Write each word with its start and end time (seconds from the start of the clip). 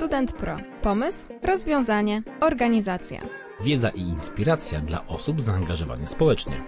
Student 0.00 0.32
Pro. 0.32 0.56
Pomysł, 0.82 1.26
rozwiązanie, 1.42 2.22
organizacja. 2.40 3.20
Wiedza 3.60 3.88
i 3.88 4.00
inspiracja 4.00 4.80
dla 4.80 5.06
osób 5.06 5.42
zaangażowanych 5.42 6.10
społecznie. 6.10 6.62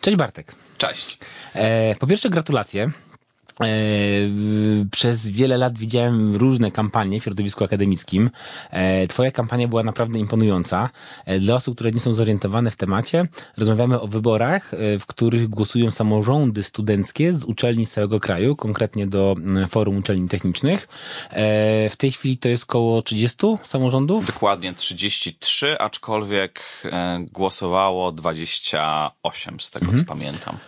Cześć 0.00 0.16
Bartek. 0.16 0.54
Cześć. 0.78 1.18
E, 1.54 1.94
po 1.94 2.06
pierwsze 2.06 2.30
gratulacje. 2.30 2.90
E, 3.60 3.66
przez 4.90 5.30
wiele 5.30 5.56
lat 5.56 5.78
widziałem 5.78 6.36
różne 6.36 6.70
kampanie 6.70 7.20
w 7.20 7.24
środowisku 7.24 7.64
akademickim. 7.64 8.30
E, 8.70 9.06
twoja 9.06 9.30
kampania 9.30 9.68
była 9.68 9.82
naprawdę 9.82 10.18
imponująca. 10.18 10.90
E, 11.24 11.38
dla 11.38 11.54
osób, 11.54 11.74
które 11.74 11.92
nie 11.92 12.00
są 12.00 12.14
zorientowane 12.14 12.70
w 12.70 12.76
temacie, 12.76 13.28
rozmawiamy 13.56 14.00
o 14.00 14.06
wyborach, 14.06 14.72
w 15.00 15.06
których 15.06 15.48
głosują 15.48 15.90
samorządy 15.90 16.62
studenckie 16.62 17.34
z 17.34 17.44
uczelni 17.44 17.86
z 17.86 17.92
całego 17.92 18.20
kraju, 18.20 18.56
konkretnie 18.56 19.06
do 19.06 19.34
Forum 19.68 19.96
Uczelni 19.96 20.28
Technicznych. 20.28 20.88
W 21.90 21.94
tej 21.98 22.12
chwili 22.12 22.38
to 22.38 22.48
jest 22.48 22.64
około 22.64 23.02
30 23.02 23.38
samorządów? 23.62 24.26
Dokładnie 24.26 24.74
33, 24.74 25.78
aczkolwiek 25.78 26.82
głosowało 27.32 28.12
28 28.12 29.60
z 29.60 29.70
tego, 29.70 29.84
mhm. 29.84 30.04
co 30.04 30.08
pamiętam. 30.08 30.58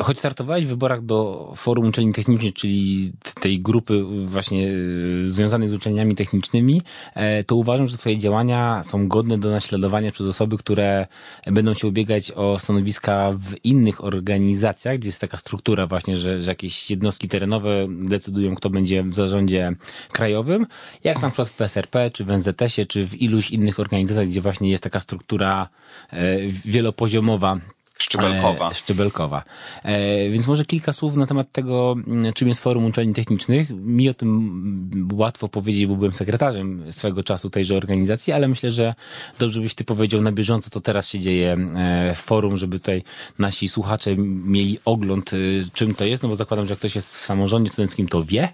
Choć 0.00 0.18
startowałeś 0.18 0.64
w 0.64 0.68
wyborach 0.68 1.04
do 1.04 1.52
Forum 1.56 1.86
Uczelni 1.86 2.12
Technicznych, 2.12 2.54
czyli 2.54 3.12
tej 3.40 3.60
grupy 3.60 4.04
właśnie 4.24 4.68
e, 4.68 5.28
związanej 5.28 5.68
z 5.68 5.72
uczelniami 5.72 6.14
technicznymi, 6.14 6.82
e, 7.14 7.44
to 7.44 7.56
uważam, 7.56 7.88
że 7.88 7.98
twoje 7.98 8.18
działania 8.18 8.82
są 8.84 9.08
godne 9.08 9.38
do 9.38 9.50
naśladowania 9.50 10.12
przez 10.12 10.26
osoby, 10.26 10.58
które 10.58 11.06
będą 11.46 11.74
się 11.74 11.88
ubiegać 11.88 12.32
o 12.32 12.58
stanowiska 12.58 13.32
w 13.32 13.64
innych 13.64 14.04
organizacjach, 14.04 14.98
gdzie 14.98 15.08
jest 15.08 15.20
taka 15.20 15.36
struktura 15.36 15.86
właśnie, 15.86 16.16
że, 16.16 16.40
że 16.40 16.50
jakieś 16.50 16.90
jednostki 16.90 17.28
terenowe 17.28 17.86
decydują, 17.88 18.54
kto 18.54 18.70
będzie 18.70 19.02
w 19.02 19.14
zarządzie 19.14 19.72
krajowym, 20.12 20.66
jak 21.04 21.22
na 21.22 21.28
przykład 21.28 21.48
w 21.48 21.56
PSRP, 21.56 22.10
czy 22.10 22.24
w 22.24 22.30
NZS-ie, 22.30 22.86
czy 22.86 23.06
w 23.06 23.22
iluś 23.22 23.50
innych 23.50 23.80
organizacjach, 23.80 24.28
gdzie 24.28 24.40
właśnie 24.40 24.70
jest 24.70 24.82
taka 24.82 25.00
struktura 25.00 25.68
e, 26.10 26.36
wielopoziomowa 26.48 27.60
Szczebelkowa. 27.98 28.70
E, 28.70 28.74
szczebelkowa. 28.74 29.42
E, 29.82 30.30
więc 30.30 30.46
może 30.46 30.64
kilka 30.64 30.92
słów 30.92 31.16
na 31.16 31.26
temat 31.26 31.52
tego, 31.52 31.96
mm, 32.06 32.32
czym 32.32 32.48
jest 32.48 32.60
Forum 32.60 32.84
Uczelni 32.84 33.14
Technicznych. 33.14 33.70
Mi 33.70 34.08
o 34.08 34.14
tym 34.14 35.08
łatwo 35.12 35.48
powiedzieć, 35.48 35.86
bo 35.86 35.96
byłem 35.96 36.14
sekretarzem 36.14 36.92
swego 36.92 37.24
czasu 37.24 37.50
tejże 37.50 37.76
organizacji, 37.76 38.32
ale 38.32 38.48
myślę, 38.48 38.70
że 38.70 38.94
dobrze 39.38 39.60
byś 39.60 39.74
ty 39.74 39.84
powiedział 39.84 40.20
na 40.20 40.32
bieżąco, 40.32 40.70
co 40.70 40.80
teraz 40.80 41.08
się 41.08 41.18
dzieje 41.18 41.52
e, 41.52 42.14
w 42.14 42.18
forum, 42.18 42.56
żeby 42.56 42.78
tutaj 42.78 43.02
nasi 43.38 43.68
słuchacze 43.68 44.16
mieli 44.16 44.78
ogląd, 44.84 45.30
czym 45.72 45.94
to 45.94 46.04
jest, 46.04 46.22
no 46.22 46.28
bo 46.28 46.36
zakładam, 46.36 46.66
że 46.66 46.72
jak 46.72 46.78
ktoś 46.78 46.96
jest 46.96 47.16
w 47.16 47.26
samorządzie 47.26 47.70
studenckim, 47.70 48.08
to 48.08 48.24
wie, 48.24 48.48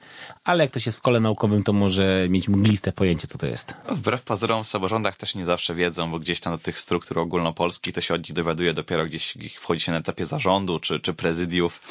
ale 0.44 0.64
jak 0.64 0.70
ktoś 0.70 0.86
jest 0.86 0.98
w 0.98 1.02
kole 1.02 1.20
naukowym, 1.20 1.62
to 1.62 1.72
może 1.72 2.26
mieć 2.30 2.48
mgliste 2.48 2.92
pojęcie, 2.92 3.28
co 3.28 3.38
to 3.38 3.46
jest. 3.46 3.74
Wbrew 3.88 4.22
pozorom 4.22 4.64
w 4.64 4.66
samorządach 4.66 5.16
też 5.16 5.34
nie 5.34 5.44
zawsze 5.44 5.74
wiedzą, 5.74 6.10
bo 6.10 6.18
gdzieś 6.18 6.40
tam 6.40 6.52
do 6.52 6.58
tych 6.58 6.80
struktur 6.80 7.18
ogólnopolskich 7.18 7.94
to 7.94 8.00
się 8.00 8.14
od 8.14 8.28
nich 8.28 8.32
dowiaduje 8.32 8.74
dopiero 8.74 9.06
gdzieś 9.06 9.31
wchodzi 9.58 9.80
się 9.80 9.92
na 9.92 9.98
etapie 9.98 10.26
zarządu 10.26 10.80
czy, 10.80 11.00
czy 11.00 11.14
prezydiów. 11.14 11.82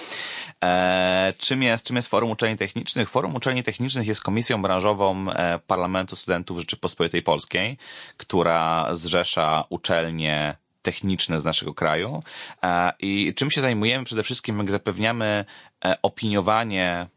E, 0.64 1.34
czym, 1.38 1.64
jest, 1.64 1.88
czym 1.88 1.95
jest 1.95 2.08
Forum 2.08 2.31
Uczelni 2.31 2.58
Technicznych? 2.58 3.09
Forum 3.09 3.36
Uczelni 3.36 3.64
Technicznych 3.64 4.08
jest 4.08 4.22
komisją 4.22 4.61
branżową 4.61 5.31
e, 5.31 5.59
Parlamentu 5.67 6.16
Studentów 6.16 6.59
Rzeczypospolitej 6.59 7.23
Polskiej, 7.23 7.78
która 8.17 8.88
zrzesza 8.95 9.64
uczelnie 9.70 10.58
techniczne 10.81 11.39
z 11.39 11.45
naszego 11.45 11.73
kraju. 11.73 12.23
E, 12.64 12.94
I 13.00 13.33
czym 13.36 13.52
się 13.52 13.61
zajmujemy? 13.61 14.05
Przede 14.05 14.23
wszystkim 14.23 14.58
jak 14.58 14.72
zapewniamy 14.72 15.45
e, 15.86 15.98
opiniowanie 16.02 17.08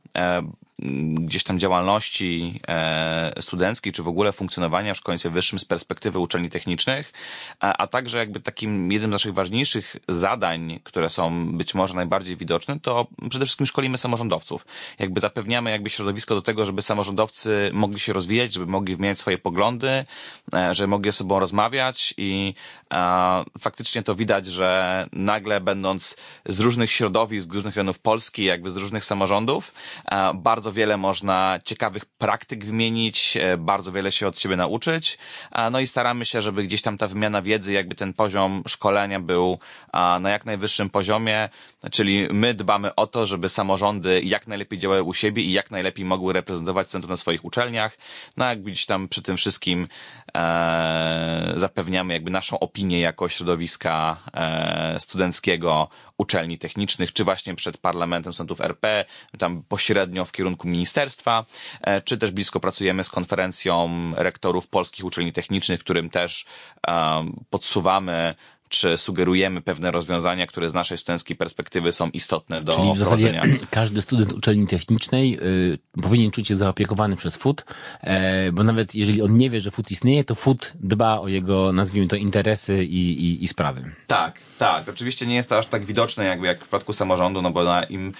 gdzieś 0.79 1.45
tam 1.45 1.59
działalności 1.59 2.61
e, 2.69 3.33
studenckiej, 3.41 3.93
czy 3.93 4.03
w 4.03 4.09
ogóle 4.09 4.33
funkcjonowania 4.33 4.95
w 4.95 4.97
szkolnictwie 4.97 5.31
wyższym 5.31 5.59
z 5.59 5.65
perspektywy 5.65 6.19
uczelni 6.19 6.51
technicznych, 6.51 7.13
a, 7.61 7.87
także 7.87 8.19
jakby 8.19 8.41
takim 8.41 8.93
jednym 8.93 9.11
z 9.11 9.13
naszych 9.13 9.35
ważniejszych 9.35 9.97
zadań, 10.09 10.81
które 10.85 11.11
są 11.11 11.53
być 11.57 11.75
może 11.75 11.95
najbardziej 11.95 12.37
widoczne, 12.37 12.81
to 12.81 13.07
przede 13.31 13.45
wszystkim 13.45 13.67
szkolimy 13.67 13.99
samorządowców. 13.99 14.67
Jakby 14.99 15.21
zapewniamy 15.21 15.71
jakby 15.71 15.91
środowisko 15.91 16.35
do 16.35 16.43
tego, 16.43 16.67
żeby 16.67 16.83
samorządowcy 16.83 17.71
mogli 17.73 18.01
się 18.01 18.13
rozwijać, 18.13 18.53
żeby 18.53 18.67
mogli 18.67 18.97
wymieniać 18.97 19.19
swoje 19.19 19.39
poglądy, 19.39 20.05
e, 20.55 20.75
żeby 20.75 20.87
mogli 20.87 21.11
ze 21.11 21.19
sobą 21.19 21.39
rozmawiać 21.39 22.15
i 22.17 22.55
faktycznie 23.61 24.03
to 24.03 24.15
widać, 24.15 24.47
że 24.47 25.07
nagle 25.13 25.61
będąc 25.61 26.17
z 26.47 26.61
różnych 26.61 26.93
środowisk, 26.93 27.51
z 27.51 27.55
różnych 27.55 27.75
rejonów 27.75 27.99
Polski, 27.99 28.45
jakby 28.45 28.71
z 28.71 28.77
różnych 28.77 29.05
samorządów, 29.05 29.73
bardzo 30.35 30.64
wiele 30.73 30.97
można 30.97 31.59
ciekawych 31.65 32.05
praktyk 32.05 32.65
wymienić, 32.65 33.37
e, 33.37 33.57
bardzo 33.57 33.93
wiele 33.93 34.13
się 34.13 34.27
od 34.27 34.39
siebie 34.39 34.57
nauczyć. 34.57 35.19
No 35.71 35.81
i 35.81 35.87
staramy 35.87 36.25
się, 36.25 36.43
żeby 36.43 36.65
gdzieś 36.65 36.83
tam 36.83 36.99
ta 36.99 37.09
wymiana 37.09 37.43
wiedzy, 37.43 37.73
jakby 37.73 37.95
ten 37.95 38.13
poziom 38.13 38.63
szkolenia 38.69 39.21
był 39.21 39.59
na 40.21 40.31
jak 40.31 40.45
najwyższym 40.45 40.91
poziomie, 40.91 41.49
czyli 41.91 42.29
my 42.31 42.55
dbamy 42.55 42.95
o 42.95 43.07
to, 43.07 43.27
żeby 43.27 43.49
samorządy 43.49 44.21
jak 44.23 44.47
najlepiej 44.47 44.79
działały 44.79 45.03
u 45.03 45.15
siebie 45.15 45.43
i 45.43 45.53
jak 45.53 45.71
najlepiej 45.71 46.05
mogły 46.05 46.33
reprezentować 46.33 46.89
centrum 46.89 47.11
na 47.11 47.17
swoich 47.17 47.45
uczelniach. 47.45 47.97
No 48.37 48.45
jak 48.45 48.63
gdzieś 48.63 48.87
tam 48.87 49.09
przy 49.09 49.23
tym 49.23 49.37
wszystkim 49.37 49.89
e, 50.37 51.53
zapewniamy 51.57 52.13
jakby 52.13 52.31
naszą 52.31 52.59
opinię 52.59 53.01
jako 53.01 53.29
środowiska 53.29 54.17
e, 54.35 54.97
studenckiego 55.01 55.89
uczelni 56.19 56.59
technicznych, 56.59 57.13
czy 57.13 57.25
właśnie 57.25 57.55
przed 57.55 57.79
Parlamentem 57.79 58.33
Studentów 58.33 58.61
RP, 58.61 59.05
tam 59.39 59.63
pośrednio 59.69 60.25
w 60.25 60.33
kierunku 60.33 60.69
ministerstwa, 60.69 61.45
e, 61.81 62.03
czy 62.03 62.19
też 62.19 62.31
blisko 62.31 62.61
pracujemy 62.61 63.05
z 63.05 63.11
konferencją 63.11 63.91
rektorów 64.17 64.69
polskich 64.69 65.05
uczelni 65.05 65.33
technicznych, 65.33 65.81
którym 65.81 66.11
też 66.11 66.45
podsuwamy 67.51 68.35
czy 68.69 68.97
sugerujemy 68.97 69.63
pewne 69.63 69.91
rozwiązania, 69.91 70.47
które 70.47 70.71
z 70.71 70.75
naszej 70.75 70.99
studenckiej 70.99 71.37
perspektywy 71.37 71.93
są 71.93 72.11
istotne 72.11 72.63
do 72.63 72.75
Czyli 72.75 72.95
w 72.95 72.99
zasadzie 72.99 73.43
każdy 73.71 74.03
student 74.03 74.33
uczelni 74.33 74.67
technicznej 74.67 75.39
y, 75.95 76.03
powinien 76.03 76.31
czuć 76.31 76.49
się 76.49 76.57
zaopiekowany 76.57 77.17
przez 77.17 77.37
FUT, 77.37 77.65
e, 78.01 78.53
bo 78.53 78.65
nawet 78.65 78.95
jeżeli 78.95 79.23
on 79.23 79.37
nie 79.37 79.51
wie, 79.51 79.61
że 79.61 79.71
FUT 79.71 79.91
istnieje, 79.91 80.25
to 80.25 80.35
FUT 80.35 80.73
dba 80.81 81.21
o 81.21 81.29
jego, 81.29 81.73
nazwijmy 81.73 82.09
to, 82.09 82.17
interesy 82.17 82.85
i, 82.85 83.25
i, 83.25 83.45
i 83.45 83.49
sprawy. 83.49 83.95
Tak, 84.07 84.39
tak. 84.59 84.89
Oczywiście 84.89 85.27
nie 85.27 85.35
jest 85.35 85.49
to 85.49 85.59
aż 85.59 85.67
tak 85.67 85.85
widoczne 85.85 86.25
jakby 86.25 86.47
jak 86.47 86.57
w 86.59 86.61
przypadku 86.61 86.93
samorządu, 86.93 87.43
no 87.43 87.51
bo 87.51 87.65
na 87.65 87.83
im 87.83 88.13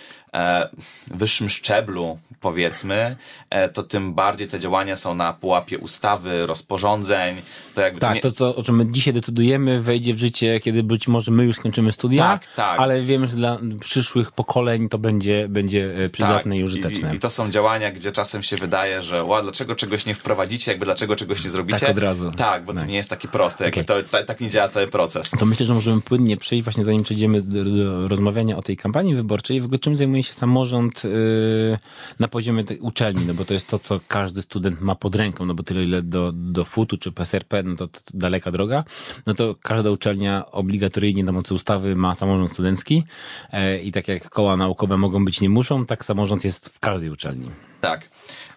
wyższym 1.07 1.49
szczeblu, 1.49 2.19
powiedzmy, 2.41 3.17
e, 3.51 3.69
to 3.69 3.83
tym 3.83 4.15
bardziej 4.15 4.49
te 4.49 4.61
działania 4.61 4.97
są 4.97 5.15
na 5.15 5.33
pułapie 5.33 5.79
ustawy, 5.79 6.47
rozporządzeń. 6.47 7.43
To 7.75 7.81
jakby 7.81 8.01
tak, 8.01 8.11
to, 8.11 8.15
nie... 8.15 8.21
to 8.21 8.33
co, 8.33 8.57
o 8.57 8.63
czym 8.63 8.77
my 8.77 8.87
dzisiaj 8.91 9.15
decydujemy 9.15 9.83
wejdzie 9.83 10.15
w 10.15 10.19
życie, 10.19 10.61
kiedy 10.61 10.83
być 10.83 11.09
może 11.09 11.31
my 11.31 11.45
już 11.45 11.57
skończymy 11.57 11.93
studia, 11.93 12.23
tak, 12.23 12.47
tak. 12.57 12.81
ale 12.81 13.03
wiemy, 13.03 13.27
że 13.27 13.37
dla 13.37 13.59
przyszłych 13.81 14.33
pokoleń 14.33 14.89
to 14.89 14.99
będzie, 14.99 15.49
będzie 15.49 16.05
e, 16.05 16.09
przydatne 16.09 16.53
tak. 16.53 16.61
i 16.61 16.65
użyteczne. 16.65 17.13
I, 17.13 17.17
I, 17.17 17.21
to 17.21 17.31
są 17.31 17.51
działania, 17.51 17.91
gdzie 17.91 18.13
czasem 18.13 18.43
się 18.43 18.57
wydaje, 18.57 19.03
że 19.03 19.25
ła, 19.25 19.43
dlaczego 19.43 19.75
czegoś 19.75 20.07
nie 20.07 20.15
wprowadzicie, 20.15 20.71
jakby 20.71 20.85
dlaczego 20.85 21.17
czegoś 21.17 21.45
nie 21.45 21.51
zrobicie. 21.51 21.81
Tak 21.81 21.91
od 21.91 21.99
razu. 21.99 22.33
Tak, 22.37 22.65
bo 22.65 22.73
to 22.73 22.79
tak. 22.79 22.89
nie 22.89 22.97
jest 22.97 23.11
takie 23.11 23.29
proste, 23.29 23.65
jakby 23.65 23.81
okay. 23.81 24.05
to, 24.05 24.25
tak 24.25 24.41
nie 24.41 24.51
działa 24.51 24.69
cały 24.69 24.89
proces. 24.89 25.31
To 25.31 25.47
myślę, 25.47 25.67
że 25.67 25.75
możemy 25.75 26.01
płynnie 26.01 26.37
przejść 26.37 26.65
właśnie 26.65 26.85
zanim 26.85 27.03
przejdziemy 27.03 27.43
do, 27.43 27.65
do 27.65 28.09
rozmawiania 28.09 28.57
o 28.57 28.63
tej 28.63 28.77
kampanii 28.77 29.15
wyborczej, 29.15 29.61
w 29.61 29.65
ogóle 29.65 29.79
czym 29.79 29.97
zajmuje 29.97 30.24
się 30.25 30.33
samorząd 30.33 31.05
yy, 31.05 31.79
na 32.19 32.29
poziomie 32.29 32.65
tej 32.65 32.79
uczelni, 32.79 33.27
no 33.27 33.35
bo 33.35 33.45
to 33.45 33.55
jest 33.55 33.69
to, 33.69 33.79
co 33.79 34.01
każdy 34.09 34.43
student 34.43 34.81
ma 34.81 34.95
pod 34.95 35.15
ręką, 35.15 35.47
no 35.47 35.55
bo 35.55 35.63
tyle 35.63 35.85
ile 35.85 36.03
do, 36.03 36.33
do 36.33 36.65
FUT-u 36.65 36.99
czy 36.99 37.13
PSRP, 37.13 37.63
no 37.63 37.77
to, 37.77 37.89
to 37.89 38.01
daleka 38.15 38.51
droga, 38.51 38.85
no 39.27 39.35
to 39.35 39.55
każda 39.63 39.91
uczelnia 39.91 40.47
obligatoryjnie 40.51 41.25
na 41.25 41.33
mocy 41.33 41.55
ustawy 41.55 41.97
ma 41.97 42.15
samorząd 42.15 42.53
studencki 42.53 43.05
yy, 43.53 43.79
i 43.79 43.93
tak 43.93 44.09
jak 44.09 44.31
koła 44.31 44.57
naukowe 44.57 44.97
mogą 44.97 45.25
być, 45.25 45.41
nie 45.41 45.51
muszą, 45.51 45.87
tak 45.87 46.05
samorząd 46.05 46.45
jest 46.45 46.69
w 46.69 46.81
każdej 46.81 47.11
uczelni. 47.11 47.51
Tak. 47.81 48.11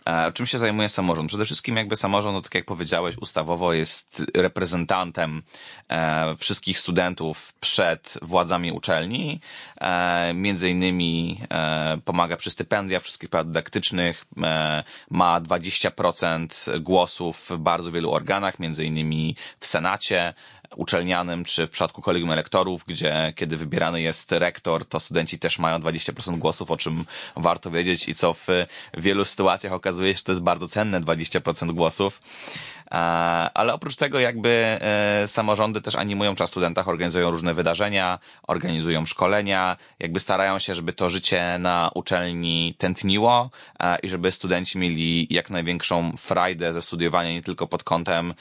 E, 0.08 0.32
czym 0.32 0.46
się 0.46 0.58
zajmuje 0.58 0.90
samorząd? 0.90 1.28
Przede 1.28 1.46
wszystkim 1.46 1.78
jakby 1.78 1.96
samorząd, 1.96 2.36
no 2.36 2.42
tak 2.42 2.56
jak 2.56 2.66
powiedziałeś, 2.66 3.18
ustawowo 3.18 3.74
jest 3.74 4.24
reprezentantem 4.36 5.44
e, 5.90 6.36
wszystkich 6.36 6.80
studentów 6.80 7.54
przed 7.60 8.18
władzami 8.22 8.72
uczelni. 8.72 9.42
E, 9.82 10.34
między 10.34 10.70
innymi 10.70 11.42
e, 11.50 11.98
pomaga 12.06 12.38
przy 12.38 12.50
stypendiach, 12.50 13.04
wszystkich 13.04 13.30
prac 13.30 13.48
dydaktycznych, 13.48 14.26
e, 14.44 14.84
ma 15.10 15.42
20% 15.42 16.80
głosów 16.80 17.48
w 17.50 17.58
bardzo 17.58 17.92
wielu 17.92 18.12
organach, 18.12 18.60
między 18.60 18.86
innymi 18.86 19.36
w 19.60 19.68
Senacie, 19.68 20.34
uczelnianym, 20.76 21.46
czy 21.46 21.68
w 21.68 21.70
przypadku 21.70 22.02
kolegium 22.02 22.32
elektorów, 22.32 22.84
gdzie 22.88 23.34
kiedy 23.36 23.58
wybierany 23.58 24.02
jest 24.02 24.32
rektor, 24.32 24.86
to 24.86 25.00
studenci 25.00 25.40
też 25.40 25.60
mają 25.60 25.80
20% 25.80 26.38
głosów, 26.38 26.72
o 26.72 26.78
czym 26.78 27.06
warto 27.36 27.72
wiedzieć 27.72 28.10
i 28.10 28.16
co 28.16 28.34
w 28.34 28.48
wielu 28.98 29.26
sytuacjach 29.26 29.74
okazuje 29.74 30.14
się, 30.14 30.18
że 30.18 30.24
to 30.24 30.32
jest 30.32 30.42
bardzo 30.44 30.68
cenne 30.68 31.02
20% 31.02 31.72
głosów. 31.72 32.22
Ale 33.54 33.74
oprócz 33.74 33.96
tego 33.96 34.20
jakby 34.20 34.50
e, 34.50 35.28
samorządy 35.28 35.82
też 35.82 35.96
animują 35.96 36.36
czas 36.36 36.50
studentach, 36.50 36.88
organizują 36.88 37.32
różne 37.32 37.54
wydarzenia, 37.54 38.20
organizują 38.48 39.06
szkolenia, 39.06 39.78
jakby 40.00 40.20
starają 40.20 40.60
się, 40.60 40.76
żeby 40.76 40.94
to 40.94 41.10
życie 41.10 41.58
na 41.60 41.92
uczelni 41.96 42.76
tętniło 42.78 43.50
i 44.04 44.10
żeby 44.10 44.32
studenci 44.32 44.80
mieli 44.80 45.28
jak 45.30 45.50
największą 45.50 46.18
frajdę 46.18 46.74
ze 46.74 46.82
studiowania 46.82 47.32
nie 47.32 47.42
tylko 47.42 47.68
pod 47.68 47.84
kątem 47.84 48.34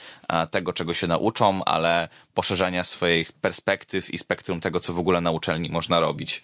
tego, 0.51 0.73
czego 0.73 0.93
się 0.93 1.07
nauczą, 1.07 1.63
ale 1.63 2.09
poszerzania 2.33 2.83
swoich 2.83 3.31
perspektyw 3.31 4.13
i 4.13 4.17
spektrum 4.17 4.61
tego, 4.61 4.79
co 4.79 4.93
w 4.93 4.99
ogóle 4.99 5.21
na 5.21 5.31
uczelni 5.31 5.69
można 5.69 5.99
robić. 5.99 6.43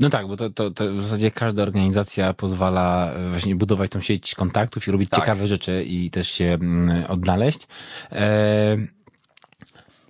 No 0.00 0.10
tak, 0.10 0.28
bo 0.28 0.36
to, 0.36 0.50
to, 0.50 0.70
to 0.70 0.94
w 0.94 1.02
zasadzie 1.02 1.30
każda 1.30 1.62
organizacja 1.62 2.34
pozwala 2.34 3.12
e, 3.12 3.30
właśnie 3.30 3.56
budować 3.56 3.90
tą 3.90 4.00
sieć 4.00 4.34
kontaktów 4.34 4.88
i 4.88 4.90
robić 4.90 5.10
tak. 5.10 5.20
ciekawe 5.20 5.46
rzeczy 5.46 5.84
i 5.84 6.10
też 6.10 6.28
się 6.28 6.44
mm, 6.44 7.04
odnaleźć. 7.08 7.66
E... 8.12 8.76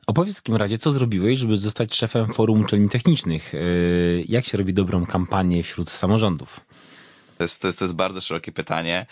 Opowiedz 0.07 0.35
w 0.37 0.43
takim 0.43 0.57
razie, 0.57 0.79
co 0.79 0.93
zrobiłeś, 0.93 1.39
żeby 1.39 1.57
zostać 1.57 1.95
szefem 1.95 2.33
Forum 2.33 2.61
Uczelni 2.61 2.89
Technicznych? 2.89 3.55
E... 3.55 3.59
Jak 4.29 4.47
się 4.47 4.59
robi 4.59 4.75
dobrą 4.75 5.07
kampanię 5.07 5.63
wśród 5.63 5.91
samorządów? 5.91 6.61
To 7.39 7.45
jest, 7.45 7.63
to 7.63 7.69
jest, 7.69 7.79
to 7.79 7.85
jest 7.85 7.95
bardzo 7.95 8.21
szerokie 8.21 8.53
pytanie. 8.53 9.07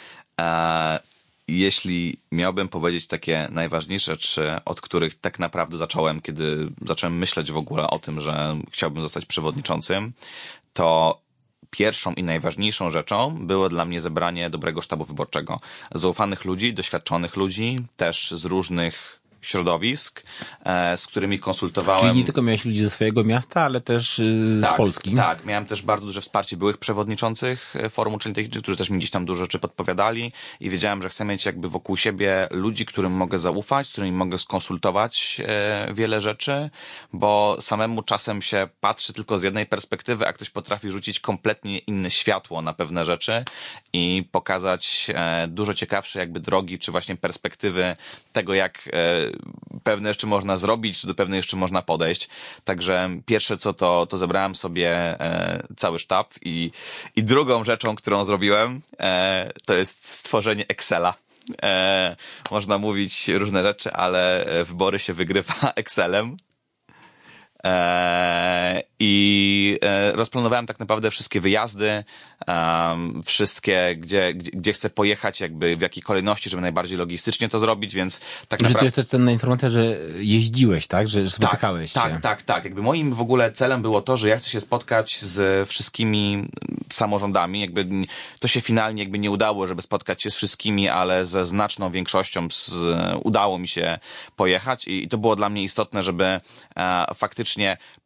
Jeśli 1.48 2.16
miałbym 2.32 2.68
powiedzieć 2.68 3.06
takie 3.06 3.48
najważniejsze 3.50 4.12
rzeczy, 4.12 4.60
od 4.64 4.80
których 4.80 5.20
tak 5.20 5.38
naprawdę 5.38 5.76
zacząłem, 5.76 6.20
kiedy 6.20 6.70
zacząłem 6.82 7.18
myśleć 7.18 7.52
w 7.52 7.56
ogóle 7.56 7.90
o 7.90 7.98
tym, 7.98 8.20
że 8.20 8.56
chciałbym 8.70 9.02
zostać 9.02 9.26
przewodniczącym, 9.26 10.12
to 10.72 11.20
pierwszą 11.70 12.12
i 12.12 12.22
najważniejszą 12.22 12.90
rzeczą 12.90 13.46
było 13.46 13.68
dla 13.68 13.84
mnie 13.84 14.00
zebranie 14.00 14.50
dobrego 14.50 14.82
sztabu 14.82 15.04
wyborczego. 15.04 15.60
Zaufanych 15.94 16.44
ludzi, 16.44 16.74
doświadczonych 16.74 17.36
ludzi, 17.36 17.76
też 17.96 18.30
z 18.30 18.44
różnych 18.44 19.17
środowisk, 19.42 20.22
e, 20.64 20.96
z 20.96 21.06
którymi 21.06 21.38
konsultowałem. 21.38 22.00
Czyli 22.00 22.18
nie 22.18 22.24
tylko 22.24 22.42
miałeś 22.42 22.64
ludzi 22.64 22.82
ze 22.82 22.90
swojego 22.90 23.24
miasta, 23.24 23.62
ale 23.62 23.80
też 23.80 24.18
y, 24.18 24.58
z 24.58 24.62
tak, 24.62 24.76
Polski. 24.76 25.14
Tak, 25.14 25.44
miałem 25.44 25.66
też 25.66 25.82
bardzo 25.82 26.06
duże 26.06 26.20
wsparcie 26.20 26.56
byłych 26.56 26.78
przewodniczących 26.78 27.76
e, 27.76 27.90
Forum 27.90 28.14
Uczelni 28.14 28.34
Technicznych, 28.34 28.62
którzy 28.62 28.78
też 28.78 28.90
mi 28.90 28.98
gdzieś 28.98 29.10
tam 29.10 29.24
dużo 29.24 29.44
rzeczy 29.44 29.58
podpowiadali 29.58 30.32
i 30.60 30.70
wiedziałem, 30.70 31.02
że 31.02 31.08
chcę 31.08 31.24
mieć 31.24 31.46
jakby 31.46 31.68
wokół 31.68 31.96
siebie 31.96 32.48
ludzi, 32.50 32.86
którym 32.86 33.12
mogę 33.12 33.38
zaufać, 33.38 33.86
z 33.86 33.92
którymi 33.92 34.12
mogę 34.12 34.38
skonsultować 34.38 35.40
e, 35.44 35.94
wiele 35.94 36.20
rzeczy, 36.20 36.70
bo 37.12 37.56
samemu 37.60 38.02
czasem 38.02 38.42
się 38.42 38.68
patrzy 38.80 39.12
tylko 39.12 39.38
z 39.38 39.42
jednej 39.42 39.66
perspektywy, 39.66 40.26
a 40.26 40.32
ktoś 40.32 40.50
potrafi 40.50 40.90
rzucić 40.90 41.20
kompletnie 41.20 41.78
inne 41.78 42.10
światło 42.10 42.62
na 42.62 42.72
pewne 42.72 43.04
rzeczy 43.04 43.44
i 43.92 44.28
pokazać 44.32 45.06
dużo 45.48 45.74
ciekawsze 45.74 46.18
jakby 46.18 46.40
drogi, 46.40 46.78
czy 46.78 46.92
właśnie 46.92 47.16
perspektywy 47.16 47.96
tego, 48.32 48.54
jak 48.54 48.88
pewne 49.82 50.08
jeszcze 50.08 50.26
można 50.26 50.56
zrobić, 50.56 51.00
czy 51.00 51.06
do 51.06 51.14
pewnych 51.14 51.36
jeszcze 51.38 51.56
można 51.56 51.82
podejść. 51.82 52.28
Także 52.64 53.10
pierwsze 53.26 53.56
co 53.56 53.72
to, 53.72 54.06
to 54.06 54.18
zebrałem 54.18 54.54
sobie 54.54 54.90
e, 54.90 55.62
cały 55.76 55.98
sztab 55.98 56.34
i, 56.42 56.70
i 57.16 57.22
drugą 57.22 57.64
rzeczą, 57.64 57.96
którą 57.96 58.24
zrobiłem, 58.24 58.80
e, 59.00 59.50
to 59.66 59.74
jest 59.74 60.08
stworzenie 60.08 60.64
Excela. 60.68 61.14
E, 61.62 62.16
można 62.50 62.78
mówić 62.78 63.28
różne 63.28 63.62
rzeczy, 63.62 63.92
ale 63.92 64.46
wybory 64.64 64.98
się 64.98 65.12
wygrywa 65.12 65.54
Excelem. 65.76 66.36
E, 67.64 68.82
I 69.00 69.78
e, 69.82 70.12
rozplanowałem 70.12 70.66
tak 70.66 70.80
naprawdę 70.80 71.10
wszystkie 71.10 71.40
wyjazdy, 71.40 72.04
wszystkie, 73.24 73.96
gdzie, 73.96 74.34
gdzie, 74.34 74.50
gdzie 74.50 74.72
chcę 74.72 74.90
pojechać, 74.90 75.40
jakby 75.40 75.76
w 75.76 75.80
jakiej 75.80 76.02
kolejności, 76.02 76.50
żeby 76.50 76.60
najbardziej 76.62 76.98
logistycznie 76.98 77.48
to 77.48 77.58
zrobić, 77.58 77.94
więc 77.94 78.20
tak 78.48 78.60
naprawdę... 78.60 78.78
to 78.78 78.84
jest 78.84 78.96
też 78.96 79.04
cenna 79.04 79.32
informacja, 79.32 79.68
że 79.68 79.96
jeździłeś, 80.18 80.86
tak? 80.86 81.08
Że, 81.08 81.24
że 81.24 81.30
spotykałeś 81.30 81.92
tak, 81.92 82.04
się. 82.04 82.10
Tak, 82.10 82.22
tak, 82.22 82.42
tak. 82.42 82.64
Jakby 82.64 82.82
moim 82.82 83.12
w 83.12 83.20
ogóle 83.20 83.52
celem 83.52 83.82
było 83.82 84.02
to, 84.02 84.16
że 84.16 84.28
ja 84.28 84.36
chcę 84.36 84.50
się 84.50 84.60
spotkać 84.60 85.20
z 85.20 85.68
wszystkimi 85.68 86.44
samorządami. 86.92 87.60
Jakby 87.60 87.86
to 88.40 88.48
się 88.48 88.60
finalnie 88.60 89.02
jakby 89.02 89.18
nie 89.18 89.30
udało, 89.30 89.66
żeby 89.66 89.82
spotkać 89.82 90.22
się 90.22 90.30
z 90.30 90.34
wszystkimi, 90.34 90.88
ale 90.88 91.26
ze 91.26 91.44
znaczną 91.44 91.90
większością 91.90 92.48
z, 92.50 92.72
udało 93.22 93.58
mi 93.58 93.68
się 93.68 93.98
pojechać 94.36 94.88
i, 94.88 95.04
i 95.04 95.08
to 95.08 95.18
było 95.18 95.36
dla 95.36 95.48
mnie 95.48 95.62
istotne, 95.62 96.02
żeby 96.02 96.40
e, 96.76 97.14
faktycznie 97.14 97.47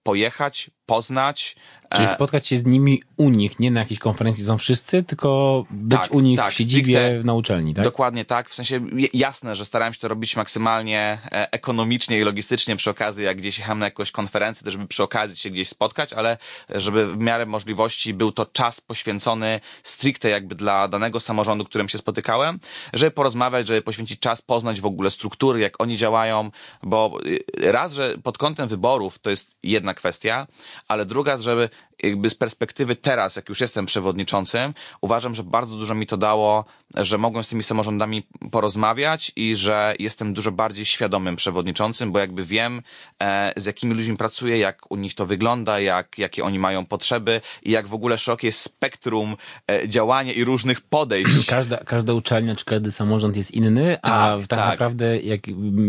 pojechać, 0.03 0.71
poznać. 0.87 1.57
Czyli 1.95 2.09
e, 2.09 2.15
spotkać 2.15 2.47
się 2.47 2.57
z 2.57 2.65
nimi 2.65 3.03
u 3.17 3.31
nich, 3.31 3.59
nie 3.59 3.71
na 3.71 3.81
jakiejś 3.81 4.01
konferencji 4.01 4.45
są 4.45 4.59
wszyscy, 4.59 5.03
tylko 5.03 5.65
być 5.71 6.01
tak, 6.01 6.15
u 6.15 6.21
nich 6.21 6.39
tak, 6.39 6.53
w 6.53 6.57
siedzibie 6.57 7.07
stricte, 7.07 7.27
na 7.27 7.35
uczelni, 7.35 7.75
tak? 7.75 7.85
Dokładnie 7.85 8.25
tak. 8.25 8.51
W 8.51 8.55
sensie 8.55 8.81
jasne, 9.13 9.57
że 9.57 9.65
starałem 9.65 9.95
się 9.95 10.01
to 10.01 10.09
robić 10.09 10.37
maksymalnie 10.37 11.19
e, 11.33 11.53
ekonomicznie 11.53 12.19
i 12.19 12.23
logistycznie 12.23 12.77
przy 12.77 12.91
okazji, 12.91 13.25
jak 13.25 13.37
gdzieś 13.37 13.59
jechałem 13.59 13.79
na 13.79 13.87
jakąś 13.87 14.11
konferencję, 14.11 14.65
to 14.65 14.71
żeby 14.71 14.87
przy 14.87 15.03
okazji 15.03 15.37
się 15.37 15.51
gdzieś 15.51 15.69
spotkać, 15.69 16.13
ale 16.13 16.39
żeby 16.71 17.13
w 17.13 17.17
miarę 17.17 17.47
możliwości 17.47 18.15
był 18.15 18.33
to 18.33 18.47
czas 18.47 18.81
poświęcony 18.81 19.61
stricte 19.83 20.29
jakby 20.29 20.55
dla 20.55 20.89
danego 20.89 21.21
samorządu, 21.21 21.65
którym 21.65 21.89
się 21.89 21.99
spotykałem, 21.99 22.61
żeby 22.93 23.11
porozmawiać, 23.11 23.67
żeby 23.67 23.83
poświęcić 23.83 24.21
czas, 24.21 24.43
poznać 24.43 24.81
w 24.81 24.87
ogóle 24.87 25.11
struktury, 25.11 25.61
jak 25.61 25.81
oni 25.81 25.97
działają, 25.97 26.51
bo 26.83 27.19
y, 27.27 27.73
raz, 27.73 27.93
że 27.93 28.19
pod 28.23 28.39
kątem 28.39 28.69
wyborów 28.69 29.19
to 29.19 29.31
jest 29.31 29.57
jedna 29.63 29.95
kwestia, 29.95 30.47
ale 30.89 31.07
druga, 31.07 31.39
żeby 31.39 31.69
jakby 32.03 32.31
z 32.31 32.35
perspektywy 32.35 32.97
teraz, 32.97 33.37
jak 33.37 33.49
już 33.49 33.61
jestem 33.61 33.87
przewodniczącym, 33.87 34.75
uważam, 35.01 35.35
że 35.35 35.43
bardzo 35.43 35.77
dużo 35.77 35.95
mi 35.95 36.07
to 36.07 36.17
dało, 36.17 36.65
że 36.95 37.19
mogłem 37.19 37.45
z 37.45 37.49
tymi 37.49 37.63
samorządami 37.63 38.27
porozmawiać 38.51 39.33
i 39.37 39.57
że 39.57 39.95
jestem 39.99 40.35
dużo 40.35 40.53
bardziej 40.53 40.85
świadomym 40.85 41.37
przewodniczącym, 41.37 42.13
bo 42.13 42.19
jakby 42.19 42.45
wiem, 42.45 42.83
e, 43.23 43.53
z 43.57 43.65
jakimi 43.65 43.95
ludźmi 43.95 44.17
pracuję, 44.17 44.59
jak 44.59 44.91
u 44.91 44.97
nich 44.97 45.15
to 45.15 45.27
wygląda, 45.27 45.81
jak, 45.81 46.19
jakie 46.19 46.45
oni 46.45 46.59
mają 46.59 46.87
potrzeby 46.87 47.41
i 47.63 47.71
jak 47.71 47.89
w 47.89 47.95
ogóle 47.95 48.19
szerokie 48.19 48.53
spektrum 48.53 49.37
e, 49.71 49.89
działania 49.89 50.33
i 50.33 50.45
różnych 50.45 50.81
podejść. 50.81 51.47
Każda, 51.51 51.77
każda 51.77 52.13
uczelnia 52.13 52.57
czy 52.57 52.65
każdy 52.65 52.93
samorząd 52.93 53.37
jest 53.37 53.51
inny, 53.51 53.99
tak, 54.03 54.13
a 54.13 54.39
tak, 54.39 54.47
tak 54.47 54.59
naprawdę 54.59 55.21
jak 55.21 55.41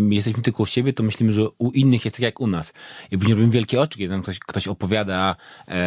jesteśmy 0.09 0.43
tylko 0.43 0.63
u 0.63 0.65
siebie, 0.65 0.93
to 0.93 1.03
myślimy, 1.03 1.31
że 1.31 1.49
u 1.57 1.71
innych 1.71 2.05
jest 2.05 2.15
tak 2.15 2.23
jak 2.23 2.39
u 2.39 2.47
nas. 2.47 2.73
I 3.11 3.17
później 3.17 3.35
robimy 3.35 3.51
wielkie 3.51 3.81
oczy, 3.81 3.97
kiedy 3.97 4.11
nam 4.11 4.21
ktoś, 4.21 4.39
ktoś 4.39 4.67
opowiada 4.67 5.35
e, 5.67 5.82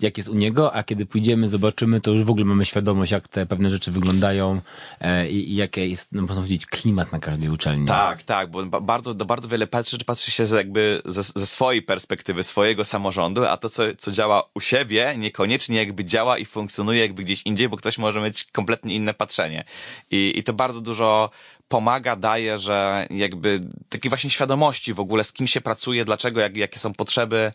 jak 0.00 0.16
jest 0.16 0.28
u 0.28 0.34
niego, 0.34 0.74
a 0.74 0.82
kiedy 0.82 1.06
pójdziemy, 1.06 1.48
zobaczymy, 1.48 2.00
to 2.00 2.10
już 2.10 2.24
w 2.24 2.30
ogóle 2.30 2.44
mamy 2.44 2.64
świadomość, 2.64 3.12
jak 3.12 3.28
te 3.28 3.46
pewne 3.46 3.70
rzeczy 3.70 3.92
wyglądają 3.92 4.60
e, 5.00 5.28
i, 5.28 5.52
i 5.52 5.56
jaki 5.56 5.90
jest, 5.90 6.12
no, 6.12 6.22
można 6.22 6.36
powiedzieć, 6.36 6.66
klimat 6.66 7.12
na 7.12 7.18
każdej 7.18 7.50
uczelni. 7.50 7.86
Tak, 7.86 8.22
tak, 8.22 8.50
bo 8.50 8.66
bardzo, 8.66 9.14
do 9.14 9.24
bardzo 9.24 9.48
wiele 9.48 9.66
patrzy, 9.66 9.98
patrzy 10.06 10.30
się 10.30 10.44
jakby 10.56 11.02
ze, 11.04 11.22
ze 11.22 11.46
swojej 11.46 11.82
perspektywy, 11.82 12.44
swojego 12.44 12.84
samorządu, 12.84 13.44
a 13.44 13.56
to, 13.56 13.70
co, 13.70 13.82
co 13.98 14.12
działa 14.12 14.42
u 14.54 14.60
siebie, 14.60 15.14
niekoniecznie 15.18 15.78
jakby 15.78 16.04
działa 16.04 16.38
i 16.38 16.44
funkcjonuje 16.44 17.00
jakby 17.00 17.22
gdzieś 17.22 17.42
indziej, 17.42 17.68
bo 17.68 17.76
ktoś 17.76 17.98
może 17.98 18.20
mieć 18.20 18.44
kompletnie 18.44 18.94
inne 18.94 19.14
patrzenie. 19.14 19.64
I, 20.10 20.32
i 20.36 20.42
to 20.42 20.52
bardzo 20.52 20.80
dużo 20.80 21.30
pomaga, 21.70 22.16
daje, 22.16 22.58
że 22.58 23.06
jakby 23.10 23.60
takiej 23.88 24.08
właśnie 24.08 24.30
świadomości 24.30 24.94
w 24.94 25.00
ogóle, 25.00 25.24
z 25.24 25.32
kim 25.32 25.46
się 25.46 25.60
pracuje, 25.60 26.04
dlaczego, 26.04 26.40
jak, 26.40 26.56
jakie 26.56 26.78
są 26.78 26.92
potrzeby, 26.92 27.52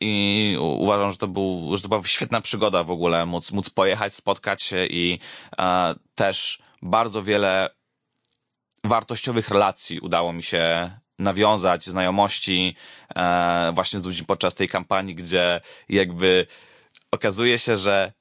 i 0.00 0.56
uważam, 0.60 1.10
że 1.10 1.16
to, 1.16 1.28
był, 1.28 1.76
że 1.76 1.82
to 1.82 1.88
była 1.88 2.02
świetna 2.04 2.40
przygoda 2.40 2.84
w 2.84 2.90
ogóle, 2.90 3.26
móc, 3.26 3.52
móc 3.52 3.70
pojechać, 3.70 4.14
spotkać 4.14 4.62
się 4.62 4.86
i 4.86 5.18
też 6.14 6.58
bardzo 6.82 7.22
wiele 7.22 7.70
wartościowych 8.84 9.48
relacji 9.48 10.00
udało 10.00 10.32
mi 10.32 10.42
się 10.42 10.90
nawiązać, 11.18 11.86
znajomości 11.86 12.76
e, 13.16 13.72
właśnie 13.74 14.00
z 14.00 14.04
ludźmi 14.04 14.26
podczas 14.26 14.54
tej 14.54 14.68
kampanii, 14.68 15.14
gdzie 15.14 15.60
jakby 15.88 16.46
okazuje 17.10 17.58
się, 17.58 17.76
że 17.76 18.12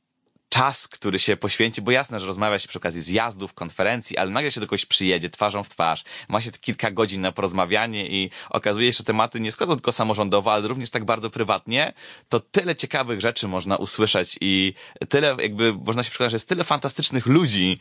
czas, 0.53 0.87
który 0.87 1.19
się 1.19 1.37
poświęci, 1.37 1.81
bo 1.81 1.91
jasne, 1.91 2.19
że 2.19 2.25
rozmawia 2.25 2.59
się 2.59 2.67
przy 2.67 2.77
okazji 2.77 3.01
zjazdów, 3.01 3.53
konferencji, 3.53 4.17
ale 4.17 4.31
nagle 4.31 4.51
się 4.51 4.59
do 4.59 4.67
kogoś 4.67 4.85
przyjedzie 4.85 5.29
twarzą 5.29 5.63
w 5.63 5.69
twarz, 5.69 6.03
ma 6.29 6.41
się 6.41 6.51
kilka 6.51 6.91
godzin 6.91 7.21
na 7.21 7.31
porozmawianie 7.31 8.07
i 8.09 8.29
okazuje 8.49 8.93
się, 8.93 8.97
że 8.97 9.03
tematy 9.03 9.39
nie 9.39 9.51
schodzą 9.51 9.75
tylko 9.75 9.91
samorządowo, 9.91 10.53
ale 10.53 10.67
również 10.67 10.89
tak 10.89 11.05
bardzo 11.05 11.29
prywatnie, 11.29 11.93
to 12.29 12.39
tyle 12.39 12.75
ciekawych 12.75 13.21
rzeczy 13.21 13.47
można 13.47 13.77
usłyszeć 13.77 14.37
i 14.41 14.73
tyle 15.09 15.35
jakby 15.39 15.73
można 15.73 16.03
się 16.03 16.09
przekonać, 16.09 16.31
że 16.31 16.35
jest 16.35 16.49
tyle 16.49 16.63
fantastycznych 16.63 17.25
ludzi. 17.25 17.77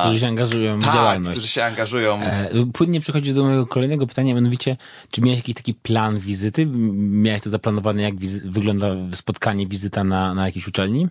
Którzy 0.00 0.20
się 0.20 0.26
angażują 0.26 0.78
w 0.78 0.84
tak, 0.84 0.94
działalność. 0.94 1.38
którzy 1.38 1.48
się 1.48 1.64
angażują. 1.64 2.22
E, 2.22 2.50
płynnie 2.72 3.00
przechodzi 3.00 3.34
do 3.34 3.44
mojego 3.44 3.66
kolejnego 3.66 4.06
pytania, 4.06 4.34
mianowicie, 4.34 4.76
czy 5.10 5.20
miałeś 5.20 5.38
jakiś 5.38 5.54
taki 5.54 5.74
plan 5.74 6.18
wizyty? 6.18 6.66
Miałeś 6.66 7.42
to 7.42 7.50
zaplanowane, 7.50 8.02
jak 8.02 8.14
wygląda 8.44 8.86
spotkanie, 9.12 9.66
wizyta 9.66 10.04
na, 10.04 10.34
na 10.34 10.46
jakiejś 10.46 10.68
uczelni? 10.68 11.08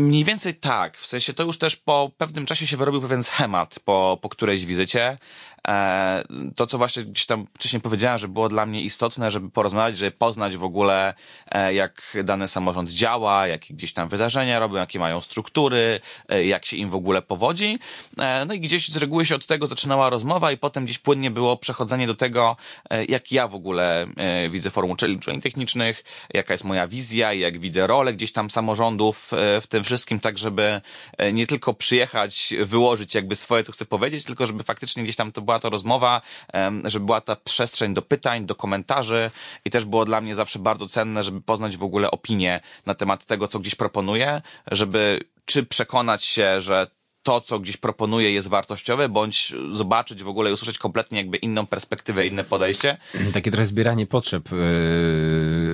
Mniej 0.00 0.24
więcej 0.24 0.54
tak. 0.54 0.96
W 0.96 1.06
sensie 1.06 1.32
to 1.34 1.42
już 1.42 1.58
też 1.58 1.76
po 1.76 2.10
pewnym 2.18 2.46
czasie 2.46 2.66
się 2.66 2.76
wyrobił 2.76 3.02
pewien 3.02 3.22
schemat 3.22 3.80
po, 3.84 4.18
po 4.22 4.28
którejś 4.28 4.66
wizycie. 4.66 5.18
E, 5.68 6.24
to, 6.56 6.66
co 6.66 6.78
właśnie 6.78 7.04
gdzieś 7.04 7.26
tam 7.26 7.46
wcześniej 7.54 7.82
powiedziałem, 7.82 8.18
że 8.18 8.28
było 8.28 8.48
dla 8.48 8.66
mnie 8.66 8.82
istotne, 8.82 9.30
żeby 9.30 9.50
porozmawiać, 9.50 9.98
żeby 9.98 10.10
poznać 10.10 10.56
w 10.56 10.64
ogóle, 10.64 11.14
e, 11.50 11.74
jak 11.74 12.16
dany 12.24 12.48
samorząd 12.48 12.90
działa, 12.90 13.46
jakie 13.46 13.74
gdzieś 13.74 13.92
tam 13.92 14.08
wydarzenia 14.08 14.58
robią, 14.58 14.76
jakie 14.76 14.98
mają 14.98 15.20
struktury, 15.20 16.00
e, 16.28 16.44
jak 16.44 16.66
się 16.66 16.76
im 16.76 16.90
w 16.90 16.94
ogóle 16.94 17.22
powodzi. 17.22 17.78
No 18.46 18.54
i 18.54 18.60
gdzieś 18.60 18.88
z 18.88 18.96
reguły 18.96 19.26
się 19.26 19.34
od 19.34 19.46
tego 19.46 19.66
zaczynała 19.66 20.10
rozmowa 20.10 20.52
i 20.52 20.56
potem 20.56 20.84
gdzieś 20.84 20.98
płynnie 20.98 21.30
było 21.30 21.56
przechodzenie 21.56 22.06
do 22.06 22.14
tego, 22.14 22.56
jak 23.08 23.32
ja 23.32 23.48
w 23.48 23.54
ogóle 23.54 24.06
widzę 24.50 24.70
forum 24.70 24.90
uczelni 24.90 25.40
technicznych, 25.40 26.04
jaka 26.34 26.54
jest 26.54 26.64
moja 26.64 26.88
wizja, 26.88 27.32
jak 27.32 27.58
widzę 27.58 27.86
rolę 27.86 28.14
gdzieś 28.14 28.32
tam 28.32 28.50
samorządów 28.50 29.30
w 29.60 29.66
tym 29.68 29.84
wszystkim, 29.84 30.20
tak 30.20 30.38
żeby 30.38 30.80
nie 31.32 31.46
tylko 31.46 31.74
przyjechać, 31.74 32.54
wyłożyć 32.64 33.14
jakby 33.14 33.36
swoje, 33.36 33.64
co 33.64 33.72
chcę 33.72 33.84
powiedzieć, 33.84 34.24
tylko 34.24 34.46
żeby 34.46 34.64
faktycznie 34.64 35.02
gdzieś 35.02 35.16
tam 35.16 35.32
to 35.32 35.42
była 35.50 35.58
to 35.58 35.70
rozmowa, 35.70 36.20
żeby 36.84 37.06
była 37.06 37.20
ta 37.20 37.36
przestrzeń 37.36 37.94
do 37.94 38.02
pytań, 38.02 38.46
do 38.46 38.54
komentarzy 38.54 39.30
i 39.64 39.70
też 39.70 39.84
było 39.84 40.04
dla 40.04 40.20
mnie 40.20 40.34
zawsze 40.34 40.58
bardzo 40.58 40.86
cenne, 40.86 41.24
żeby 41.24 41.40
poznać 41.40 41.76
w 41.76 41.82
ogóle 41.82 42.10
opinię 42.10 42.60
na 42.86 42.94
temat 42.94 43.26
tego, 43.26 43.48
co 43.48 43.58
gdzieś 43.58 43.74
proponuję, 43.74 44.42
żeby 44.70 45.20
czy 45.44 45.62
przekonać 45.62 46.24
się, 46.24 46.60
że 46.60 46.86
to, 47.22 47.40
co 47.40 47.58
gdzieś 47.58 47.76
proponuję 47.76 48.32
jest 48.32 48.48
wartościowe, 48.48 49.08
bądź 49.08 49.54
zobaczyć 49.72 50.22
w 50.22 50.28
ogóle 50.28 50.50
i 50.50 50.52
usłyszeć 50.52 50.78
kompletnie 50.78 51.18
jakby 51.18 51.36
inną 51.36 51.66
perspektywę, 51.66 52.26
inne 52.26 52.44
podejście. 52.44 52.96
Takie 53.32 53.50
trochę 53.50 53.66
zbieranie 53.66 54.06
potrzeb 54.06 54.48
yy, 54.52 54.58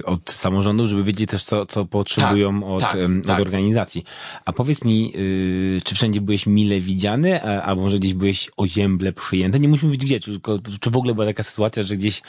od 0.06 0.30
samorządu, 0.30 0.86
żeby 0.86 1.04
wiedzieć 1.04 1.30
też, 1.30 1.44
co, 1.44 1.66
co 1.66 1.84
potrzebują 1.84 2.60
tak, 2.60 2.70
od, 2.70 2.80
tak, 2.80 2.96
od 3.20 3.26
tak. 3.26 3.40
organizacji. 3.40 4.04
A 4.44 4.52
powiedz 4.52 4.84
mi, 4.84 5.12
yy, 5.12 5.80
czy 5.84 5.94
wszędzie 5.94 6.20
byłeś 6.20 6.46
mile 6.46 6.80
widziany, 6.80 7.42
a, 7.42 7.62
albo 7.62 7.82
może 7.82 7.98
gdzieś 7.98 8.14
byłeś 8.14 8.50
ozięble 8.56 9.12
przyjęty? 9.12 9.60
Nie 9.60 9.68
musimy 9.68 9.92
wiedzieć 9.92 10.06
gdzie, 10.06 10.20
czy, 10.20 10.40
czy 10.80 10.90
w 10.90 10.96
ogóle 10.96 11.14
była 11.14 11.26
taka 11.26 11.42
sytuacja, 11.42 11.82
że 11.82 11.96
gdzieś 11.96 12.22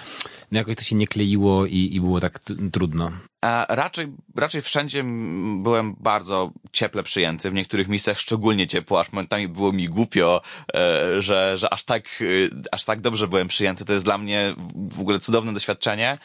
no 0.52 0.58
jakoś 0.58 0.76
to 0.76 0.84
się 0.84 0.96
nie 0.96 1.08
kleiło 1.08 1.66
i, 1.66 1.96
i 1.96 2.02
było 2.02 2.20
tak 2.20 2.40
trudno? 2.72 3.12
A 3.42 3.66
raczej, 3.70 4.08
raczej 4.36 4.62
wszędzie 4.62 5.04
byłem 5.58 5.96
bardzo 6.00 6.52
cieple 6.72 7.04
przyjęty, 7.04 7.52
w 7.52 7.54
niektórych 7.54 7.88
miejscach 7.88 8.20
szczególnie 8.20 8.68
ciepło, 8.68 9.00
aż 9.00 9.12
momentami 9.12 9.48
było 9.48 9.72
mi 9.72 9.90
głupio, 9.90 10.42
e, 10.74 11.22
że, 11.22 11.58
że 11.58 11.74
aż 11.74 11.84
tak, 11.84 12.06
e, 12.22 12.26
aż 12.72 12.86
tak 12.86 13.02
dobrze 13.02 13.28
byłem 13.28 13.48
przyjęty. 13.48 13.86
To 13.86 13.94
jest 13.94 14.06
dla 14.06 14.18
mnie 14.18 14.56
w 14.92 15.00
ogóle 15.00 15.20
cudowne 15.20 15.54
doświadczenie. 15.54 16.18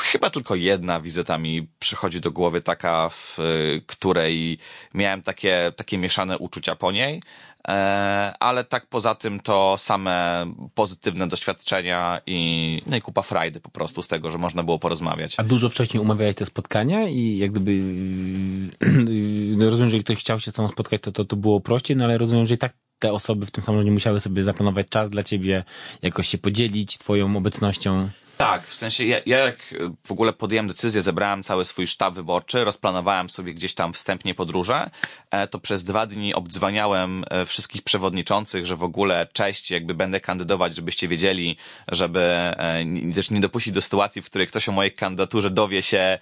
Chyba 0.00 0.30
tylko 0.30 0.54
jedna 0.54 1.00
wizyta 1.00 1.38
mi 1.38 1.68
przychodzi 1.78 2.20
do 2.20 2.30
głowy, 2.32 2.60
taka, 2.60 3.08
w 3.08 3.38
której 3.86 4.58
miałem 4.94 5.22
takie, 5.22 5.72
takie 5.76 5.98
mieszane 5.98 6.38
uczucia 6.38 6.76
po 6.76 6.92
niej. 6.92 7.20
E, 7.68 7.72
ale 8.40 8.64
tak 8.64 8.86
poza 8.86 9.14
tym 9.14 9.40
to 9.40 9.74
same 9.78 10.46
pozytywne 10.74 11.28
doświadczenia 11.28 12.20
i, 12.26 12.82
no 12.86 12.96
i 12.96 13.00
kupa 13.00 13.22
frajdy 13.22 13.60
po 13.60 13.70
prostu 13.70 14.02
z 14.02 14.08
tego, 14.08 14.30
że 14.30 14.38
można 14.38 14.62
było 14.62 14.78
porozmawiać. 14.78 15.34
A 15.38 15.42
dużo 15.42 15.68
wcześniej 15.68 16.02
umawiałeś 16.02 16.36
te 16.36 16.46
spotkania 16.46 17.08
i 17.08 17.38
jak 17.38 17.50
gdyby 17.50 17.72
no 19.56 19.64
rozumiem, 19.70 19.90
że 19.90 19.98
ktoś 19.98 20.18
chciał 20.18 20.40
się 20.40 20.50
z 20.50 20.54
tobą 20.54 20.68
spotkać, 20.68 21.00
to, 21.02 21.12
to, 21.12 21.24
to 21.24 21.36
było 21.36 21.60
prościej, 21.60 21.96
no 21.96 22.04
ale 22.04 22.18
rozumiem, 22.18 22.46
że 22.46 22.54
i 22.54 22.58
tak 22.58 22.72
te 22.98 23.12
osoby 23.12 23.46
w 23.46 23.50
tym 23.50 23.64
samorządzie 23.64 23.92
musiały 23.92 24.20
sobie 24.20 24.42
zaplanować 24.42 24.88
czas 24.88 25.10
dla 25.10 25.22
ciebie, 25.22 25.64
jakoś 26.02 26.28
się 26.28 26.38
podzielić 26.38 26.98
twoją 26.98 27.36
obecnością. 27.36 28.08
Tak, 28.40 28.66
w 28.66 28.74
sensie 28.74 29.04
ja, 29.04 29.18
ja 29.26 29.38
jak 29.38 29.74
w 30.06 30.12
ogóle 30.12 30.32
podjąłem 30.32 30.68
decyzję, 30.68 31.02
zebrałem 31.02 31.42
cały 31.42 31.64
swój 31.64 31.86
sztab 31.86 32.14
wyborczy, 32.14 32.64
rozplanowałem 32.64 33.30
sobie 33.30 33.54
gdzieś 33.54 33.74
tam 33.74 33.92
wstępnie 33.92 34.34
podróże, 34.34 34.90
to 35.50 35.58
przez 35.58 35.84
dwa 35.84 36.06
dni 36.06 36.34
obdzwaniałem 36.34 37.24
wszystkich 37.46 37.82
przewodniczących, 37.82 38.66
że 38.66 38.76
w 38.76 38.82
ogóle 38.82 39.28
cześć, 39.32 39.70
jakby 39.70 39.94
będę 39.94 40.20
kandydować, 40.20 40.74
żebyście 40.76 41.08
wiedzieli, 41.08 41.56
żeby 41.88 42.54
też 43.14 43.30
nie 43.30 43.40
dopuścić 43.40 43.74
do 43.74 43.82
sytuacji, 43.82 44.22
w 44.22 44.26
której 44.26 44.46
ktoś 44.46 44.68
o 44.68 44.72
mojej 44.72 44.92
kandydaturze 44.92 45.50
dowie 45.50 45.82
się 45.82 46.18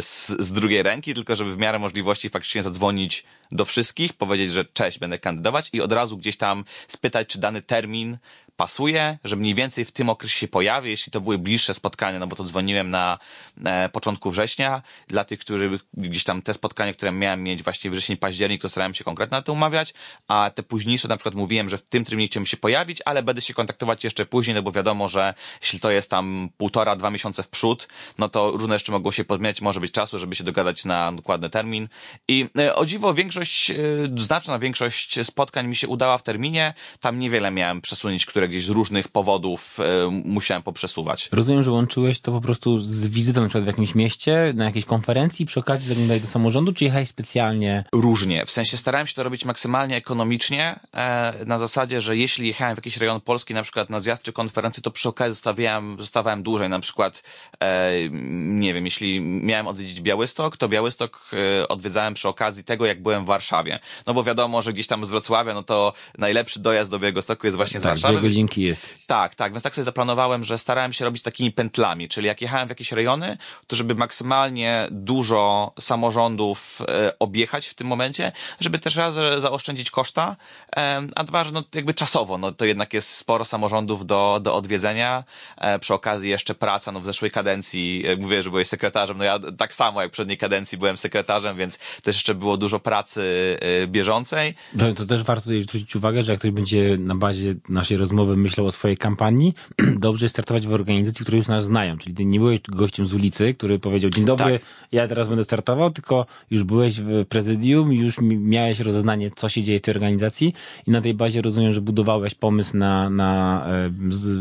z, 0.00 0.26
z 0.28 0.52
drugiej 0.52 0.82
ręki, 0.82 1.14
tylko 1.14 1.36
żeby 1.36 1.54
w 1.54 1.58
miarę 1.58 1.78
możliwości 1.78 2.28
faktycznie 2.28 2.62
zadzwonić 2.62 3.24
do 3.52 3.64
wszystkich, 3.64 4.12
powiedzieć, 4.12 4.50
że 4.50 4.64
cześć, 4.64 4.98
będę 4.98 5.18
kandydować 5.18 5.70
i 5.72 5.80
od 5.80 5.92
razu 5.92 6.16
gdzieś 6.16 6.36
tam 6.36 6.64
spytać, 6.88 7.28
czy 7.28 7.40
dany 7.40 7.62
termin 7.62 8.18
pasuje, 8.56 9.18
że 9.24 9.36
mniej 9.36 9.54
więcej 9.54 9.84
w 9.84 9.92
tym 9.92 10.08
okresie 10.08 10.38
się 10.38 10.48
pojawi, 10.48 10.90
jeśli 10.90 11.12
to 11.12 11.20
były 11.20 11.38
bliższe 11.38 11.74
spotkania, 11.74 12.18
no 12.18 12.26
bo 12.26 12.36
to 12.36 12.44
dzwoniłem 12.44 12.90
na 12.90 13.18
e, 13.64 13.88
początku 13.88 14.30
września. 14.30 14.82
Dla 15.08 15.24
tych, 15.24 15.38
którzy 15.38 15.80
gdzieś 15.94 16.24
tam 16.24 16.42
te 16.42 16.54
spotkania, 16.54 16.92
które 16.92 17.12
miałem 17.12 17.42
mieć 17.42 17.62
właśnie 17.62 17.90
wrzesień, 17.90 18.16
październik, 18.16 18.62
to 18.62 18.68
starałem 18.68 18.94
się 18.94 19.04
konkretnie 19.04 19.36
na 19.36 19.42
to 19.42 19.52
umawiać, 19.52 19.94
a 20.28 20.50
te 20.54 20.62
późniejsze 20.62 21.08
na 21.08 21.16
przykład 21.16 21.34
mówiłem, 21.34 21.68
że 21.68 21.78
w 21.78 21.82
tym 21.82 22.04
terminie 22.04 22.28
chciałbym 22.28 22.46
się 22.46 22.56
pojawić, 22.56 22.98
ale 23.04 23.22
będę 23.22 23.40
się 23.40 23.54
kontaktować 23.54 24.04
jeszcze 24.04 24.26
później, 24.26 24.54
no 24.54 24.62
bo 24.62 24.72
wiadomo, 24.72 25.08
że 25.08 25.34
jeśli 25.62 25.80
to 25.80 25.90
jest 25.90 26.10
tam 26.10 26.48
półtora, 26.56 26.96
dwa 26.96 27.10
miesiące 27.10 27.42
w 27.42 27.48
przód, 27.48 27.88
no 28.18 28.28
to 28.28 28.50
różne 28.50 28.74
jeszcze 28.74 28.92
mogą 28.92 29.10
się 29.10 29.24
podmieniać, 29.24 29.60
może 29.60 29.80
być 29.80 29.92
czasu, 29.92 30.18
żeby 30.18 30.34
się 30.34 30.44
dogadać 30.44 30.84
na 30.84 31.12
dokładny 31.12 31.50
termin. 31.50 31.88
I 32.28 32.48
e, 32.58 32.74
o 32.74 32.86
dziwo 32.86 33.14
większość, 33.14 33.70
e, 33.70 33.74
znaczna 34.16 34.58
większość 34.58 35.26
spotkań 35.26 35.66
mi 35.66 35.76
się 35.76 35.88
udała 35.88 36.18
w 36.18 36.22
terminie, 36.22 36.74
tam 37.00 37.18
niewiele 37.18 37.50
miałem 37.50 37.80
przesunięć, 37.80 38.26
które 38.26 38.45
gdzieś 38.48 38.64
z 38.64 38.68
różnych 38.68 39.08
powodów 39.08 39.78
e, 39.80 40.10
musiałem 40.24 40.62
poprzesuwać. 40.62 41.28
Rozumiem, 41.32 41.62
że 41.62 41.70
łączyłeś 41.70 42.20
to 42.20 42.32
po 42.32 42.40
prostu 42.40 42.78
z 42.78 43.08
wizytą 43.08 43.40
na 43.40 43.48
przykład 43.48 43.64
w 43.64 43.66
jakimś 43.66 43.94
mieście, 43.94 44.52
na 44.56 44.64
jakiejś 44.64 44.84
konferencji, 44.84 45.46
przy 45.46 45.60
okazji 45.60 45.88
zaglądałeś 45.88 46.22
do 46.22 46.28
samorządu, 46.28 46.72
czy 46.72 46.84
jechałeś 46.84 47.08
specjalnie? 47.08 47.84
Różnie. 47.92 48.46
W 48.46 48.50
sensie 48.50 48.76
starałem 48.76 49.06
się 49.06 49.14
to 49.14 49.22
robić 49.22 49.44
maksymalnie 49.44 49.96
ekonomicznie, 49.96 50.80
e, 50.94 51.44
na 51.46 51.58
zasadzie, 51.58 52.00
że 52.00 52.16
jeśli 52.16 52.48
jechałem 52.48 52.74
w 52.74 52.78
jakiś 52.78 52.96
rejon 52.96 53.20
Polski, 53.20 53.54
na 53.54 53.62
przykład 53.62 53.90
na 53.90 54.00
zjazd 54.00 54.22
czy 54.22 54.32
konferencję, 54.32 54.82
to 54.82 54.90
przy 54.90 55.08
okazji 55.08 55.34
zostawiałem, 55.34 55.96
zostawałem 56.00 56.42
dłużej. 56.42 56.68
Na 56.68 56.80
przykład, 56.80 57.22
e, 57.60 57.92
nie 58.10 58.74
wiem, 58.74 58.84
jeśli 58.84 59.20
miałem 59.20 59.66
odwiedzić 59.66 60.00
Białystok, 60.00 60.56
to 60.56 60.68
Białystok 60.68 61.30
odwiedzałem 61.68 62.14
przy 62.14 62.28
okazji 62.28 62.64
tego, 62.64 62.86
jak 62.86 63.02
byłem 63.02 63.24
w 63.24 63.26
Warszawie. 63.26 63.78
No 64.06 64.14
bo 64.14 64.24
wiadomo, 64.24 64.62
że 64.62 64.72
gdzieś 64.72 64.86
tam 64.86 65.04
z 65.04 65.10
Wrocławia, 65.10 65.54
no 65.54 65.62
to 65.62 65.92
najlepszy 66.18 66.60
dojazd 66.60 66.90
do 66.90 66.98
Białegostoku 66.98 67.46
jest 67.46 67.56
właśnie 67.56 67.80
z 67.80 67.82
tak, 67.82 67.92
Warszawy. 67.92 68.18
Dwie 68.18 68.30
godzinki 68.36 68.62
jest. 68.62 68.88
Tak, 69.06 69.34
tak, 69.34 69.52
więc 69.52 69.62
tak 69.62 69.74
sobie 69.74 69.84
zaplanowałem, 69.84 70.44
że 70.44 70.58
starałem 70.58 70.92
się 70.92 71.04
robić 71.04 71.22
takimi 71.22 71.52
pętlami, 71.52 72.08
czyli 72.08 72.26
jak 72.26 72.42
jechałem 72.42 72.68
w 72.68 72.70
jakieś 72.70 72.92
rejony, 72.92 73.38
to 73.66 73.76
żeby 73.76 73.94
maksymalnie 73.94 74.88
dużo 74.90 75.72
samorządów 75.80 76.82
e, 76.88 77.18
objechać 77.18 77.66
w 77.66 77.74
tym 77.74 77.86
momencie, 77.86 78.32
żeby 78.60 78.78
też 78.78 78.96
raz 78.96 79.14
zaoszczędzić 79.38 79.90
koszta, 79.90 80.36
e, 80.76 81.06
a 81.14 81.24
dwa, 81.24 81.44
że 81.44 81.52
no 81.52 81.64
jakby 81.74 81.94
czasowo, 81.94 82.38
no 82.38 82.52
to 82.52 82.64
jednak 82.64 82.94
jest 82.94 83.10
sporo 83.10 83.44
samorządów 83.44 84.06
do, 84.06 84.40
do 84.42 84.54
odwiedzenia, 84.54 85.24
e, 85.56 85.78
przy 85.78 85.94
okazji 85.94 86.30
jeszcze 86.30 86.54
praca, 86.54 86.92
no 86.92 87.00
w 87.00 87.06
zeszłej 87.06 87.30
kadencji, 87.30 88.02
jak 88.02 88.20
mówię, 88.20 88.42
że 88.42 88.50
byłeś 88.50 88.68
sekretarzem, 88.68 89.18
no 89.18 89.24
ja 89.24 89.38
tak 89.58 89.74
samo 89.74 90.02
jak 90.02 90.10
w 90.10 90.12
przedniej 90.12 90.38
kadencji 90.38 90.78
byłem 90.78 90.96
sekretarzem, 90.96 91.56
więc 91.56 91.78
też 92.02 92.16
jeszcze 92.16 92.34
było 92.34 92.56
dużo 92.56 92.80
pracy 92.80 93.56
e, 93.82 93.86
bieżącej. 93.86 94.54
No, 94.74 94.92
to 94.92 95.06
też 95.06 95.22
warto 95.22 95.42
tutaj 95.42 95.62
zwrócić 95.62 95.96
uwagę, 95.96 96.22
że 96.22 96.32
jak 96.32 96.38
ktoś 96.38 96.50
będzie 96.50 96.96
na 96.98 97.14
bazie 97.14 97.54
naszej 97.68 97.96
rozmowy 97.96 98.25
myślał 98.36 98.66
o 98.66 98.72
swojej 98.72 98.96
kampanii, 98.96 99.54
dobrze 100.06 100.24
jest 100.24 100.34
startować 100.34 100.66
w 100.66 100.72
organizacji, 100.72 101.24
które 101.24 101.38
już 101.38 101.48
nas 101.48 101.64
znają. 101.64 101.98
Czyli 101.98 102.14
ty 102.14 102.24
nie 102.24 102.38
byłeś 102.38 102.60
gościem 102.68 103.06
z 103.06 103.14
ulicy, 103.14 103.54
który 103.54 103.78
powiedział, 103.78 104.10
dzień 104.10 104.24
dobry, 104.24 104.58
Tak. 104.58 104.68
ja 104.92 105.08
teraz 105.08 105.28
będę 105.28 105.44
startował, 105.44 105.90
tylko 105.90 106.26
już 106.50 106.62
byłeś 106.62 107.00
w 107.00 107.26
prezydium, 107.28 107.92
już 107.92 108.18
mi- 108.18 108.36
miałeś 108.36 108.80
rozeznanie, 108.80 109.30
co 109.36 109.48
się 109.48 109.62
dzieje 109.62 109.78
w 109.78 109.82
tej 109.82 109.94
organizacji 109.94 110.54
i 110.86 110.90
na 110.90 111.00
tej 111.02 111.14
bazie 111.14 111.42
rozumiem, 111.42 111.72
że 111.72 111.80
budowałeś 111.80 112.34
pomysł 112.34 112.76
na, 112.76 113.10
na 113.10 113.66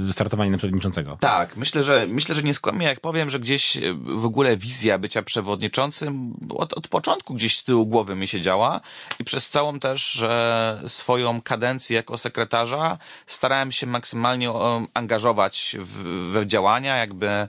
e, 0.08 0.12
startowanie 0.14 0.52
na 0.52 0.58
przewodniczącego. 0.58 1.18
Tak, 1.20 1.58
myślę, 1.58 1.84
że 1.84 2.06
myślę, 2.10 2.36
że 2.36 2.44
nie 2.44 2.54
skłamię, 2.54 2.86
jak 2.86 3.00
powiem, 3.00 3.30
że 3.30 3.40
gdzieś 3.40 3.78
e, 3.78 3.94
w 3.94 4.26
ogóle 4.26 4.58
wizja 4.58 4.98
bycia 4.98 5.22
przewodniczącym 5.22 6.34
od, 6.50 6.74
od 6.74 6.88
początku 6.88 7.34
gdzieś 7.34 7.58
z 7.58 7.64
tyłu 7.64 7.86
głowy 7.86 8.16
mi 8.16 8.28
się 8.28 8.42
działa 8.42 8.82
i 9.20 9.24
przez 9.24 9.50
całą 9.50 9.80
też 9.80 10.12
że 10.12 10.82
swoją 10.88 11.42
kadencję 11.42 11.96
jako 11.96 12.18
sekretarza 12.18 12.98
starałem 13.28 13.72
się 13.76 13.88
maksymalnie 13.88 14.52
angażować 14.94 15.76
w, 15.80 16.04
we 16.32 16.48
działania, 16.48 16.98
jakby 16.98 17.48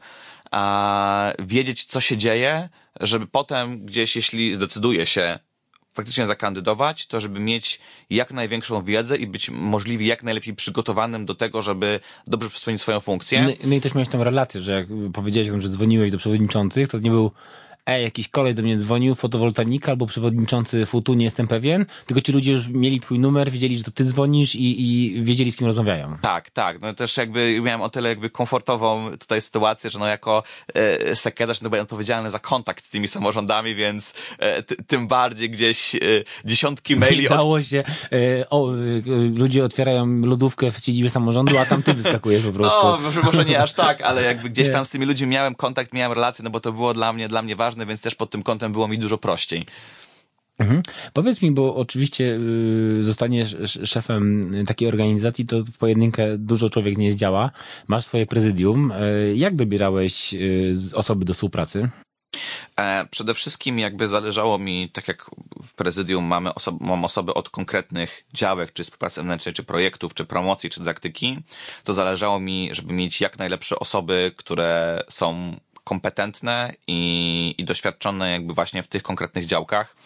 a, 0.50 1.32
wiedzieć, 1.38 1.84
co 1.84 2.00
się 2.00 2.16
dzieje, 2.16 2.68
żeby 3.00 3.26
potem 3.26 3.86
gdzieś, 3.86 4.16
jeśli 4.16 4.54
zdecyduję 4.54 5.06
się 5.06 5.38
faktycznie 5.96 6.26
zakandydować, 6.26 7.06
to 7.06 7.20
żeby 7.20 7.40
mieć 7.40 7.80
jak 8.10 8.32
największą 8.32 8.82
wiedzę 8.82 9.16
i 9.16 9.26
być 9.26 9.50
możliwie 9.50 10.06
jak 10.06 10.22
najlepiej 10.22 10.54
przygotowanym 10.54 11.26
do 11.26 11.34
tego, 11.34 11.62
żeby 11.62 12.00
dobrze 12.26 12.50
spełnić 12.50 12.82
swoją 12.82 13.00
funkcję. 13.00 13.42
No, 13.42 13.50
no 13.64 13.74
i 13.74 13.80
też 13.80 13.94
miałeś 13.94 14.08
tą 14.08 14.24
relację, 14.24 14.60
że 14.60 14.72
jak 14.72 14.86
powiedziałeś 15.12 15.62
że 15.62 15.68
dzwoniłeś 15.68 16.10
do 16.10 16.18
przewodniczących, 16.18 16.88
to 16.88 16.98
nie 16.98 17.10
był 17.10 17.30
ej, 17.86 18.02
jakiś 18.02 18.28
kolej 18.28 18.54
do 18.54 18.62
mnie 18.62 18.76
dzwonił, 18.76 19.14
fotowoltanika 19.14 19.90
albo 19.92 20.06
przewodniczący 20.06 20.86
FUTU, 20.86 21.14
nie 21.14 21.24
jestem 21.24 21.48
pewien, 21.48 21.86
tylko 22.06 22.20
ci 22.20 22.32
ludzie 22.32 22.52
już 22.52 22.68
mieli 22.68 23.00
twój 23.00 23.18
numer, 23.18 23.50
wiedzieli, 23.50 23.78
że 23.78 23.84
to 23.84 23.90
ty 23.90 24.04
dzwonisz 24.04 24.54
i, 24.54 24.82
i 24.82 25.22
wiedzieli, 25.24 25.52
z 25.52 25.56
kim 25.56 25.66
rozmawiają. 25.66 26.18
Tak, 26.22 26.50
tak. 26.50 26.80
No 26.80 26.94
też 26.94 27.16
jakby 27.16 27.60
miałem 27.62 27.80
o 27.82 27.88
tyle 27.88 28.08
jakby 28.08 28.30
komfortową 28.30 29.10
tutaj 29.18 29.40
sytuację, 29.40 29.90
że 29.90 29.98
no 29.98 30.06
jako 30.06 30.42
e, 30.74 31.16
sekretarzz 31.16 31.60
no 31.60 31.70
byłem 31.70 31.82
odpowiedzialny 31.82 32.30
za 32.30 32.38
kontakt 32.38 32.86
z 32.86 32.88
tymi 32.90 33.08
samorządami, 33.08 33.74
więc 33.74 34.14
e, 34.38 34.62
ty, 34.62 34.76
tym 34.86 35.08
bardziej 35.08 35.50
gdzieś 35.50 35.94
e, 35.94 35.98
dziesiątki 36.44 36.96
maili 37.06 37.28
od 37.28 37.36
dało 37.36 37.62
się, 37.62 37.84
e, 38.12 38.50
o, 38.50 38.72
e, 38.74 38.76
ludzie 39.36 39.64
otwierają 39.64 40.20
lodówkę 40.20 40.70
w 40.70 40.78
siedzibie 40.78 41.10
samorządu, 41.10 41.58
a 41.58 41.66
tam 41.66 41.82
ty 41.82 41.94
wyskakujesz 41.94 42.42
po 42.44 42.52
prostu. 42.58 42.86
No, 42.86 42.98
może- 43.24 43.44
nie 43.44 43.62
aż 43.62 43.72
tak, 43.72 44.00
ale 44.00 44.22
jakby 44.22 44.50
gdzieś 44.50 44.70
tam 44.76 44.84
z 44.84 44.90
tymi 44.90 45.06
ludźmi 45.06 45.26
miałem 45.26 45.54
kontakt, 45.54 45.92
miałem 45.92 46.12
relacje, 46.12 46.42
no 46.44 46.50
bo 46.50 46.60
to 46.60 46.72
było 46.72 46.94
dla 46.94 47.12
mnie, 47.12 47.28
dla 47.28 47.42
mnie 47.42 47.56
ważne, 47.56 47.75
więc 47.86 48.00
też 48.00 48.14
pod 48.14 48.30
tym 48.30 48.42
kątem 48.42 48.72
było 48.72 48.88
mi 48.88 48.98
dużo 48.98 49.18
prościej. 49.18 49.66
Mhm. 50.58 50.82
Powiedz 51.12 51.42
mi, 51.42 51.50
bo 51.50 51.74
oczywiście 51.76 52.38
y, 52.98 53.02
zostaniesz 53.02 53.54
sz- 53.54 53.88
szefem 53.90 54.52
takiej 54.66 54.88
organizacji, 54.88 55.46
to 55.46 55.64
w 55.64 55.78
pojedynkę 55.78 56.38
dużo 56.38 56.70
człowiek 56.70 56.98
nie 56.98 57.12
zdziała. 57.12 57.50
Masz 57.88 58.04
swoje 58.04 58.26
prezydium. 58.26 58.92
Y, 58.92 59.32
Jak 59.36 59.56
dobierałeś 59.56 60.34
y, 60.34 60.74
osoby 60.94 61.24
do 61.24 61.34
współpracy? 61.34 61.90
E, 62.78 63.06
przede 63.10 63.34
wszystkim 63.34 63.78
jakby 63.78 64.08
zależało 64.08 64.58
mi, 64.58 64.90
tak 64.92 65.08
jak 65.08 65.30
w 65.62 65.74
prezydium 65.74 66.24
mamy 66.24 66.54
osob 66.54 66.80
mam 66.80 67.04
osoby 67.04 67.34
od 67.34 67.50
konkretnych 67.50 68.24
działek, 68.34 68.72
czy 68.72 68.84
współpracy 68.84 69.14
zewnętrznej, 69.14 69.54
czy 69.54 69.62
projektów, 69.62 70.14
czy 70.14 70.24
promocji, 70.24 70.70
czy 70.70 70.80
dydaktyki, 70.80 71.38
to 71.84 71.92
zależało 71.92 72.40
mi, 72.40 72.68
żeby 72.72 72.92
mieć 72.92 73.20
jak 73.20 73.38
najlepsze 73.38 73.78
osoby, 73.78 74.32
które 74.36 75.00
są 75.08 75.56
kompetentne 75.86 76.72
i, 76.86 77.54
i 77.58 77.64
doświadczone 77.64 78.30
jakby 78.30 78.54
właśnie 78.54 78.82
w 78.82 78.86
tych 78.86 79.02
konkretnych 79.02 79.46
działkach. 79.46 79.96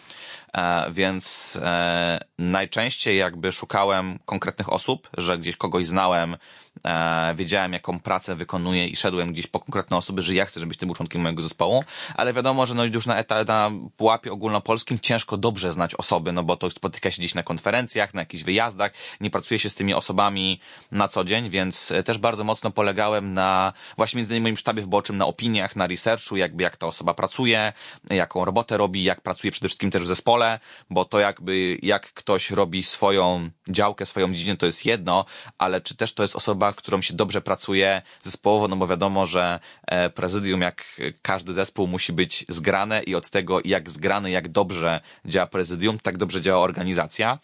E, 0.53 0.91
więc 0.91 1.55
e, 1.61 2.19
najczęściej 2.37 3.17
jakby 3.17 3.51
szukałem 3.51 4.19
konkretnych 4.25 4.73
osób, 4.73 5.09
że 5.17 5.37
gdzieś 5.37 5.57
kogoś 5.57 5.87
znałem, 5.87 6.37
e, 6.85 7.35
wiedziałem 7.35 7.73
jaką 7.73 7.99
pracę 7.99 8.35
wykonuje 8.35 8.87
i 8.87 8.95
szedłem 8.95 9.31
gdzieś 9.31 9.47
po 9.47 9.59
konkretne 9.59 9.97
osoby, 9.97 10.21
że 10.23 10.33
ja 10.33 10.45
chcę, 10.45 10.59
żebyś 10.59 10.77
ty 10.77 10.85
był 10.85 10.95
członkiem 10.95 11.21
mojego 11.21 11.41
zespołu, 11.41 11.83
ale 12.15 12.33
wiadomo, 12.33 12.65
że 12.65 12.75
no 12.75 12.85
już 12.85 13.05
na, 13.05 13.17
eta, 13.17 13.43
na 13.43 13.71
pułapie 13.97 14.31
ogólnopolskim 14.31 14.99
ciężko 14.99 15.37
dobrze 15.37 15.71
znać 15.71 15.95
osoby, 15.95 16.31
no 16.31 16.43
bo 16.43 16.57
to 16.57 16.71
spotyka 16.71 17.11
się 17.11 17.17
gdzieś 17.17 17.35
na 17.35 17.43
konferencjach, 17.43 18.13
na 18.13 18.21
jakichś 18.21 18.43
wyjazdach, 18.43 18.91
nie 19.21 19.29
pracuje 19.29 19.59
się 19.59 19.69
z 19.69 19.75
tymi 19.75 19.93
osobami 19.93 20.59
na 20.91 21.07
co 21.07 21.23
dzień, 21.23 21.49
więc 21.49 21.91
e, 21.91 22.03
też 22.03 22.17
bardzo 22.17 22.43
mocno 22.43 22.71
polegałem 22.71 23.33
na 23.33 23.73
właśnie 23.97 24.17
między 24.17 24.31
innymi 24.33 24.43
moim 24.43 24.57
sztabie 24.57 24.81
wyborczym, 24.81 25.17
na 25.17 25.25
opiniach, 25.25 25.75
na 25.75 25.87
researchu, 25.87 26.37
jakby 26.37 26.63
jak 26.63 26.77
ta 26.77 26.87
osoba 26.87 27.13
pracuje, 27.13 27.73
jaką 28.09 28.45
robotę 28.45 28.77
robi, 28.77 29.03
jak 29.03 29.21
pracuje 29.21 29.51
przede 29.51 29.67
wszystkim 29.67 29.91
też 29.91 30.01
w 30.01 30.07
zespole, 30.07 30.59
bo 30.89 31.05
to 31.05 31.19
jakby 31.19 31.77
jak 31.81 32.13
ktoś 32.13 32.51
robi 32.51 32.83
swoją 32.83 33.49
działkę, 33.69 34.05
swoją 34.05 34.33
dziedzinę, 34.33 34.57
to 34.57 34.65
jest 34.65 34.85
jedno, 34.85 35.25
ale 35.57 35.81
czy 35.81 35.95
też 35.95 36.13
to 36.13 36.23
jest 36.23 36.35
osoba, 36.35 36.60
którą 36.73 37.01
się 37.01 37.13
dobrze 37.13 37.41
pracuje 37.41 38.01
zespołowo, 38.21 38.67
no 38.67 38.75
bo 38.75 38.87
wiadomo, 38.87 39.25
że 39.25 39.59
e, 39.87 40.09
prezydium, 40.09 40.61
jak 40.61 41.01
każdy 41.21 41.53
zespół 41.53 41.87
musi 41.87 42.13
być 42.13 42.45
zgrane 42.49 43.03
i 43.03 43.15
od 43.15 43.29
tego 43.29 43.59
jak 43.65 43.89
zgrane, 43.89 44.31
jak 44.31 44.47
dobrze 44.47 45.01
działa 45.25 45.47
prezydium, 45.47 45.99
tak 45.99 46.17
dobrze 46.17 46.41
działa 46.41 46.63
organizacja, 46.63 47.39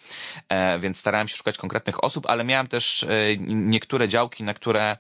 e, 0.50 0.80
więc 0.80 0.98
starałem 0.98 1.28
się 1.28 1.36
szukać 1.36 1.58
konkretnych 1.58 2.04
osób, 2.04 2.26
ale 2.26 2.44
miałem 2.44 2.68
też 2.68 3.04
e, 3.04 3.08
niektóre 3.48 4.08
działki, 4.08 4.44
na 4.44 4.54
które 4.54 4.98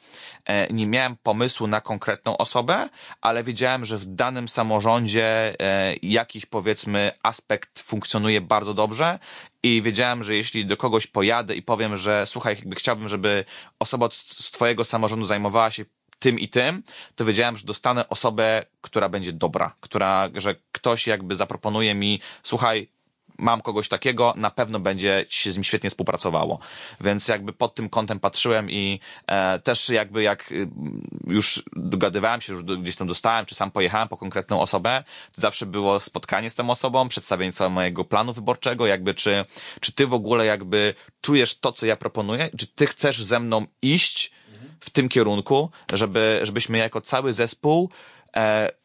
nie 0.71 0.88
miałem 0.88 1.15
pomysłu 1.24 1.67
na 1.67 1.81
konkretną 1.81 2.38
osobę, 2.38 2.89
ale 3.21 3.43
wiedziałem, 3.43 3.86
że 3.86 3.97
w 3.97 4.05
danym 4.05 4.47
samorządzie 4.47 5.55
jakiś 6.01 6.45
powiedzmy 6.45 7.12
aspekt 7.24 7.79
funkcjonuje 7.79 8.41
bardzo 8.41 8.74
dobrze 8.74 9.19
i 9.67 9.81
wiedziałem, 9.81 10.24
że 10.24 10.36
jeśli 10.36 10.65
do 10.65 10.77
kogoś 10.77 11.07
pojadę 11.07 11.55
i 11.55 11.62
powiem, 11.62 11.97
że 11.97 12.25
słuchaj, 12.25 12.55
jakby 12.55 12.75
chciałbym, 12.75 13.07
żeby 13.07 13.45
osoba 13.79 14.09
z 14.12 14.51
twojego 14.51 14.86
samorządu 14.86 15.25
zajmowała 15.25 15.71
się 15.71 15.86
tym 16.19 16.39
i 16.39 16.50
tym, 16.50 16.83
to 17.15 17.25
wiedziałem, 17.25 17.57
że 17.57 17.65
dostanę 17.65 18.09
osobę, 18.09 18.63
która 18.81 19.09
będzie 19.09 19.33
dobra, 19.33 19.75
która, 19.79 20.29
że 20.36 20.55
ktoś 20.71 21.07
jakby 21.07 21.36
zaproponuje 21.36 21.95
mi, 21.95 22.19
słuchaj, 22.43 22.89
mam 23.38 23.62
kogoś 23.62 23.88
takiego, 23.88 24.34
na 24.38 24.51
pewno 24.51 24.79
będzie 24.79 25.25
się 25.29 25.51
z 25.51 25.56
nim 25.56 25.63
świetnie 25.63 25.89
współpracowało. 25.89 26.60
Więc 27.01 27.27
jakby 27.27 27.53
pod 27.53 27.75
tym 27.75 27.89
kątem 27.89 28.20
patrzyłem 28.20 28.72
i 28.72 29.00
e, 29.27 29.60
też 29.60 29.89
jakby 29.89 30.24
jak 30.24 30.51
y, 30.51 30.70
już 31.27 31.63
dogadywałem 31.75 32.41
się, 32.41 32.53
już 32.53 32.63
gdzieś 32.63 32.96
tam 32.96 33.08
dostałem, 33.08 33.46
czy 33.46 33.56
sam 33.56 33.72
pojechałem 33.72 34.08
po 34.08 34.17
konkretną 34.17 34.62
osobę, 34.62 35.03
to 35.32 35.41
zawsze 35.41 35.65
było 35.65 36.00
spotkanie 36.00 36.50
z 36.50 36.56
tą 36.56 36.70
osobą, 36.70 37.08
przedstawienie 37.08 37.53
całego 37.53 37.74
mojego 37.74 38.06
planu 38.06 38.34
wyborczego, 38.34 38.88
jakby 38.88 39.13
czy, 39.13 39.46
czy 39.79 39.91
ty 39.91 40.08
w 40.08 40.13
ogóle 40.13 40.46
jakby 40.46 40.94
czujesz 41.22 41.60
to, 41.60 41.72
co 41.72 41.86
ja 41.86 41.96
proponuję, 41.96 42.50
czy 42.58 42.67
ty 42.67 42.88
chcesz 42.88 43.24
ze 43.24 43.39
mną 43.39 43.65
iść 43.82 44.32
w 44.79 44.89
tym 44.89 45.10
kierunku, 45.10 45.70
żeby, 45.94 46.39
żebyśmy 46.44 46.77
jako 46.77 47.01
cały 47.01 47.34
zespół 47.34 47.89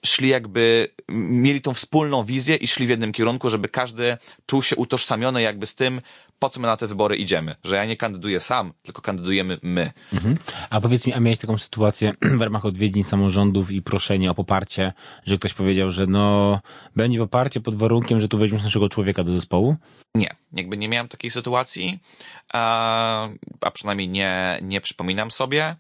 szli 0.04 0.28
jakby, 0.28 0.88
mieli 1.08 1.60
tą 1.60 1.74
wspólną 1.74 2.24
wizję 2.24 2.56
i 2.56 2.68
szli 2.68 2.86
w 2.86 2.90
jednym 2.90 3.12
kierunku, 3.12 3.50
żeby 3.50 3.68
każdy 3.68 4.16
czuł 4.46 4.62
się 4.62 4.76
utożsamiony 4.76 5.42
jakby 5.42 5.66
z 5.66 5.74
tym, 5.74 6.00
po 6.38 6.50
co 6.50 6.60
my 6.60 6.66
na 6.66 6.76
te 6.76 6.86
wybory 6.86 7.16
idziemy. 7.16 7.54
Że 7.64 7.76
ja 7.76 7.84
nie 7.84 7.96
kandyduję 7.96 8.40
sam, 8.40 8.72
tylko 8.82 9.02
kandydujemy 9.02 9.58
my. 9.62 9.92
Mhm. 10.12 10.36
A 10.70 10.80
powiedz 10.80 11.06
mi, 11.06 11.12
a 11.12 11.20
miałeś 11.20 11.38
taką 11.38 11.58
sytuację 11.58 12.12
w 12.38 12.40
ramach 12.40 12.64
odwiedzin 12.64 13.04
samorządów 13.04 13.70
i 13.70 13.82
proszenia 13.82 14.30
o 14.30 14.34
poparcie, 14.34 14.92
że 15.24 15.38
ktoś 15.38 15.54
powiedział, 15.54 15.90
że 15.90 16.06
no, 16.06 16.60
będzie 16.96 17.18
poparcie 17.18 17.60
pod 17.60 17.74
warunkiem, 17.74 18.20
że 18.20 18.28
tu 18.28 18.38
weźmiesz 18.38 18.62
naszego 18.62 18.88
człowieka 18.88 19.24
do 19.24 19.32
zespołu? 19.32 19.76
Nie, 20.14 20.36
jakby 20.52 20.76
nie 20.76 20.88
miałem 20.88 21.08
takiej 21.08 21.30
sytuacji, 21.30 21.98
a, 22.52 23.28
a 23.60 23.70
przynajmniej 23.70 24.08
nie, 24.08 24.58
nie 24.62 24.80
przypominam 24.80 25.30
sobie. 25.30 25.76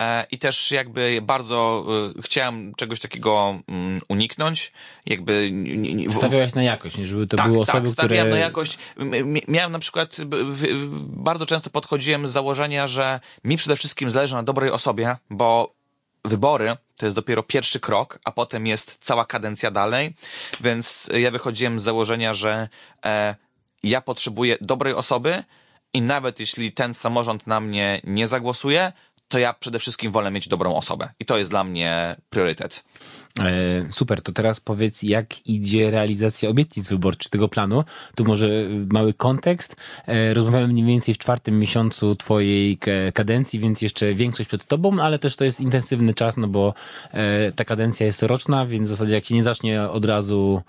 E, 0.00 0.26
I 0.30 0.38
też 0.38 0.70
jakby 0.70 1.20
bardzo 1.22 1.86
y, 2.18 2.22
chciałem 2.22 2.74
czegoś 2.74 3.00
takiego 3.00 3.60
mm, 3.68 4.00
uniknąć. 4.08 4.72
Jakby 5.06 5.52
Stawiałeś 6.10 6.54
na 6.54 6.62
jakość, 6.62 6.96
nie? 6.98 7.06
żeby 7.06 7.26
to 7.26 7.36
tak, 7.36 7.46
były 7.46 7.60
osoby, 7.60 7.80
tak, 7.80 7.90
stawiałem 7.90 8.26
które... 8.26 8.40
na 8.40 8.44
jakość. 8.46 8.78
Miałem 9.48 9.72
na 9.72 9.78
przykład, 9.78 10.16
bardzo 11.06 11.46
często 11.46 11.70
podchodziłem 11.70 12.28
z 12.28 12.32
założenia, 12.32 12.86
że 12.86 13.20
mi 13.44 13.56
przede 13.56 13.76
wszystkim 13.76 14.10
zależy 14.10 14.34
na 14.34 14.42
dobrej 14.42 14.70
osobie, 14.70 15.16
bo 15.30 15.74
wybory 16.24 16.76
to 16.96 17.06
jest 17.06 17.16
dopiero 17.16 17.42
pierwszy 17.42 17.80
krok, 17.80 18.18
a 18.24 18.32
potem 18.32 18.66
jest 18.66 18.98
cała 19.00 19.24
kadencja 19.24 19.70
dalej, 19.70 20.14
więc 20.60 21.10
ja 21.14 21.30
wychodziłem 21.30 21.80
z 21.80 21.82
założenia, 21.82 22.34
że 22.34 22.68
e, 23.04 23.34
ja 23.82 24.00
potrzebuję 24.00 24.56
dobrej 24.60 24.94
osoby 24.94 25.44
i 25.94 26.02
nawet 26.02 26.40
jeśli 26.40 26.72
ten 26.72 26.94
samorząd 26.94 27.46
na 27.46 27.60
mnie 27.60 28.00
nie 28.04 28.26
zagłosuje, 28.26 28.92
to 29.28 29.38
ja 29.38 29.52
przede 29.52 29.78
wszystkim 29.78 30.12
wolę 30.12 30.30
mieć 30.30 30.48
dobrą 30.48 30.76
osobę. 30.76 31.08
I 31.20 31.24
to 31.24 31.38
jest 31.38 31.50
dla 31.50 31.64
mnie 31.64 32.16
priorytet. 32.30 32.84
E, 33.40 33.92
super, 33.92 34.22
to 34.22 34.32
teraz 34.32 34.60
powiedz, 34.60 35.02
jak 35.02 35.46
idzie 35.46 35.90
realizacja 35.90 36.48
obietnic 36.48 36.88
wyborczych 36.88 37.30
tego 37.30 37.48
planu. 37.48 37.84
Tu 38.14 38.24
może 38.24 38.48
mały 38.92 39.14
kontekst. 39.14 39.76
E, 40.06 40.34
rozmawiamy 40.34 40.68
mniej 40.68 40.86
więcej 40.86 41.14
w 41.14 41.18
czwartym 41.18 41.58
miesiącu 41.58 42.16
twojej 42.16 42.78
kadencji, 43.14 43.60
więc 43.60 43.82
jeszcze 43.82 44.14
większość 44.14 44.48
przed 44.48 44.64
tobą, 44.64 45.00
ale 45.00 45.18
też 45.18 45.36
to 45.36 45.44
jest 45.44 45.60
intensywny 45.60 46.14
czas, 46.14 46.36
no 46.36 46.48
bo 46.48 46.74
e, 47.12 47.52
ta 47.52 47.64
kadencja 47.64 48.06
jest 48.06 48.22
roczna, 48.22 48.66
więc 48.66 48.88
w 48.88 48.90
zasadzie 48.90 49.14
jak 49.14 49.24
się 49.24 49.34
nie 49.34 49.42
zacznie 49.42 49.82
od 49.82 50.04
razu 50.04 50.62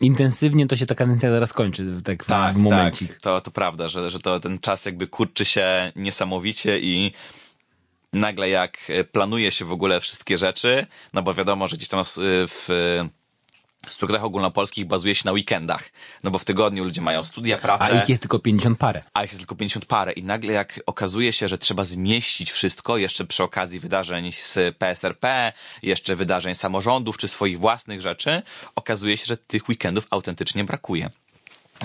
intensywnie, 0.00 0.66
to 0.66 0.76
się 0.76 0.86
ta 0.86 0.94
kadencja 0.94 1.30
zaraz 1.30 1.52
kończy, 1.52 1.86
tak, 2.26 2.54
w 2.54 2.56
momencik. 2.56 3.08
Tak, 3.08 3.20
to, 3.20 3.40
to 3.40 3.50
prawda, 3.50 3.88
że, 3.88 4.10
że 4.10 4.20
to 4.20 4.40
ten 4.40 4.58
czas 4.58 4.84
jakby 4.84 5.06
kurczy 5.06 5.44
się 5.44 5.92
niesamowicie 5.96 6.80
i 6.80 7.12
nagle 8.12 8.48
jak 8.48 8.78
e, 8.88 9.04
planuje 9.04 9.50
się 9.50 9.64
w 9.64 9.72
ogóle 9.72 10.00
wszystkie 10.00 10.38
rzeczy, 10.38 10.86
no 11.12 11.22
bo 11.22 11.34
wiadomo, 11.34 11.68
że 11.68 11.76
gdzieś 11.76 11.88
tam 11.88 12.04
w, 12.04 12.12
w 12.48 12.68
w 13.86 13.92
strukturach 13.92 14.24
ogólnopolskich 14.24 14.84
bazuje 14.84 15.14
się 15.14 15.22
na 15.24 15.32
weekendach, 15.32 15.90
no 16.24 16.30
bo 16.30 16.38
w 16.38 16.44
tygodniu 16.44 16.84
ludzie 16.84 17.00
mają 17.00 17.24
studia, 17.24 17.56
A 17.56 17.58
pracę, 17.58 18.00
ich 18.02 18.08
jest 18.08 18.22
tylko 18.22 18.38
50 18.38 18.78
parę. 18.78 19.02
a 19.14 19.24
ich 19.24 19.30
jest 19.30 19.40
tylko 19.40 19.54
50 19.54 19.86
parę 19.86 20.12
i 20.12 20.22
nagle 20.22 20.52
jak 20.52 20.80
okazuje 20.86 21.32
się, 21.32 21.48
że 21.48 21.58
trzeba 21.58 21.84
zmieścić 21.84 22.50
wszystko, 22.50 22.96
jeszcze 22.96 23.24
przy 23.24 23.42
okazji 23.42 23.80
wydarzeń 23.80 24.32
z 24.32 24.58
PSRP, 24.78 25.52
jeszcze 25.82 26.16
wydarzeń 26.16 26.54
samorządów 26.54 27.18
czy 27.18 27.28
swoich 27.28 27.58
własnych 27.58 28.00
rzeczy, 28.00 28.42
okazuje 28.74 29.16
się, 29.16 29.24
że 29.26 29.36
tych 29.36 29.68
weekendów 29.68 30.06
autentycznie 30.10 30.64
brakuje. 30.64 31.10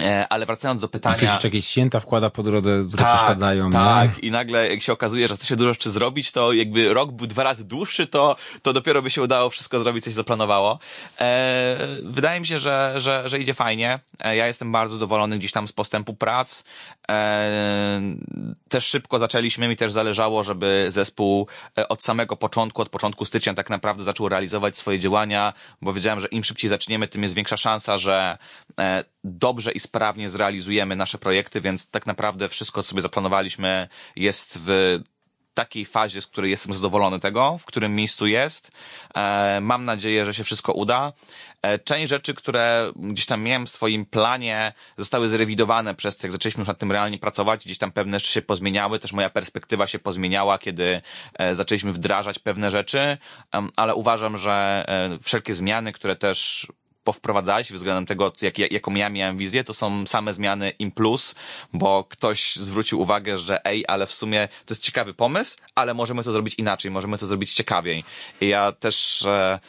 E, 0.01 0.27
ale 0.27 0.45
wracając 0.45 0.81
do 0.81 0.87
pytania. 0.87 1.17
Ktoś 1.17 1.29
jeszcze 1.29 1.47
jakieś 1.47 1.67
święta 1.67 1.99
wkłada 1.99 2.29
po 2.29 2.43
drodze, 2.43 2.83
które 2.87 3.03
tak, 3.03 3.15
przeszkadzają. 3.15 3.71
Tak, 3.71 4.17
nie? 4.17 4.27
i 4.27 4.31
nagle 4.31 4.69
jak 4.69 4.81
się 4.81 4.93
okazuje, 4.93 5.27
że 5.27 5.35
chce 5.35 5.47
się 5.47 5.55
dużo 5.55 5.73
rzeczy 5.73 5.89
zrobić, 5.89 6.31
to 6.31 6.53
jakby 6.53 6.93
rok 6.93 7.11
był 7.11 7.27
dwa 7.27 7.43
razy 7.43 7.65
dłuższy, 7.65 8.07
to, 8.07 8.35
to 8.61 8.73
dopiero 8.73 9.01
by 9.01 9.09
się 9.09 9.21
udało 9.21 9.49
wszystko 9.49 9.79
zrobić, 9.79 10.03
coś 10.03 10.13
zaplanowało. 10.13 10.79
E, 11.19 11.77
wydaje 12.03 12.39
mi 12.39 12.47
się, 12.47 12.59
że, 12.59 12.93
że, 12.97 13.23
że 13.25 13.39
idzie 13.39 13.53
fajnie. 13.53 13.99
E, 14.19 14.35
ja 14.35 14.47
jestem 14.47 14.71
bardzo 14.71 14.93
zadowolony 14.93 15.37
gdzieś 15.37 15.51
tam 15.51 15.67
z 15.67 15.71
postępu 15.71 16.13
prac. 16.13 16.63
E, 17.11 18.01
też 18.69 18.85
szybko 18.87 19.19
zaczęliśmy, 19.19 19.67
mi 19.67 19.75
też 19.75 19.91
zależało, 19.91 20.43
żeby 20.43 20.85
zespół 20.89 21.47
e, 21.77 21.87
od 21.87 22.03
samego 22.03 22.35
początku, 22.35 22.81
od 22.81 22.89
początku 22.89 23.25
stycznia 23.25 23.53
tak 23.53 23.69
naprawdę 23.69 24.03
zaczął 24.03 24.29
realizować 24.29 24.77
swoje 24.77 24.99
działania, 24.99 25.53
bo 25.81 25.93
wiedziałem, 25.93 26.19
że 26.19 26.27
im 26.27 26.43
szybciej 26.43 26.69
zaczniemy, 26.69 27.07
tym 27.07 27.23
jest 27.23 27.35
większa 27.35 27.57
szansa, 27.57 27.97
że 27.97 28.37
e, 28.79 29.03
dobrze 29.23 29.71
i 29.71 29.79
sprawnie 29.79 30.29
zrealizujemy 30.29 30.95
nasze 30.95 31.17
projekty, 31.17 31.61
więc 31.61 31.89
tak 31.89 32.05
naprawdę 32.05 32.49
wszystko, 32.49 32.83
co 32.83 32.89
sobie 32.89 33.01
zaplanowaliśmy, 33.01 33.87
jest 34.15 34.59
w 34.61 34.99
takiej 35.57 35.85
fazie, 35.85 36.21
z 36.21 36.27
której 36.27 36.51
jestem 36.51 36.73
zadowolony 36.73 37.19
tego, 37.19 37.57
w 37.57 37.65
którym 37.65 37.95
miejscu 37.95 38.27
jest. 38.27 38.71
E, 39.15 39.59
mam 39.61 39.85
nadzieję, 39.85 40.25
że 40.25 40.33
się 40.33 40.43
wszystko 40.43 40.73
uda. 40.73 41.13
E, 41.61 41.79
część 41.79 42.09
rzeczy, 42.09 42.33
które 42.33 42.91
gdzieś 42.95 43.25
tam 43.25 43.41
miałem 43.41 43.65
w 43.65 43.69
swoim 43.69 44.05
planie, 44.05 44.73
zostały 44.97 45.29
zrewidowane 45.29 45.95
przez 45.95 46.17
to, 46.17 46.27
jak 46.27 46.31
zaczęliśmy 46.31 46.61
już 46.61 46.67
nad 46.67 46.79
tym 46.79 46.91
realnie 46.91 47.17
pracować. 47.17 47.65
Gdzieś 47.65 47.77
tam 47.77 47.91
pewne 47.91 48.19
rzeczy 48.19 48.31
się 48.31 48.41
pozmieniały, 48.41 48.99
też 48.99 49.13
moja 49.13 49.29
perspektywa 49.29 49.87
się 49.87 49.99
pozmieniała, 49.99 50.57
kiedy 50.57 51.01
e, 51.33 51.55
zaczęliśmy 51.55 51.93
wdrażać 51.93 52.39
pewne 52.39 52.71
rzeczy, 52.71 53.17
ale 53.75 53.95
uważam, 53.95 54.37
że 54.37 54.85
wszelkie 55.23 55.53
zmiany, 55.53 55.91
które 55.91 56.15
też 56.15 56.67
powprowadzałeś 57.07 57.71
względem 57.71 58.05
tego, 58.05 58.33
jak, 58.41 58.71
jaką 58.71 58.93
ja 58.93 59.09
miałem 59.09 59.37
wizję, 59.37 59.63
to 59.63 59.73
są 59.73 60.07
same 60.07 60.33
zmiany 60.33 60.69
im 60.69 60.91
plus, 60.91 61.35
bo 61.73 62.03
ktoś 62.03 62.55
zwrócił 62.55 63.01
uwagę, 63.01 63.37
że 63.37 63.65
ej, 63.65 63.85
ale 63.87 64.05
w 64.05 64.13
sumie 64.13 64.47
to 64.65 64.73
jest 64.73 64.83
ciekawy 64.83 65.13
pomysł, 65.13 65.57
ale 65.75 65.93
możemy 65.93 66.23
to 66.23 66.31
zrobić 66.31 66.55
inaczej, 66.55 66.91
możemy 66.91 67.17
to 67.17 67.27
zrobić 67.27 67.53
ciekawiej. 67.53 68.03
I 68.41 68.47
ja 68.47 68.71
też 68.71 69.25
e, 69.25 69.59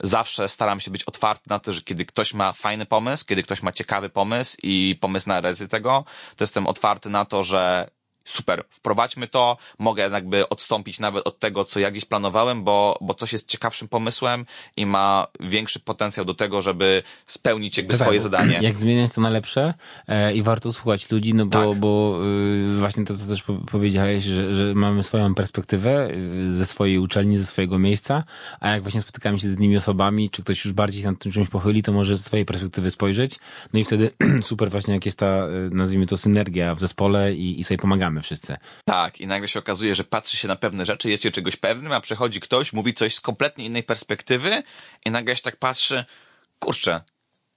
zawsze 0.00 0.48
staram 0.48 0.80
się 0.80 0.90
być 0.90 1.04
otwarty 1.04 1.44
na 1.50 1.58
to, 1.58 1.72
że 1.72 1.82
kiedy 1.82 2.04
ktoś 2.04 2.34
ma 2.34 2.52
fajny 2.52 2.86
pomysł, 2.86 3.24
kiedy 3.26 3.42
ktoś 3.42 3.62
ma 3.62 3.72
ciekawy 3.72 4.08
pomysł 4.08 4.56
i 4.62 4.98
pomysł 5.00 5.28
na 5.28 5.40
rezy 5.40 5.68
tego, 5.68 6.04
to 6.36 6.44
jestem 6.44 6.66
otwarty 6.66 7.10
na 7.10 7.24
to, 7.24 7.42
że 7.42 7.90
super, 8.26 8.64
wprowadźmy 8.70 9.28
to, 9.28 9.56
mogę 9.78 10.10
jakby 10.10 10.48
odstąpić 10.48 11.00
nawet 11.00 11.26
od 11.26 11.38
tego, 11.38 11.64
co 11.64 11.80
ja 11.80 11.90
gdzieś 11.90 12.04
planowałem, 12.04 12.64
bo, 12.64 12.98
bo 13.00 13.14
coś 13.14 13.32
jest 13.32 13.48
ciekawszym 13.48 13.88
pomysłem 13.88 14.46
i 14.76 14.86
ma 14.86 15.26
większy 15.40 15.80
potencjał 15.80 16.26
do 16.26 16.34
tego, 16.34 16.62
żeby 16.62 17.02
spełnić 17.26 17.76
jakby 17.76 17.92
tak, 17.92 18.00
swoje 18.02 18.20
zadanie. 18.20 18.58
Jak 18.62 18.78
zmieniać 18.78 19.12
to 19.14 19.20
na 19.20 19.30
lepsze 19.30 19.74
e, 20.08 20.34
i 20.34 20.42
warto 20.42 20.72
słuchać 20.72 21.10
ludzi, 21.10 21.34
no 21.34 21.46
bo, 21.46 21.70
tak. 21.70 21.78
bo 21.78 22.20
y, 22.74 22.78
właśnie 22.78 23.04
to, 23.04 23.16
co 23.16 23.26
też 23.26 23.44
powiedziałeś, 23.70 24.24
że, 24.24 24.54
że 24.54 24.74
mamy 24.74 25.02
swoją 25.02 25.34
perspektywę 25.34 26.10
y, 26.10 26.56
ze 26.56 26.66
swojej 26.66 26.98
uczelni, 26.98 27.38
ze 27.38 27.46
swojego 27.46 27.78
miejsca, 27.78 28.24
a 28.60 28.70
jak 28.70 28.82
właśnie 28.82 29.00
spotykamy 29.00 29.40
się 29.40 29.48
z 29.48 29.58
innymi 29.58 29.76
osobami, 29.76 30.30
czy 30.30 30.42
ktoś 30.42 30.64
już 30.64 30.74
bardziej 30.74 31.04
nad 31.04 31.18
tym 31.18 31.32
czymś 31.32 31.48
pochyli, 31.48 31.82
to 31.82 31.92
może 31.92 32.16
ze 32.16 32.22
swojej 32.22 32.46
perspektywy 32.46 32.90
spojrzeć, 32.90 33.38
no 33.72 33.80
i 33.80 33.84
wtedy 33.84 34.10
super 34.42 34.70
właśnie 34.70 34.94
jak 34.94 35.06
jest 35.06 35.18
ta, 35.18 35.46
y, 35.48 35.70
nazwijmy 35.72 36.06
to 36.06 36.16
synergia 36.16 36.74
w 36.74 36.80
zespole 36.80 37.34
i, 37.34 37.60
i 37.60 37.64
sobie 37.64 37.78
pomagamy 37.78 38.15
wszyscy. 38.22 38.56
Tak, 38.84 39.20
i 39.20 39.26
nagle 39.26 39.48
się 39.48 39.58
okazuje, 39.58 39.94
że 39.94 40.04
patrzy 40.04 40.36
się 40.36 40.48
na 40.48 40.56
pewne 40.56 40.86
rzeczy, 40.86 41.10
jest 41.10 41.22
się 41.22 41.30
czegoś 41.30 41.56
pewnym, 41.56 41.92
a 41.92 42.00
przychodzi 42.00 42.40
ktoś, 42.40 42.72
mówi 42.72 42.94
coś 42.94 43.14
z 43.14 43.20
kompletnie 43.20 43.64
innej 43.64 43.82
perspektywy 43.82 44.62
i 45.04 45.10
nagle 45.10 45.36
się 45.36 45.42
tak 45.42 45.56
patrzy, 45.56 46.04
kurczę, 46.58 47.00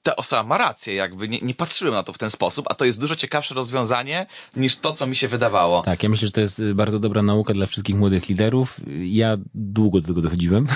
ta 0.03 0.15
osoba 0.15 0.43
ma 0.43 0.57
rację, 0.57 0.93
jakby 0.95 1.29
nie, 1.29 1.39
nie 1.41 1.53
patrzyłem 1.53 1.93
na 1.93 2.03
to 2.03 2.13
w 2.13 2.17
ten 2.17 2.29
sposób, 2.29 2.65
a 2.69 2.75
to 2.75 2.85
jest 2.85 2.99
dużo 2.99 3.15
ciekawsze 3.15 3.55
rozwiązanie 3.55 4.25
niż 4.55 4.77
to, 4.77 4.93
co 4.93 5.07
mi 5.07 5.15
się 5.15 5.27
wydawało. 5.27 5.81
Tak, 5.81 6.03
ja 6.03 6.09
myślę, 6.09 6.27
że 6.27 6.31
to 6.31 6.41
jest 6.41 6.59
y, 6.59 6.75
bardzo 6.75 6.99
dobra 6.99 7.21
nauka 7.21 7.53
dla 7.53 7.65
wszystkich 7.65 7.95
młodych 7.95 8.29
liderów. 8.29 8.79
Ja 9.03 9.37
długo 9.53 10.01
do 10.01 10.07
tego 10.07 10.21
dochodziłem. 10.21 10.67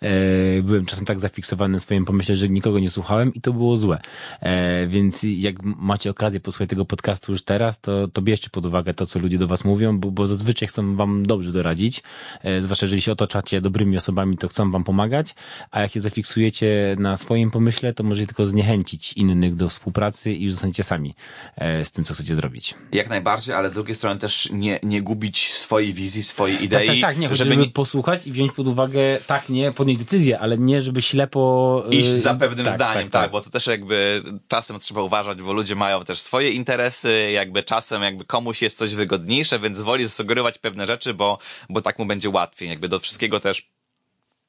E, 0.00 0.62
byłem 0.62 0.86
czasem 0.86 1.04
tak 1.04 1.20
zafiksowany 1.20 1.72
na 1.72 1.80
swoim 1.80 2.04
pomyśle, 2.04 2.36
że 2.36 2.48
nikogo 2.48 2.78
nie 2.78 2.90
słuchałem 2.90 3.34
i 3.34 3.40
to 3.40 3.52
było 3.52 3.76
złe. 3.76 4.00
E, 4.40 4.86
więc 4.86 5.22
jak 5.22 5.62
macie 5.62 6.10
okazję 6.10 6.40
posłuchać 6.40 6.70
tego 6.70 6.84
podcastu 6.84 7.32
już 7.32 7.42
teraz, 7.44 7.80
to, 7.80 8.08
to 8.08 8.22
bierzcie 8.22 8.50
pod 8.50 8.66
uwagę 8.66 8.94
to, 8.94 9.06
co 9.06 9.18
ludzie 9.18 9.38
do 9.38 9.46
was 9.46 9.64
mówią, 9.64 9.98
bo, 9.98 10.10
bo 10.10 10.26
zazwyczaj 10.26 10.68
chcą 10.68 10.96
wam 10.96 11.26
dobrze 11.26 11.52
doradzić. 11.52 12.02
E, 12.42 12.62
zwłaszcza 12.62 12.86
jeżeli 12.86 13.02
się 13.02 13.12
otaczacie 13.12 13.60
dobrymi 13.60 13.96
osobami, 13.96 14.36
to 14.36 14.48
chcą 14.48 14.70
wam 14.70 14.84
pomagać, 14.84 15.34
a 15.70 15.80
jak 15.80 15.92
się 15.92 16.00
zafiksujecie 16.00 16.96
na 16.98 17.16
swoim 17.16 17.50
pomyśle, 17.50 17.92
to 17.92 18.04
może 18.04 18.26
tylko 18.26 18.46
zniechęcić 18.54 19.12
innych 19.12 19.56
do 19.56 19.68
współpracy 19.68 20.32
i 20.32 20.44
już 20.44 20.52
zostaniecie 20.52 20.84
sami 20.84 21.14
e, 21.56 21.84
z 21.84 21.90
tym, 21.90 22.04
co 22.04 22.14
chcecie 22.14 22.34
zrobić. 22.34 22.74
Jak 22.92 23.08
najbardziej, 23.08 23.54
ale 23.54 23.70
z 23.70 23.74
drugiej 23.74 23.96
strony 23.96 24.20
też 24.20 24.48
nie, 24.52 24.80
nie 24.82 25.02
gubić 25.02 25.52
swojej 25.52 25.92
wizji, 25.92 26.22
swojej 26.22 26.64
idei. 26.64 26.86
Tak, 26.86 26.96
tak, 26.96 27.00
tak 27.00 27.18
nie, 27.18 27.28
żeby, 27.28 27.36
żeby 27.36 27.56
nie... 27.56 27.70
posłuchać 27.70 28.26
i 28.26 28.32
wziąć 28.32 28.52
pod 28.52 28.66
uwagę, 28.68 29.18
tak, 29.26 29.48
nie, 29.48 29.72
podjąć 29.72 29.98
decyzję, 29.98 30.38
ale 30.38 30.58
nie, 30.58 30.82
żeby 30.82 31.02
ślepo... 31.02 31.84
E, 31.86 31.94
Iść 31.94 32.08
za 32.08 32.34
pewnym 32.34 32.64
tak, 32.64 32.74
zdaniem, 32.74 33.02
tak, 33.02 33.12
tak, 33.12 33.22
tak, 33.22 33.30
bo 33.30 33.40
to 33.40 33.50
też 33.50 33.66
jakby 33.66 34.22
czasem 34.48 34.78
trzeba 34.78 35.02
uważać, 35.02 35.42
bo 35.42 35.52
ludzie 35.52 35.74
mają 35.74 36.04
też 36.04 36.20
swoje 36.20 36.50
interesy, 36.50 37.30
jakby 37.32 37.62
czasem 37.62 38.02
jakby 38.02 38.24
komuś 38.24 38.62
jest 38.62 38.78
coś 38.78 38.94
wygodniejsze, 38.94 39.58
więc 39.58 39.80
woli 39.80 40.06
zasugerować 40.06 40.58
pewne 40.58 40.86
rzeczy, 40.86 41.14
bo, 41.14 41.38
bo 41.68 41.80
tak 41.80 41.98
mu 41.98 42.06
będzie 42.06 42.30
łatwiej. 42.30 42.68
Jakby 42.68 42.88
do 42.88 42.98
wszystkiego 42.98 43.40
też 43.40 43.74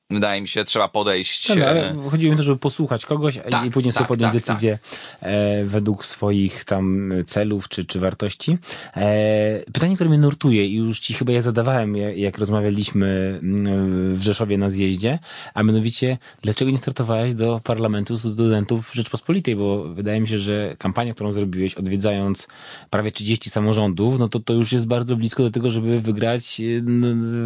wydaje 0.10 0.42
mi 0.42 0.48
się, 0.48 0.64
trzeba 0.64 0.88
podejść. 0.88 1.48
Tak, 1.48 1.58
ale 1.58 1.92
e, 1.92 2.10
chodziło 2.10 2.32
mi 2.32 2.36
o 2.36 2.38
to, 2.38 2.44
żeby 2.44 2.58
posłuchać 2.58 3.06
kogoś 3.06 3.40
tak, 3.50 3.66
i 3.66 3.72
później 3.72 3.94
tak, 3.94 3.98
sobie 3.98 4.08
podjąć 4.08 4.34
tak, 4.34 4.44
decyzję 4.44 4.80
tak. 5.20 5.30
E, 5.30 5.66
według 5.66 6.06
swoich 6.06 6.64
tam 6.64 7.14
celów 7.28 7.70
czy, 7.70 7.86
czy 7.86 8.00
wartości. 8.00 8.58
E, 8.96 9.60
pytanie, 9.74 9.96
które 9.96 10.10
mnie 10.10 10.20
nurtuje 10.20 10.68
i 10.68 10.76
już 10.76 11.00
ci 11.00 11.14
chyba 11.14 11.32
ja 11.32 11.42
zadawałem, 11.42 11.96
jak 11.98 12.38
rozmawialiśmy 12.38 13.40
mm, 13.44 14.16
w 14.16 14.22
Rzeszowie 14.22 14.58
na 14.58 14.70
zjeździe, 14.70 15.20
a 15.54 15.64
mianowicie, 15.64 16.18
dlaczego 16.42 16.72
nie 16.72 16.78
startowałeś 16.78 17.34
do 17.34 17.62
Parlamentu 17.64 18.18
Studentów 18.18 18.92
Rzeczpospolitej? 18.94 19.56
Bo 19.56 19.84
wydaje 19.84 20.22
mi 20.22 20.28
się, 20.28 20.40
że 20.40 20.76
kampania, 20.78 21.14
którą 21.14 21.34
zrobiłeś, 21.34 21.76
odwiedzając 21.76 22.48
prawie 22.90 23.12
30 23.12 23.50
samorządów, 23.50 24.20
no 24.20 24.30
to 24.30 24.40
to 24.40 24.54
już 24.54 24.72
jest 24.72 24.88
bardzo 24.88 25.16
blisko 25.16 25.44
do 25.44 25.52
tego, 25.52 25.72
żeby 25.72 26.02
wygrać 26.02 26.62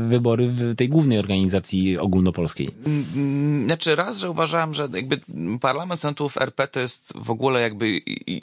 wybory 0.08 0.48
w 0.48 0.76
tej 0.76 0.90
głównej 0.90 1.20
organizacji 1.20 1.98
ogólnopolskiej 1.98 2.49
polskiej? 2.50 2.70
Znaczy 3.66 3.96
raz, 3.96 4.18
że 4.18 4.30
uważałem, 4.30 4.74
że 4.74 4.88
jakby 4.94 5.20
parlament 5.62 6.02
senatów 6.02 6.38
RP 6.38 6.68
to 6.68 6.80
jest 6.80 7.14
w 7.16 7.32
ogóle 7.32 7.62
jakby 7.62 7.98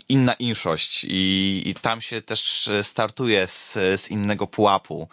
inna 0.09 0.35
inszość 0.35 1.07
i, 1.09 1.63
i 1.67 1.75
tam 1.75 2.01
się 2.01 2.23
też 2.23 2.71
startuje 2.83 3.47
z, 3.47 3.73
z 3.73 4.11
innego 4.11 4.47
pułapu. 4.47 5.09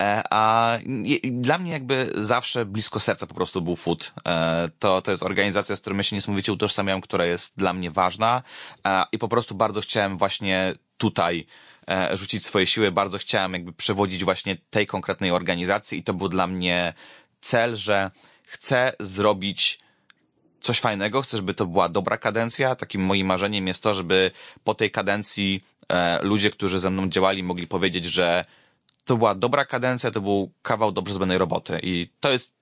E, 0.00 0.22
a 0.30 0.78
dla 1.22 1.58
mnie 1.58 1.72
jakby 1.72 2.12
zawsze 2.16 2.66
blisko 2.66 3.00
serca 3.00 3.26
po 3.26 3.34
prostu 3.34 3.62
był 3.62 3.76
FUT. 3.76 4.12
E, 4.26 4.70
to, 4.78 5.02
to 5.02 5.10
jest 5.10 5.22
organizacja, 5.22 5.76
z 5.76 5.80
którą 5.80 5.96
ja 5.96 6.02
się 6.02 6.16
niesamowicie 6.16 6.52
utożsamiam, 6.52 7.00
która 7.00 7.26
jest 7.26 7.52
dla 7.56 7.72
mnie 7.72 7.90
ważna 7.90 8.42
e, 8.86 9.04
i 9.12 9.18
po 9.18 9.28
prostu 9.28 9.54
bardzo 9.54 9.80
chciałem 9.80 10.18
właśnie 10.18 10.74
tutaj 10.98 11.46
rzucić 12.12 12.46
swoje 12.46 12.66
siły. 12.66 12.92
Bardzo 12.92 13.18
chciałem 13.18 13.52
jakby 13.52 13.72
przewodzić 13.72 14.24
właśnie 14.24 14.56
tej 14.70 14.86
konkretnej 14.86 15.30
organizacji 15.30 15.98
i 15.98 16.02
to 16.02 16.14
był 16.14 16.28
dla 16.28 16.46
mnie 16.46 16.94
cel, 17.40 17.76
że 17.76 18.10
chcę 18.48 18.92
zrobić 19.00 19.78
coś 20.60 20.80
fajnego, 20.80 21.22
chcę, 21.22 21.36
żeby 21.36 21.54
to 21.54 21.66
była 21.66 21.88
dobra 21.88 22.16
kadencja. 22.16 22.76
Takim 22.76 23.02
moim 23.02 23.26
marzeniem 23.26 23.66
jest 23.66 23.82
to, 23.82 23.94
żeby 23.94 24.30
po 24.64 24.74
tej 24.74 24.90
kadencji 24.90 25.64
e, 25.88 26.22
ludzie, 26.22 26.50
którzy 26.50 26.78
ze 26.78 26.90
mną 26.90 27.08
działali, 27.08 27.42
mogli 27.42 27.66
powiedzieć, 27.66 28.04
że 28.04 28.44
to 29.04 29.16
była 29.16 29.34
dobra 29.34 29.64
kadencja, 29.64 30.10
to 30.10 30.20
był 30.20 30.52
kawał 30.62 30.92
dobrze 30.92 31.14
zrobionej 31.14 31.38
roboty. 31.38 31.80
I 31.82 32.08
to 32.20 32.30
jest 32.30 32.57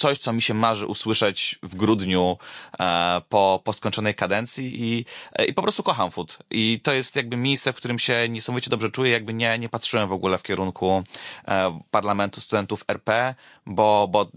coś, 0.00 0.18
co 0.18 0.32
mi 0.32 0.42
się 0.42 0.54
marzy 0.54 0.86
usłyszeć 0.86 1.58
w 1.62 1.76
grudniu 1.76 2.38
e, 2.80 3.22
po, 3.28 3.60
po 3.64 3.72
skończonej 3.72 4.14
kadencji 4.14 4.82
i, 4.82 5.04
e, 5.32 5.44
i 5.44 5.54
po 5.54 5.62
prostu 5.62 5.82
kocham 5.82 6.10
food. 6.10 6.38
I 6.50 6.80
to 6.82 6.92
jest 6.92 7.16
jakby 7.16 7.36
miejsce, 7.36 7.72
w 7.72 7.76
którym 7.76 7.98
się 7.98 8.28
niesamowicie 8.28 8.70
dobrze 8.70 8.90
czuję, 8.90 9.12
jakby 9.12 9.34
nie, 9.34 9.58
nie 9.58 9.68
patrzyłem 9.68 10.08
w 10.08 10.12
ogóle 10.12 10.38
w 10.38 10.42
kierunku 10.42 11.02
e, 11.48 11.80
parlamentu 11.90 12.40
studentów 12.40 12.84
RP, 12.88 13.34
bo, 13.66 14.08
bo 14.10 14.30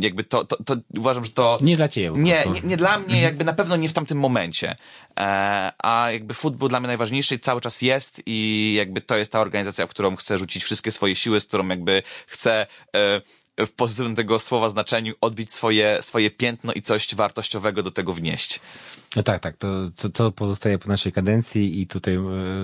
jakby 0.00 0.24
to, 0.24 0.44
to, 0.44 0.56
to 0.64 0.76
uważam, 0.96 1.24
że 1.24 1.30
to... 1.30 1.58
Nie 1.60 1.76
dla 1.76 1.88
ciebie. 1.88 2.10
Nie, 2.18 2.44
nie, 2.54 2.60
nie, 2.64 2.76
dla 2.76 2.98
mnie, 2.98 3.20
jakby 3.20 3.44
na 3.44 3.52
pewno 3.52 3.76
nie 3.76 3.88
w 3.88 3.92
tamtym 3.92 4.18
momencie. 4.18 4.76
E, 5.20 5.72
a 5.78 6.10
jakby 6.10 6.34
food 6.34 6.56
był 6.56 6.68
dla 6.68 6.80
mnie 6.80 6.86
najważniejszy 6.86 7.34
i 7.34 7.40
cały 7.40 7.60
czas 7.60 7.82
jest 7.82 8.22
i 8.26 8.74
jakby 8.78 9.00
to 9.00 9.16
jest 9.16 9.32
ta 9.32 9.40
organizacja, 9.40 9.86
w 9.86 9.90
którą 9.90 10.16
chcę 10.16 10.38
rzucić 10.38 10.64
wszystkie 10.64 10.90
swoje 10.90 11.16
siły, 11.16 11.40
z 11.40 11.44
którą 11.44 11.68
jakby 11.68 12.02
chcę 12.26 12.66
e, 12.96 13.20
w 13.66 13.72
pozytywnym 13.72 14.16
tego 14.16 14.38
słowa 14.38 14.68
znaczeniu 14.68 15.14
odbić 15.20 15.52
swoje, 15.52 15.98
swoje 16.02 16.30
piętno 16.30 16.72
i 16.72 16.82
coś 16.82 17.14
wartościowego 17.14 17.82
do 17.82 17.90
tego 17.90 18.12
wnieść. 18.12 18.60
No 19.16 19.22
tak, 19.22 19.42
tak, 19.42 19.56
to, 19.56 19.68
to, 20.00 20.08
to 20.08 20.32
pozostaje 20.32 20.78
po 20.78 20.88
naszej 20.88 21.12
kadencji 21.12 21.80
i 21.80 21.86
tutaj 21.86 22.14
e, 22.14 22.20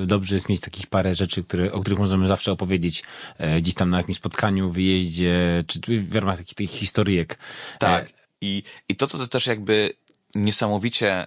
dobrze 0.07 0.35
jest 0.35 0.49
mieć 0.49 0.61
takich 0.61 0.87
parę 0.87 1.15
rzeczy, 1.15 1.45
które, 1.45 1.73
o 1.73 1.81
których 1.81 1.99
możemy 1.99 2.29
zawsze 2.29 2.53
opowiedzieć 2.53 3.03
e, 3.39 3.61
gdzieś 3.61 3.75
tam 3.75 3.91
na 3.91 3.97
jakimś 3.97 4.17
spotkaniu, 4.17 4.71
wyjeździe, 4.71 5.65
czy 5.67 5.81
w 6.01 6.15
ramach 6.15 6.39
takich, 6.39 6.55
takich 6.55 6.71
historyjek. 6.71 7.39
Tak. 7.79 8.13
I, 8.41 8.63
I 8.89 8.97
to, 8.97 9.07
to 9.07 9.27
też 9.27 9.47
jakby 9.47 9.93
niesamowicie 10.35 11.27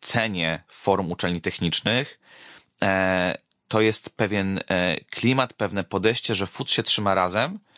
cenię 0.00 0.62
forum 0.68 1.12
uczelni 1.12 1.40
technicznych, 1.40 2.20
e, 2.82 3.34
to 3.68 3.80
jest 3.80 4.10
pewien 4.10 4.60
e, 4.68 4.96
klimat, 5.10 5.52
pewne 5.52 5.84
podejście, 5.84 6.34
że 6.34 6.46
food 6.46 6.70
się 6.70 6.82
trzyma 6.82 7.14
razem, 7.14 7.54
e, 7.54 7.71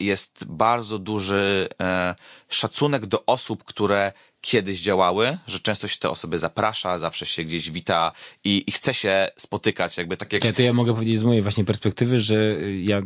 jest 0.00 0.44
bardzo 0.46 0.98
duży 0.98 1.68
e, 1.80 2.14
szacunek 2.48 3.06
do 3.06 3.26
osób, 3.26 3.64
które 3.64 4.12
kiedyś 4.40 4.80
działały, 4.80 5.38
że 5.46 5.60
często 5.60 5.88
się 5.88 5.98
te 5.98 6.10
osoby 6.10 6.38
zaprasza, 6.38 6.98
zawsze 6.98 7.26
się 7.26 7.44
gdzieś 7.44 7.70
wita 7.70 8.12
i, 8.44 8.64
i 8.66 8.72
chce 8.72 8.94
się 8.94 9.28
spotykać, 9.36 9.98
jakby 9.98 10.16
tak 10.16 10.32
jak... 10.32 10.44
Ja, 10.44 10.52
to 10.52 10.62
ja 10.62 10.72
mogę 10.72 10.94
powiedzieć 10.94 11.18
z 11.18 11.24
mojej 11.24 11.42
właśnie 11.42 11.64
perspektywy, 11.64 12.20
że 12.20 12.56
ja 12.80 13.00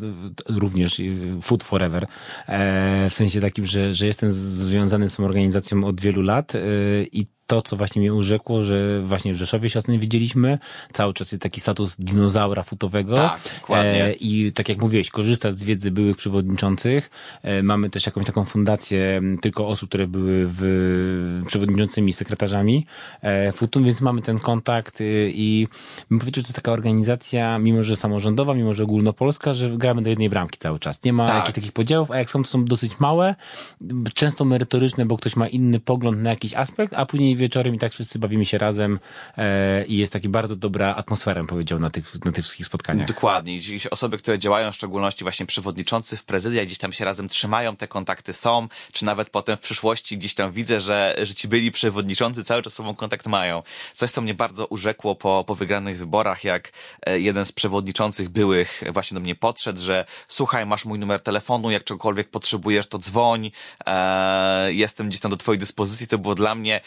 również 0.48 1.02
Food 1.42 1.64
Forever, 1.64 2.06
e, 2.46 3.10
w 3.10 3.14
sensie 3.14 3.40
takim, 3.40 3.66
że, 3.66 3.94
że 3.94 4.06
jestem 4.06 4.32
związany 4.32 5.08
z 5.08 5.16
tą 5.16 5.24
organizacją 5.24 5.84
od 5.84 6.00
wielu 6.00 6.22
lat 6.22 6.54
e, 6.54 6.58
i 7.12 7.26
to, 7.46 7.62
co 7.62 7.76
właśnie 7.76 8.00
mnie 8.00 8.14
urzekło, 8.14 8.64
że 8.64 9.02
właśnie 9.02 9.34
w 9.34 9.36
Rzeszowie 9.36 9.70
się 9.70 9.78
o 9.78 9.82
tym 9.82 9.98
widzieliśmy. 10.00 10.58
Cały 10.92 11.14
czas 11.14 11.32
jest 11.32 11.42
taki 11.42 11.60
status 11.60 11.96
dinozaura 11.98 12.62
futowego. 12.62 13.16
Tak, 13.16 13.40
dokładnie. 13.60 14.04
E, 14.04 14.12
I 14.12 14.52
tak 14.52 14.68
jak 14.68 14.78
mówiłeś, 14.78 15.10
korzystasz 15.10 15.52
z 15.54 15.64
wiedzy 15.64 15.90
byłych 15.90 16.16
przewodniczących. 16.16 17.10
E, 17.42 17.62
mamy 17.62 17.90
też 17.90 18.06
jakąś 18.06 18.26
taką 18.26 18.44
fundację 18.44 19.22
tylko 19.42 19.68
osób, 19.68 19.88
które 19.88 20.06
były 20.06 20.46
w, 20.46 21.42
przewodniczącymi, 21.46 22.12
sekretarzami 22.12 22.86
e, 23.22 23.52
futu, 23.52 23.84
więc 23.84 24.00
mamy 24.00 24.22
ten 24.22 24.38
kontakt 24.38 25.00
e, 25.00 25.04
i 25.28 25.68
bym 26.10 26.18
powiedział, 26.18 26.40
że 26.40 26.44
to 26.44 26.48
jest 26.48 26.56
taka 26.56 26.72
organizacja, 26.72 27.58
mimo 27.58 27.82
że 27.82 27.96
samorządowa, 27.96 28.54
mimo 28.54 28.74
że 28.74 28.82
ogólnopolska, 28.82 29.54
że 29.54 29.70
gramy 29.70 30.02
do 30.02 30.10
jednej 30.10 30.30
bramki 30.30 30.58
cały 30.58 30.78
czas. 30.78 31.04
Nie 31.04 31.12
ma 31.12 31.26
Tak. 31.26 31.36
jakichś 31.36 31.54
takich 31.54 31.72
podziałów, 31.72 32.10
a 32.10 32.18
jak 32.18 32.30
są, 32.30 32.42
to 32.42 32.48
są 32.48 32.64
dosyć 32.64 33.00
małe, 33.00 33.34
często 34.14 34.44
merytoryczne, 34.44 35.06
bo 35.06 35.16
ktoś 35.16 35.36
ma 35.36 35.48
inny 35.48 35.80
pogląd 35.80 36.22
na 36.22 36.30
jakiś 36.30 36.54
aspekt, 36.54 36.94
a 36.94 37.06
później 37.06 37.31
wieczorem 37.36 37.74
i 37.74 37.78
tak 37.78 37.92
wszyscy 37.92 38.18
bawimy 38.18 38.44
się 38.44 38.58
razem 38.58 38.98
e, 39.38 39.84
i 39.84 39.96
jest 39.96 40.12
taki 40.12 40.28
bardzo 40.28 40.56
dobra 40.56 40.94
atmosfera, 40.94 41.44
powiedział, 41.44 41.78
na 41.78 41.90
tych, 41.90 42.24
na 42.24 42.32
tych 42.32 42.44
wszystkich 42.44 42.66
spotkaniach. 42.66 43.08
Dokładnie. 43.08 43.58
Gdzieś 43.58 43.86
osoby, 43.86 44.18
które 44.18 44.38
działają, 44.38 44.72
w 44.72 44.74
szczególności 44.74 45.24
właśnie 45.24 45.46
przewodniczący 45.46 46.16
w 46.16 46.24
prezydia, 46.24 46.64
gdzieś 46.64 46.78
tam 46.78 46.92
się 46.92 47.04
razem 47.04 47.28
trzymają, 47.28 47.76
te 47.76 47.88
kontakty 47.88 48.32
są, 48.32 48.68
czy 48.92 49.04
nawet 49.04 49.30
potem 49.30 49.56
w 49.56 49.60
przyszłości 49.60 50.18
gdzieś 50.18 50.34
tam 50.34 50.52
widzę, 50.52 50.80
że, 50.80 51.16
że 51.22 51.34
ci 51.34 51.48
byli 51.48 51.72
przewodniczący 51.72 52.44
cały 52.44 52.62
czas 52.62 52.72
sobą 52.72 52.94
kontakt 52.94 53.26
mają. 53.26 53.62
Coś, 53.94 54.10
co 54.10 54.20
mnie 54.20 54.34
bardzo 54.34 54.66
urzekło 54.66 55.14
po, 55.14 55.44
po 55.46 55.54
wygranych 55.54 55.98
wyborach, 55.98 56.44
jak 56.44 56.72
e, 57.06 57.20
jeden 57.20 57.44
z 57.44 57.52
przewodniczących 57.52 58.28
byłych 58.28 58.82
właśnie 58.92 59.14
do 59.14 59.20
mnie 59.20 59.34
podszedł, 59.34 59.80
że 59.80 60.04
słuchaj, 60.28 60.66
masz 60.66 60.84
mój 60.84 60.98
numer 60.98 61.20
telefonu, 61.20 61.70
jak 61.70 61.84
czegokolwiek 61.84 62.30
potrzebujesz, 62.30 62.86
to 62.86 62.98
dzwoń, 62.98 63.50
e, 63.86 64.72
jestem 64.72 65.08
gdzieś 65.08 65.20
tam 65.20 65.30
do 65.30 65.36
twojej 65.36 65.58
dyspozycji. 65.58 66.08
To 66.08 66.18
było 66.18 66.34
dla 66.34 66.54
mnie 66.54 66.80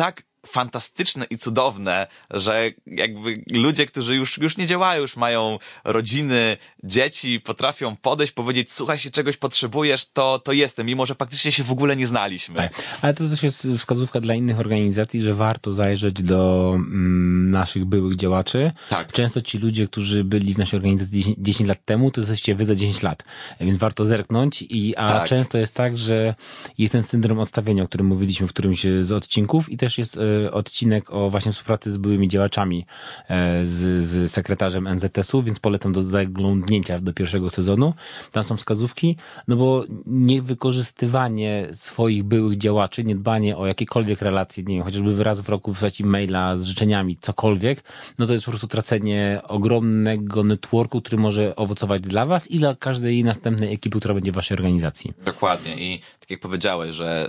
tak 0.00 0.24
fantastyczne 0.46 1.24
i 1.30 1.38
cudowne, 1.38 2.06
że 2.30 2.70
jakby 2.86 3.34
ludzie, 3.52 3.86
którzy 3.86 4.16
już, 4.16 4.38
już 4.38 4.56
nie 4.56 4.66
działają, 4.66 5.00
już 5.00 5.16
mają 5.16 5.58
rodziny, 5.84 6.56
dzieci, 6.84 7.40
potrafią 7.40 7.96
podejść, 7.96 8.32
powiedzieć, 8.32 8.72
słuchaj, 8.72 8.96
jeśli 8.96 9.10
czegoś 9.10 9.36
potrzebujesz, 9.36 10.10
to, 10.10 10.38
to 10.38 10.52
jestem, 10.52 10.86
mimo 10.86 11.06
że 11.06 11.14
praktycznie 11.14 11.52
się 11.52 11.62
w 11.62 11.72
ogóle 11.72 11.96
nie 11.96 12.06
znaliśmy. 12.06 12.56
Tak. 12.56 12.72
Ale 13.02 13.14
to 13.14 13.28
też 13.28 13.42
jest 13.42 13.68
wskazówka 13.78 14.20
dla 14.20 14.34
innych 14.34 14.60
organizacji, 14.60 15.22
że 15.22 15.34
warto 15.34 15.72
zajrzeć 15.72 16.22
do 16.22 16.72
mm, 16.74 17.50
naszych 17.50 17.84
byłych 17.84 18.16
działaczy. 18.16 18.72
Tak. 18.88 19.12
Często 19.12 19.40
ci 19.42 19.58
ludzie, 19.58 19.86
którzy 19.86 20.24
byli 20.24 20.54
w 20.54 20.58
naszej 20.58 20.76
organizacji 20.76 21.18
10, 21.18 21.36
10 21.38 21.68
lat 21.68 21.84
temu, 21.84 22.10
to 22.10 22.20
jesteście 22.20 22.54
wy 22.54 22.64
za 22.64 22.74
10 22.74 23.02
lat. 23.02 23.24
Więc 23.60 23.76
warto 23.76 24.04
zerknąć 24.04 24.62
i 24.62 24.96
a 24.96 25.08
Tak. 25.08 25.28
często 25.28 25.58
jest 25.58 25.74
tak, 25.74 25.98
że 25.98 26.34
jest 26.78 26.92
ten 26.92 27.02
syndrom 27.02 27.38
odstawienia, 27.38 27.82
o 27.82 27.86
którym 27.88 28.06
mówiliśmy 28.06 28.46
w 28.46 28.50
którymś 28.50 28.86
z 29.00 29.12
odcinków 29.12 29.72
i 29.72 29.76
też 29.76 29.98
jest 29.98 30.16
e, 30.16 30.20
odcinek 30.52 31.10
o 31.10 31.30
właśnie 31.30 31.52
współpracy 31.52 31.90
z 31.90 31.96
byłymi 31.96 32.28
działaczami 32.28 32.86
e, 33.28 33.64
z, 33.64 34.02
z 34.02 34.32
sekretarzem 34.32 34.88
NZS-u, 34.94 35.42
więc 35.42 35.60
polecam 35.60 35.92
do 35.92 36.02
zaglądnięcia 36.02 36.98
do 36.98 37.12
pierwszego 37.12 37.50
sezonu. 37.50 37.94
Tam 38.32 38.44
są 38.44 38.56
wskazówki, 38.56 39.16
no 39.48 39.56
bo 39.56 39.84
niewykorzystywanie 40.06 41.68
swoich 41.72 42.24
byłych 42.24 42.56
działaczy, 42.56 43.04
niedbanie 43.04 43.56
o 43.56 43.66
jakiekolwiek 43.66 44.22
relacje, 44.22 44.64
nie 44.64 44.74
wiem, 44.74 44.84
chociażby 44.84 45.24
raz 45.24 45.40
w 45.40 45.48
roku 45.48 45.72
wysłać 45.72 46.00
im 46.00 46.08
maila 46.08 46.56
z 46.56 46.64
życzeniami, 46.64 47.16
cokolwiek, 47.20 47.82
no 48.18 48.26
to 48.26 48.32
jest 48.32 48.44
po 48.44 48.50
prostu 48.50 48.68
tracenie 48.68 49.40
ogromnego 49.48 50.44
networku, 50.44 51.00
który 51.00 51.18
może 51.18 51.56
owocować 51.56 52.00
dla 52.00 52.26
was 52.26 52.50
i 52.50 52.58
dla 52.58 52.74
każdej 52.74 53.24
następnej 53.24 53.74
ekipy, 53.74 53.98
która 53.98 54.14
będzie 54.14 54.32
w 54.32 54.34
waszej 54.34 54.56
organizacji. 54.56 55.12
Dokładnie. 55.24 55.94
I 55.94 56.00
jak 56.30 56.40
powiedziałeś, 56.40 56.96
że 56.96 57.28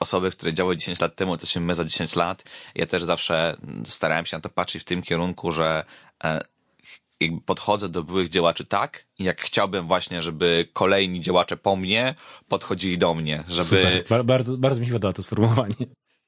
osoby, 0.00 0.30
które 0.30 0.54
działały 0.54 0.76
10 0.76 1.00
lat 1.00 1.16
temu, 1.16 1.36
to 1.36 1.42
jesteśmy 1.42 1.62
my 1.62 1.74
za 1.74 1.84
10 1.84 2.16
lat. 2.16 2.44
Ja 2.74 2.86
też 2.86 3.04
zawsze 3.04 3.56
starałem 3.84 4.26
się 4.26 4.36
na 4.36 4.40
to 4.40 4.48
patrzeć 4.48 4.82
w 4.82 4.84
tym 4.84 5.02
kierunku, 5.02 5.52
że 5.52 5.84
e, 6.24 6.40
podchodzę 7.46 7.88
do 7.88 8.02
byłych 8.02 8.28
działaczy 8.28 8.64
tak, 8.64 9.06
jak 9.18 9.42
chciałbym 9.42 9.86
właśnie, 9.86 10.22
żeby 10.22 10.68
kolejni 10.72 11.20
działacze 11.20 11.56
po 11.56 11.76
mnie 11.76 12.14
podchodzili 12.48 12.98
do 12.98 13.14
mnie, 13.14 13.44
żeby... 13.48 13.64
Super. 13.64 14.04
Bar- 14.08 14.24
bardzo, 14.24 14.56
bardzo 14.56 14.80
mi 14.80 14.86
się 14.86 14.92
podoba 14.92 15.12
to 15.12 15.22
sformułowanie. 15.22 15.74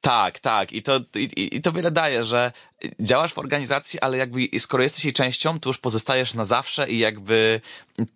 Tak, 0.01 0.39
tak. 0.39 0.73
I 0.73 0.83
to, 0.83 1.01
i, 1.15 1.57
i 1.57 1.63
to 1.63 1.73
wiele 1.73 1.91
daje, 1.91 2.25
że 2.25 2.53
działasz 3.01 3.33
w 3.33 3.39
organizacji, 3.39 4.01
ale 4.01 4.19
jakby 4.19 4.49
skoro 4.59 4.83
jesteś 4.83 5.05
jej 5.05 5.13
częścią, 5.13 5.61
to 5.61 5.71
już 5.71 5.79
pozostajesz 5.79 6.35
na 6.35 6.45
zawsze 6.45 6.89
i 6.89 6.99
jakby 6.99 7.61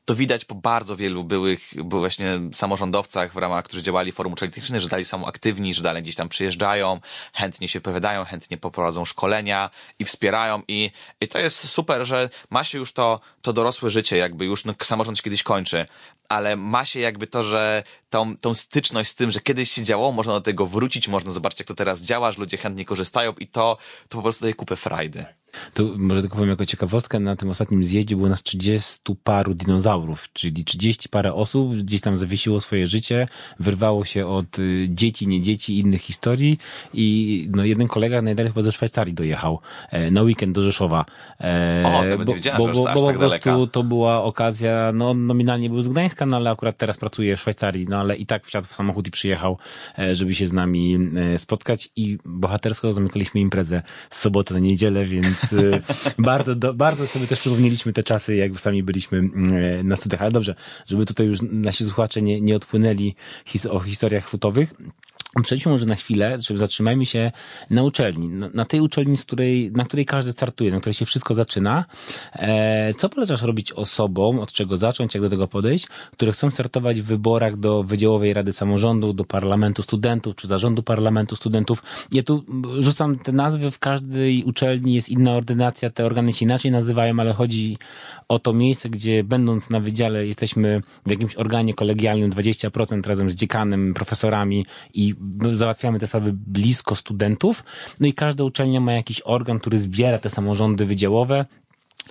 to 0.05 0.15
widać 0.15 0.45
po 0.45 0.55
bardzo 0.55 0.97
wielu 0.97 1.25
byłych, 1.25 1.75
był 1.85 1.99
właśnie 1.99 2.41
samorządowcach 2.53 3.33
w 3.33 3.37
ramach, 3.37 3.65
którzy 3.65 3.83
działali 3.83 4.13
w 4.13 4.15
forum 4.15 4.33
uczelni 4.33 4.81
że 4.81 4.89
dalej 4.89 5.05
są 5.05 5.27
aktywni, 5.27 5.75
że 5.75 5.83
dalej 5.83 6.03
gdzieś 6.03 6.15
tam 6.15 6.29
przyjeżdżają, 6.29 7.01
chętnie 7.33 7.69
się 7.69 7.79
wypowiadają, 7.79 8.25
chętnie 8.25 8.57
poprowadzą 8.57 9.05
szkolenia 9.05 9.71
i 9.99 10.05
wspierają 10.05 10.63
i, 10.69 10.91
i 11.21 11.29
to 11.29 11.39
jest 11.39 11.69
super, 11.69 12.07
że 12.07 12.31
ma 12.51 12.65
się 12.65 12.79
już 12.79 12.93
to, 12.93 13.21
to 13.43 13.53
dorosłe 13.53 13.91
życie, 13.91 14.17
jakby 14.17 14.45
już 14.45 14.65
no, 14.65 14.75
samorząd 14.83 15.19
się 15.19 15.23
kiedyś 15.23 15.43
kończy, 15.43 15.87
ale 16.29 16.57
ma 16.57 16.85
się 16.85 17.01
jakby 17.01 17.27
to, 17.27 17.43
że 17.43 17.83
tą, 18.11 18.37
tą 18.37 18.55
styczność 18.55 19.11
z 19.11 19.15
tym, 19.15 19.31
że 19.31 19.41
kiedyś 19.41 19.71
się 19.71 19.83
działało, 19.83 20.13
można 20.13 20.33
do 20.33 20.41
tego 20.41 20.67
wrócić, 20.67 21.09
można 21.09 21.31
zobaczyć, 21.31 21.61
jak 21.61 21.69
to 21.69 21.72
teraz 21.75 22.01
działa, 22.01 22.33
że 22.33 22.41
ludzie 22.41 22.57
chętnie 22.57 22.85
korzystają 22.85 23.33
i 23.33 23.47
to, 23.47 23.77
to 24.09 24.19
po 24.19 24.23
prostu 24.23 24.45
daje 24.45 24.55
kupę 24.55 24.77
frajdy. 24.77 25.25
To 25.75 25.85
może 25.99 26.21
tylko 26.21 26.37
powiem 26.37 26.51
jako 26.51 26.67
ciekawostkę, 26.67 27.21
na 27.21 27.37
tym 27.37 27.51
ostatnim 27.51 27.85
zjeździe 27.85 28.17
było 28.17 28.29
nas 28.29 28.43
30 28.43 29.01
paru 29.25 29.55
dinozaurów, 29.55 30.33
czyli 30.33 30.65
30 30.65 31.09
parę 31.09 31.35
osób 31.35 31.77
gdzieś 31.77 32.01
tam 32.01 32.19
zawiesiło 32.19 32.61
swoje 32.61 32.87
życie, 32.87 33.29
wyrwało 33.61 34.05
się 34.05 34.27
od 34.27 34.59
y, 34.59 34.87
dzieci, 34.91 35.29
nie 35.29 35.41
dzieci, 35.41 35.79
innych 35.79 36.03
historii 36.03 36.59
i 36.95 37.49
no 37.51 37.65
jeden 37.65 37.89
kolega 37.89 38.23
najdalej 38.23 38.53
chyba 38.53 38.63
ze 38.63 38.73
Szwajcarii 38.73 39.15
dojechał 39.15 39.59
e, 39.91 40.11
na 40.11 40.23
weekend 40.23 40.55
do 40.55 40.65
Rzeszowa. 40.65 41.05
E, 41.41 41.83
O, 41.87 42.05
nawet 42.05 42.29
nie 42.29 42.35
wiedziałem, 42.35 42.75
że 42.75 42.81
aż 42.91 43.03
tak 43.03 43.13
po 43.13 43.19
prostu 43.19 43.67
to 43.67 43.83
była 43.83 44.23
okazja, 44.23 44.93
no 44.95 45.15
nominalnie 45.15 45.71
był 45.71 45.83
z 45.83 45.89
Gdańska, 45.89 46.27
no 46.27 46.37
ale 46.37 46.51
akurat 46.51 46.77
teraz 46.77 46.97
pracuje 46.99 47.37
w 47.37 47.41
Szwajcarii, 47.41 47.87
no 47.89 48.01
ale 48.01 48.17
i 48.17 48.27
tak 48.27 48.47
wsiadł 48.47 48.67
w 48.67 48.75
samochód 48.75 49.09
i 49.09 49.11
przyjechał, 49.11 49.59
e, 49.99 50.15
żeby 50.15 50.35
się 50.35 50.47
z 50.47 50.53
nami 50.53 50.99
spotkać 51.37 51.89
i 51.97 52.19
bohatersko 52.25 52.93
zamykaliśmy 52.93 53.41
imprezę 53.41 53.83
z 54.11 54.19
soboty 54.21 54.55
na 54.55 54.61
niedzielę, 54.61 55.05
więc 55.05 55.42
e, 55.53 55.81
bardzo, 56.19 56.55
do, 56.55 56.75
bardzo 56.75 57.07
sobie 57.07 57.27
też 57.27 57.41
przypomnieliśmy 57.41 57.93
te 57.93 58.03
czasy, 58.03 58.37
jak 58.37 58.61
sami 58.61 58.83
byliśmy 58.83 59.19
e, 59.19 59.83
na 59.83 59.97
studiach, 59.97 60.23
ale 60.23 60.31
dobrze, 60.31 60.55
żeby 60.87 61.07
tutaj 61.07 61.27
już 61.27 61.39
nasi 61.43 61.85
słuchacze 61.85 62.23
nie, 62.23 62.41
nie 62.41 62.57
odpłynęli 62.57 63.15
his, 63.45 63.67
o 63.67 63.81
historiach 63.81 64.29
futowych, 64.29 64.75
Przejdźmy 65.43 65.73
może 65.73 65.87
na 65.87 65.95
chwilę, 65.95 66.37
żeby 66.41 66.59
zatrzymajmy 66.59 67.07
się 67.07 67.33
na 67.71 67.83
uczelni. 67.83 68.29
Na, 68.55 68.65
tej 68.65 68.81
uczelni, 68.81 69.17
z 69.17 69.25
której, 69.25 69.73
na 69.73 69.85
której 69.85 70.07
każdy 70.07 70.33
startuje, 70.33 70.71
na 70.71 70.81
której 70.81 70.95
się 70.95 71.07
wszystko 71.07 71.35
zaczyna. 71.35 71.85
E, 72.33 72.95
co 72.95 73.09
polecasz 73.09 73.43
robić 73.43 73.73
osobom, 73.73 74.39
od 74.39 74.53
czego 74.53 74.77
zacząć, 74.77 75.15
jak 75.15 75.23
do 75.23 75.31
tego 75.31 75.49
podejść, 75.49 75.87
które 76.13 76.33
chcą 76.33 76.51
startować 76.51 77.01
w 77.01 77.05
wyborach 77.05 77.57
do 77.57 77.83
Wydziałowej 77.83 78.35
Rady 78.35 78.53
Samorządu, 78.53 79.13
do 79.13 79.25
Parlamentu 79.25 79.83
Studentów, 79.83 80.37
czy 80.37 80.47
Zarządu 80.47 80.83
Parlamentu 80.83 81.37
Studentów? 81.37 81.83
Ja 82.13 82.23
tu 82.23 82.45
rzucam 82.79 83.19
te 83.19 83.33
nazwy, 83.33 83.71
w 83.71 83.79
każdej 83.79 84.45
uczelni 84.45 84.95
jest 84.95 85.09
inna 85.09 85.33
ordynacja, 85.33 85.91
te 85.91 86.07
organy 86.07 86.33
się 86.33 86.45
inaczej 86.45 86.71
nazywają, 86.71 87.21
ale 87.21 87.33
chodzi 87.33 87.79
o 88.33 88.39
to 88.39 88.53
miejsce, 88.53 88.89
gdzie 88.89 89.25
będąc 89.25 89.71
na 89.71 89.81
wydziale 89.81 90.27
jesteśmy 90.27 90.83
w 91.07 91.11
jakimś 91.11 91.37
organie 91.37 91.75
kolegialnym 91.75 92.31
20% 92.31 93.07
razem 93.07 93.31
z 93.31 93.35
dziekanem, 93.35 93.95
profesorami 93.95 94.67
i 94.95 95.15
załatwiamy 95.53 95.99
te 95.99 96.07
sprawy 96.07 96.33
blisko 96.33 96.95
studentów. 96.95 97.65
No 98.01 98.07
i 98.07 98.13
każda 98.13 98.45
uczelnia 98.45 98.81
ma 98.81 98.93
jakiś 98.93 99.21
organ, 99.21 99.59
który 99.59 99.79
zbiera 99.79 100.19
te 100.19 100.31
samorządy 100.31 100.87
wydziałowe. 100.87 101.45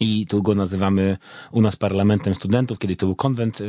I 0.02 0.26
tu 0.30 0.42
go 0.44 0.56
nazywamy 0.56 1.18
u 1.52 1.62
nas 1.62 1.76
parlamentem 1.76 2.36
studentów, 2.36 2.80
kiedy 2.80 2.96
to 2.96 3.06
był 3.06 3.16
konwent 3.16 3.60
yy, 3.60 3.68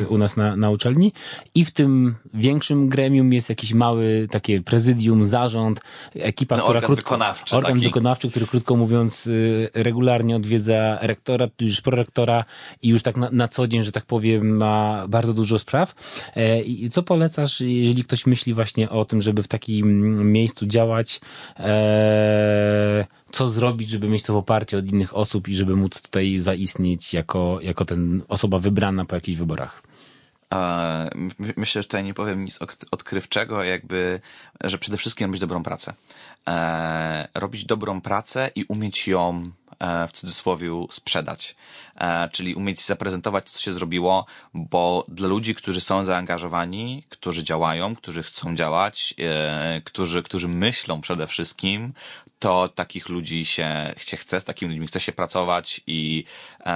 yy, 0.00 0.08
u 0.08 0.18
nas 0.18 0.36
na, 0.36 0.56
na 0.56 0.70
uczelni. 0.70 1.12
I 1.54 1.64
w 1.64 1.70
tym 1.70 2.14
większym 2.34 2.88
gremium 2.88 3.32
jest 3.32 3.48
jakiś 3.48 3.72
mały 3.72 4.28
takie 4.30 4.60
prezydium, 4.60 5.26
zarząd, 5.26 5.80
ekipa, 6.14 6.56
No, 6.56 6.62
która 6.62 6.76
organ 6.78 6.86
krótko, 6.86 7.02
wykonawczy 7.02 7.56
organ 7.56 7.72
taki. 7.72 7.84
wykonawczy, 7.86 8.30
który 8.30 8.46
krótko 8.46 8.76
mówiąc 8.76 9.26
yy, 9.26 9.70
regularnie 9.74 10.36
odwiedza 10.36 10.98
rektora, 11.02 11.48
czy 11.56 11.64
już 11.64 11.80
prorektora 11.80 12.44
i 12.82 12.88
już 12.88 13.02
tak 13.02 13.16
na, 13.16 13.28
na 13.32 13.48
co 13.48 13.66
dzień, 13.66 13.82
że 13.82 13.92
tak 13.92 14.04
powiem, 14.06 14.56
ma 14.56 15.04
bardzo 15.08 15.34
dużo 15.34 15.58
spraw. 15.58 15.94
E, 16.36 16.60
I 16.60 16.90
co 16.90 17.02
polecasz, 17.02 17.60
jeżeli 17.60 18.04
ktoś 18.04 18.26
myśli 18.26 18.54
właśnie 18.54 18.90
o 18.90 19.04
tym, 19.04 19.22
żeby 19.22 19.42
w 19.42 19.48
takim 19.48 20.32
miejscu 20.32 20.66
działać? 20.66 21.20
Co 23.34 23.48
zrobić, 23.48 23.88
żeby 23.90 24.08
mieć 24.08 24.22
to 24.22 24.32
poparcie 24.32 24.78
od 24.78 24.86
innych 24.86 25.16
osób 25.16 25.48
i 25.48 25.54
żeby 25.54 25.76
móc 25.76 26.02
tutaj 26.02 26.38
zaistnieć 26.38 27.14
jako, 27.14 27.58
jako 27.62 27.84
ten 27.84 28.22
osoba 28.28 28.58
wybrana 28.58 29.04
po 29.04 29.14
jakichś 29.14 29.38
wyborach? 29.38 29.82
Myślę, 31.56 31.82
że 31.82 31.88
tutaj 31.88 32.04
nie 32.04 32.14
powiem 32.14 32.44
nic 32.44 32.58
odkrywczego, 32.90 33.62
jakby, 33.62 34.20
że 34.64 34.78
przede 34.78 34.96
wszystkim 34.96 35.26
robić 35.26 35.40
dobrą 35.40 35.62
pracę. 35.62 35.94
E, 36.48 37.28
robić 37.34 37.64
dobrą 37.64 38.00
pracę 38.00 38.50
i 38.54 38.64
umieć 38.64 39.08
ją 39.08 39.50
w 40.08 40.12
cudzysłowie 40.12 40.70
sprzedać, 40.90 41.56
e, 41.96 42.28
czyli 42.32 42.54
umieć 42.54 42.84
zaprezentować 42.84 43.44
to, 43.44 43.50
co 43.50 43.58
się 43.58 43.72
zrobiło, 43.72 44.26
bo 44.54 45.04
dla 45.08 45.28
ludzi, 45.28 45.54
którzy 45.54 45.80
są 45.80 46.04
zaangażowani, 46.04 47.06
którzy 47.08 47.44
działają, 47.44 47.96
którzy 47.96 48.22
chcą 48.22 48.54
działać, 48.54 49.14
którzy, 49.84 50.22
którzy 50.22 50.48
myślą 50.48 51.00
przede 51.00 51.26
wszystkim, 51.26 51.92
to 52.38 52.68
takich 52.68 53.08
ludzi 53.08 53.44
się, 53.44 53.94
się 53.96 54.16
chce, 54.16 54.40
z 54.40 54.44
takimi 54.44 54.72
ludźmi 54.72 54.86
chce 54.86 55.00
się 55.00 55.12
pracować 55.12 55.80
i 55.86 56.24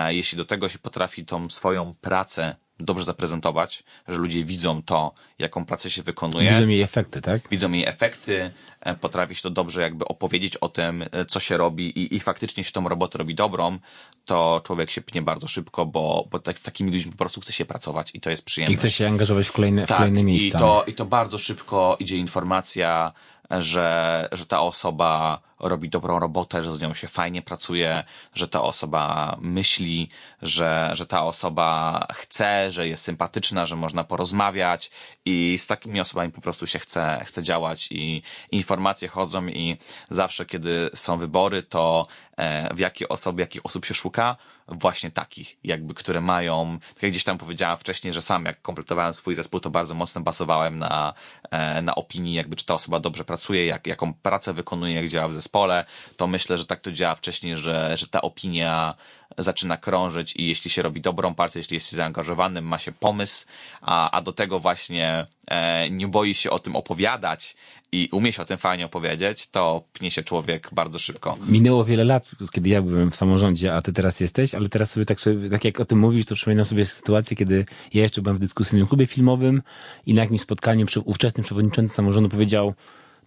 jeśli 0.09 0.39
do 0.39 0.45
tego 0.45 0.69
się 0.69 0.79
potrafi 0.79 1.25
tą 1.25 1.51
swoją 1.51 1.95
pracę 2.01 2.57
dobrze 2.81 3.05
zaprezentować, 3.05 3.85
że 4.09 4.17
ludzie 4.17 4.45
widzą 4.45 4.83
to, 4.83 5.12
jaką 5.38 5.64
pracę 5.64 5.91
się 5.91 6.03
wykonuje. 6.03 6.51
Widzą 6.51 6.69
jej 6.69 6.83
efekty, 6.83 7.23
tak? 7.23 7.49
Widzą 7.51 7.73
jej 7.73 7.87
efekty, 7.87 8.51
e, 8.81 8.95
potrafi 8.95 9.35
się 9.35 9.43
to 9.43 9.51
dobrze 9.51 9.83
jakby 9.83 10.05
opowiedzieć 10.05 10.57
o 10.57 10.69
tym, 10.69 11.05
e, 11.12 11.25
co 11.25 11.41
się 11.41 11.57
robi 11.57 11.99
i, 11.99 12.17
i 12.17 12.21
faktycznie 12.21 12.64
się 12.64 12.73
tą 12.73 12.88
robotę 12.88 13.19
robi 13.19 13.35
dobrą, 13.35 13.79
to 14.25 14.61
człowiek 14.64 14.91
się 14.91 15.01
pnie 15.01 15.23
bardzo 15.23 15.49
szybko, 15.49 15.87
bo, 15.87 16.29
bo 16.31 16.38
tak, 16.38 16.59
takimi 16.59 16.93
ludźmi 16.93 17.12
po 17.12 17.19
prostu 17.19 17.41
chce 17.41 17.53
się 17.53 17.64
pracować 17.64 18.11
i 18.14 18.21
to 18.21 18.31
jest 18.31 18.45
przyjemne. 18.45 18.75
I 18.75 18.77
chce 18.77 18.91
się 18.91 19.07
angażować 19.07 19.49
w 19.49 19.53
kolejne, 19.53 19.87
tak, 19.87 19.97
w 19.97 19.99
kolejne 19.99 20.25
miejsca. 20.25 20.59
I 20.59 20.61
to, 20.61 20.85
I 20.87 20.95
to 20.95 21.05
bardzo 21.05 21.38
szybko 21.38 21.97
idzie 22.01 22.17
informacja, 22.17 23.12
że, 23.51 24.29
że 24.33 24.47
ta 24.47 24.61
osoba 24.61 25.41
robi 25.61 25.88
dobrą 25.88 26.18
robotę, 26.18 26.62
że 26.62 26.75
z 26.75 26.81
nią 26.81 26.94
się 26.94 27.09
fajnie 27.09 27.42
pracuje, 27.42 28.05
że 28.35 28.49
ta 28.49 28.62
osoba 28.62 29.37
myśli, 29.40 30.09
że, 30.42 30.90
że 30.92 31.07
ta 31.07 31.25
osoba 31.25 32.07
chce, 32.12 32.73
że 32.73 32.88
jest 32.88 33.05
sympatyczna, 33.05 33.66
że 33.66 33.77
można 33.77 34.05
porozmawiać 34.05 34.90
i 35.25 35.59
z 35.59 35.66
takimi 35.66 36.01
osobami 36.01 36.33
po 36.33 36.40
prostu 36.40 36.66
się 36.66 36.79
chce, 36.79 37.25
chce 37.27 37.42
działać 37.42 37.88
i 37.90 38.23
informacje 38.51 39.09
chodzą 39.09 39.47
i 39.47 39.77
zawsze 40.11 40.47
kiedy 40.47 40.90
są 40.94 41.18
wybory, 41.18 41.62
to 41.62 42.07
e, 42.37 42.75
w 42.75 42.79
jakie 42.79 43.09
osoby, 43.09 43.40
jakich 43.40 43.66
osób 43.66 43.85
się 43.85 43.94
szuka? 43.94 44.37
Właśnie 44.68 45.11
takich, 45.11 45.57
jakby, 45.64 45.94
które 45.94 46.21
mają, 46.21 46.79
tak 46.94 47.03
jak 47.03 47.12
gdzieś 47.12 47.25
tam 47.25 47.38
powiedziałem 47.38 47.79
wcześniej, 47.79 48.12
że 48.12 48.23
sam 48.23 48.44
jak 48.44 48.62
kompletowałem 48.62 49.12
swój 49.12 49.35
zespół, 49.35 49.61
to 49.61 49.71
bardzo 49.71 49.94
mocno 49.94 50.21
basowałem 50.21 50.79
na, 50.79 51.14
e, 51.51 51.83
na 51.83 51.94
opinii, 51.94 52.35
jakby 52.35 52.57
czy 52.57 52.66
ta 52.66 52.75
osoba 52.75 53.01
dobrze 53.01 53.25
pracuje, 53.25 53.66
jak, 53.66 53.87
jaką 53.87 54.14
pracę 54.14 54.53
wykonuje, 54.53 54.94
jak 54.94 55.09
działa 55.09 55.29
w 55.29 55.33
zespole, 55.33 55.48
zespole, 55.49 55.85
to 56.17 56.27
myślę, 56.27 56.59
że 56.59 56.67
tak 56.67 56.81
to 56.81 56.93
działa 56.93 57.15
wcześniej, 57.15 57.57
że, 57.57 57.97
że 57.97 58.07
ta 58.07 58.21
opinia 58.21 58.95
zaczyna 59.39 59.77
krążyć 59.77 60.37
i 60.37 60.47
jeśli 60.47 60.71
się 60.71 60.83
robi 60.83 61.01
dobrą 61.01 61.35
partię, 61.35 61.59
jeśli 61.59 61.75
jest 61.75 61.91
się 61.91 61.97
zaangażowanym, 61.97 62.65
ma 62.65 62.79
się 62.79 62.93
pomysł, 62.93 63.47
a, 63.81 64.11
a 64.11 64.23
do 64.23 64.33
tego 64.33 64.61
właśnie 64.61 65.27
e, 65.47 65.91
nie 65.91 66.09
boi 66.09 66.35
się 66.35 66.51
o 66.51 66.59
tym 66.59 66.77
opowiadać 66.77 67.57
i 67.93 68.09
umie 68.13 68.33
się 68.33 68.43
o 68.43 68.45
tym 68.45 68.59
fajnie 68.59 68.87
opowiedzieć, 68.87 69.51
to 69.51 69.83
pnie 69.93 70.11
się 70.11 70.23
człowiek 70.23 70.69
bardzo 70.73 70.99
szybko. 70.99 71.37
Minęło 71.49 71.85
wiele 71.85 72.05
lat, 72.05 72.31
kiedy 72.53 72.69
ja 72.69 72.83
byłem 72.83 73.11
w 73.11 73.17
samorządzie, 73.17 73.75
a 73.75 73.83
ty 73.83 73.93
teraz 73.93 74.21
jesteś, 74.21 74.55
ale 74.55 74.69
teraz 74.69 74.91
sobie 74.91 75.07
tak, 75.07 75.19
tak 75.51 75.65
jak 75.65 75.81
o 75.81 75.85
tym 75.85 75.99
mówisz, 75.99 76.27
to 76.27 76.35
przypominam 76.35 76.65
sobie 76.65 76.85
sytuację, 76.85 77.37
kiedy 77.37 77.67
ja 77.95 78.03
jeszcze 78.03 78.23
byłem 78.23 78.37
w 78.37 78.41
dyskusyjnym 78.41 78.87
klubie 78.87 79.07
filmowym 79.07 79.63
i 80.07 80.15
na 80.15 80.23
jakimś 80.23 80.41
spotkaniu 80.41 80.87
ówczesny 81.05 81.43
przewodniczący 81.45 81.95
samorządu 81.95 82.29
powiedział, 82.29 82.75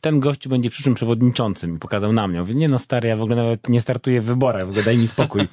ten 0.01 0.19
gościu 0.19 0.49
będzie 0.49 0.69
przyszłym 0.69 0.95
przewodniczącym 0.95 1.75
i 1.75 1.79
pokazał 1.79 2.13
na 2.13 2.27
mnie. 2.27 2.39
Mówię, 2.39 2.53
nie 2.53 2.69
no 2.69 2.79
stary, 2.79 3.07
ja 3.07 3.17
w 3.17 3.21
ogóle 3.21 3.35
nawet 3.35 3.69
nie 3.69 3.81
startuję 3.81 4.21
w 4.21 4.25
wyborach, 4.25 4.65
w 4.65 4.69
ogóle 4.69 4.83
daj 4.83 4.97
mi 4.97 5.07
spokój. 5.07 5.47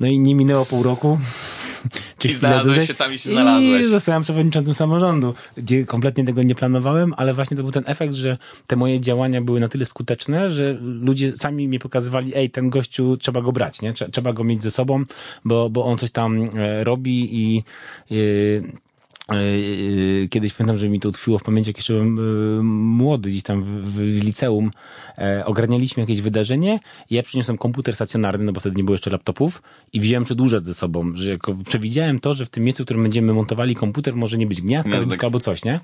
No 0.00 0.06
i 0.06 0.18
nie 0.18 0.34
minęło 0.34 0.66
pół 0.66 0.82
roku. 0.82 1.18
Czy 2.18 2.28
I 2.28 2.34
znalazłeś 2.34 2.86
się 2.86 2.94
tam 2.94 3.14
i 3.14 3.18
się 3.18 3.30
znalazłeś. 3.30 3.82
I 3.82 3.84
zostałem 3.84 4.22
przewodniczącym 4.22 4.74
samorządu, 4.74 5.34
gdzie 5.56 5.86
kompletnie 5.86 6.24
tego 6.24 6.42
nie 6.42 6.54
planowałem, 6.54 7.14
ale 7.16 7.34
właśnie 7.34 7.56
to 7.56 7.62
był 7.62 7.72
ten 7.72 7.84
efekt, 7.86 8.14
że 8.14 8.38
te 8.66 8.76
moje 8.76 9.00
działania 9.00 9.42
były 9.42 9.60
na 9.60 9.68
tyle 9.68 9.86
skuteczne, 9.86 10.50
że 10.50 10.78
ludzie 10.80 11.36
sami 11.36 11.68
mi 11.68 11.78
pokazywali, 11.78 12.36
ej, 12.36 12.50
ten 12.50 12.70
gościu 12.70 13.16
trzeba 13.16 13.40
go 13.40 13.52
brać, 13.52 13.82
nie? 13.82 13.92
Trzeba 13.92 14.32
go 14.32 14.44
mieć 14.44 14.62
ze 14.62 14.70
sobą, 14.70 15.04
bo, 15.44 15.70
bo 15.70 15.84
on 15.84 15.98
coś 15.98 16.10
tam 16.10 16.42
e, 16.42 16.84
robi 16.84 17.36
i 17.36 17.64
yy, 18.10 18.62
e, 18.68 18.91
kiedyś 20.30 20.52
pamiętam, 20.52 20.76
że 20.76 20.88
mi 20.88 21.00
to 21.00 21.08
utkwiło 21.08 21.38
w 21.38 21.42
pamięci, 21.42 21.70
jak 21.70 21.76
jeszcze 21.76 21.92
byłem 21.92 22.18
e, 22.18 22.62
młody, 22.62 23.30
gdzieś 23.30 23.42
tam 23.42 23.64
w, 23.64 23.92
w 23.92 24.24
liceum. 24.24 24.70
Ogarnialiśmy 25.44 26.00
jakieś 26.00 26.20
wydarzenie 26.20 26.80
i 27.10 27.14
ja 27.14 27.22
przyniosłem 27.22 27.58
komputer 27.58 27.94
stacjonarny, 27.94 28.44
no 28.44 28.52
bo 28.52 28.60
wtedy 28.60 28.76
nie 28.76 28.84
było 28.84 28.94
jeszcze 28.94 29.10
laptopów 29.10 29.62
i 29.92 30.00
wziąłem 30.00 30.24
przedłużać 30.24 30.66
ze 30.66 30.74
sobą, 30.74 31.12
że 31.14 31.30
jako 31.30 31.54
przewidziałem 31.54 32.20
to, 32.20 32.34
że 32.34 32.46
w 32.46 32.50
tym 32.50 32.64
miejscu, 32.64 32.82
w 32.82 32.86
którym 32.86 33.02
będziemy 33.02 33.32
montowali 33.34 33.74
komputer, 33.74 34.16
może 34.16 34.38
nie 34.38 34.46
być 34.46 34.62
gniazdka, 34.62 35.00
no, 35.00 35.06
tak. 35.06 35.24
albo 35.24 35.40
coś, 35.40 35.64
nie? 35.64 35.80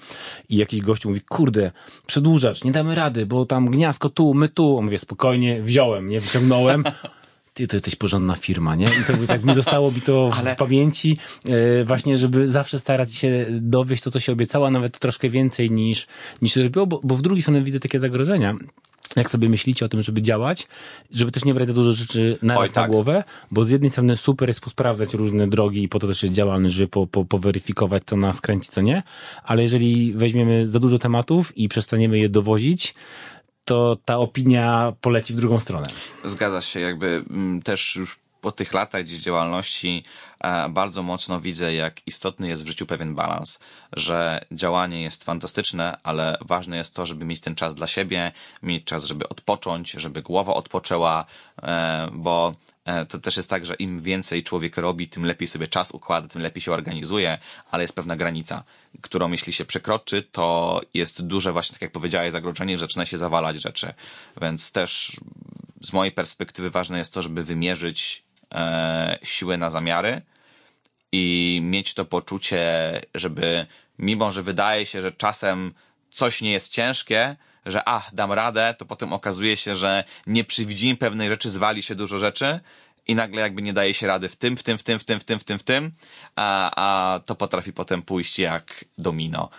I 0.48 0.57
jakiś 0.57 0.81
gościu 0.81 1.09
mówi, 1.09 1.20
kurde, 1.29 1.70
przedłużacz, 2.07 2.64
nie 2.64 2.72
damy 2.72 2.94
rady, 2.94 3.27
bo 3.27 3.46
tam 3.46 3.70
gniazdko 3.70 4.09
tu, 4.09 4.35
my 4.35 4.48
tu. 4.48 4.83
Mówię, 4.83 4.98
spokojnie, 4.98 5.62
wziąłem, 5.62 6.09
nie? 6.09 6.20
Wyciągnąłem 6.20 6.85
ty 7.58 7.68
to 7.68 7.76
jesteś 7.76 7.96
porządna 7.96 8.36
firma, 8.36 8.74
nie? 8.74 8.86
I 8.86 9.04
to 9.06 9.26
tak 9.26 9.44
mi 9.44 9.54
zostało 9.54 9.90
mi 9.90 10.00
to 10.00 10.30
Ale... 10.38 10.54
w 10.54 10.58
pamięci, 10.58 11.18
e, 11.44 11.84
właśnie, 11.84 12.18
żeby 12.18 12.50
zawsze 12.50 12.78
starać 12.78 13.14
się 13.14 13.46
dowieść 13.50 14.02
to, 14.02 14.10
co 14.10 14.20
się 14.20 14.32
obiecało, 14.32 14.70
nawet 14.70 14.98
troszkę 14.98 15.30
więcej 15.30 15.70
niż, 15.70 16.06
niż 16.42 16.54
to 16.54 16.62
robiło, 16.62 16.86
bo, 16.86 17.00
bo 17.04 17.16
w 17.16 17.22
drugiej 17.22 17.42
stronie 17.42 17.62
widzę 17.62 17.80
takie 17.80 17.98
zagrożenia 17.98 18.54
jak 19.16 19.30
sobie 19.30 19.48
myślicie 19.48 19.84
o 19.84 19.88
tym, 19.88 20.02
żeby 20.02 20.22
działać, 20.22 20.68
żeby 21.10 21.32
też 21.32 21.44
nie 21.44 21.54
brać 21.54 21.68
za 21.68 21.74
dużo 21.74 21.92
rzeczy 21.92 22.38
na, 22.42 22.56
tak. 22.56 22.74
na 22.74 22.88
głowę, 22.88 23.24
bo 23.50 23.64
z 23.64 23.70
jednej 23.70 23.90
strony 23.90 24.16
super 24.16 24.48
jest 24.48 24.60
posprawdzać 24.60 25.14
różne 25.14 25.48
drogi 25.48 25.82
i 25.82 25.88
po 25.88 25.98
to 25.98 26.06
też 26.06 26.22
jest 26.22 26.34
działalny, 26.34 26.70
żeby 26.70 26.88
po, 26.88 27.06
po, 27.06 27.24
poweryfikować, 27.24 28.02
co 28.06 28.16
nas 28.16 28.40
kręci, 28.40 28.68
co 28.70 28.80
nie, 28.80 29.02
ale 29.44 29.62
jeżeli 29.62 30.12
weźmiemy 30.12 30.68
za 30.68 30.80
dużo 30.80 30.98
tematów 30.98 31.58
i 31.58 31.68
przestaniemy 31.68 32.18
je 32.18 32.28
dowozić, 32.28 32.94
to 33.68 33.96
ta 34.04 34.18
opinia 34.18 34.92
poleci 35.00 35.35
w 35.35 35.37
drugą 35.37 35.61
stronę. 35.61 35.87
Zgadza 36.24 36.61
się, 36.61 36.81
jakby 36.81 37.24
mm, 37.31 37.62
też 37.62 37.96
już 37.96 38.18
po 38.48 38.52
tych 38.52 38.72
latach 38.72 39.04
gdzieś 39.04 39.18
działalności 39.18 40.04
e, 40.40 40.68
bardzo 40.68 41.02
mocno 41.02 41.40
widzę, 41.40 41.74
jak 41.74 42.06
istotny 42.06 42.48
jest 42.48 42.64
w 42.64 42.66
życiu 42.66 42.87
pewien 42.87 43.14
balans, 43.14 43.58
że 43.92 44.44
działanie 44.52 45.02
jest 45.02 45.24
fantastyczne, 45.24 45.98
ale 46.02 46.38
ważne 46.40 46.76
jest 46.76 46.94
to, 46.94 47.06
żeby 47.06 47.24
mieć 47.24 47.40
ten 47.40 47.54
czas 47.54 47.74
dla 47.74 47.87
siebie, 47.87 48.32
mieć 48.62 48.84
czas, 48.84 49.04
żeby 49.04 49.28
odpocząć, 49.28 49.90
żeby 49.90 50.22
głowa 50.22 50.54
odpoczęła, 50.54 51.24
e, 51.62 52.08
bo 52.12 52.54
e, 52.84 53.06
to 53.06 53.18
też 53.18 53.37
jest 53.37 53.50
tak, 53.50 53.66
że 53.66 53.74
im 53.74 54.00
więcej 54.02 54.42
człowiek 54.42 54.76
robi, 54.76 55.08
tym 55.08 55.24
lepiej 55.24 55.48
sobie 55.48 55.68
czas 55.68 55.90
układa, 55.90 56.28
tym 56.28 56.42
lepiej 56.42 56.62
się 56.62 56.72
organizuje, 56.72 57.38
ale 57.70 57.84
jest 57.84 57.94
pewna 57.94 58.16
granica, 58.16 58.64
którą 59.00 59.30
jeśli 59.30 59.52
się 59.52 59.64
przekroczy, 59.64 60.22
to 60.22 60.80
jest 60.94 61.22
duże 61.22 61.52
właśnie, 61.52 61.74
tak 61.74 61.82
jak 61.82 61.92
powiedziałeś, 61.92 62.32
zagrożenie, 62.32 62.78
że 62.78 62.84
zaczyna 62.84 63.06
się 63.06 63.18
zawalać 63.18 63.62
rzeczy. 63.62 63.94
Więc 64.40 64.72
też 64.72 65.20
z 65.82 65.92
mojej 65.92 66.12
perspektywy 66.12 66.70
ważne 66.70 66.98
jest 66.98 67.12
to, 67.12 67.22
żeby 67.22 67.44
wymierzyć 67.44 68.27
e, 68.54 69.18
siłę 69.22 69.56
na 69.56 69.70
zamiary 69.70 70.22
i 71.12 71.61
mieć 71.62 71.94
to 71.94 72.04
poczucie, 72.04 72.61
żeby 73.14 73.66
mimo, 73.98 74.30
że 74.30 74.42
wydaje 74.42 74.87
się, 74.87 75.02
że 75.02 75.12
czasem 75.12 75.74
coś 76.11 76.42
nie 76.42 76.52
jest 76.52 76.72
ciężkie, 76.72 77.37
że 77.66 77.88
a, 77.88 78.02
dam 78.12 78.32
radę, 78.32 78.74
to 78.78 78.87
potem 78.87 79.12
okazuje 79.12 79.56
się, 79.56 79.76
że 79.76 80.04
nie 80.26 80.44
przewidzimy 80.44 80.96
pewnej 80.96 81.28
rzeczy, 81.28 81.50
zwali 81.50 81.82
się 81.82 81.94
dużo 81.94 82.18
rzeczy 82.18 82.61
i 83.06 83.14
nagle 83.14 83.40
jakby 83.40 83.62
nie 83.62 83.72
daje 83.72 83.94
się 83.94 84.06
rady 84.06 84.28
w 84.28 84.37
tym, 84.37 84.56
w 84.56 84.62
tym, 84.62 84.78
w 84.78 84.82
tym, 84.82 84.98
w 84.98 85.04
tym, 85.04 85.20
w 85.20 85.24
tym, 85.24 85.38
w 85.38 85.44
tym, 85.44 85.58
w 85.58 85.62
tym, 85.62 85.92
a, 86.37 86.70
a 86.76 87.20
to 87.20 87.34
potrafi 87.34 87.72
potem 87.72 88.02
pójść 88.02 88.38
jak 88.38 88.84
domino. 88.98 89.50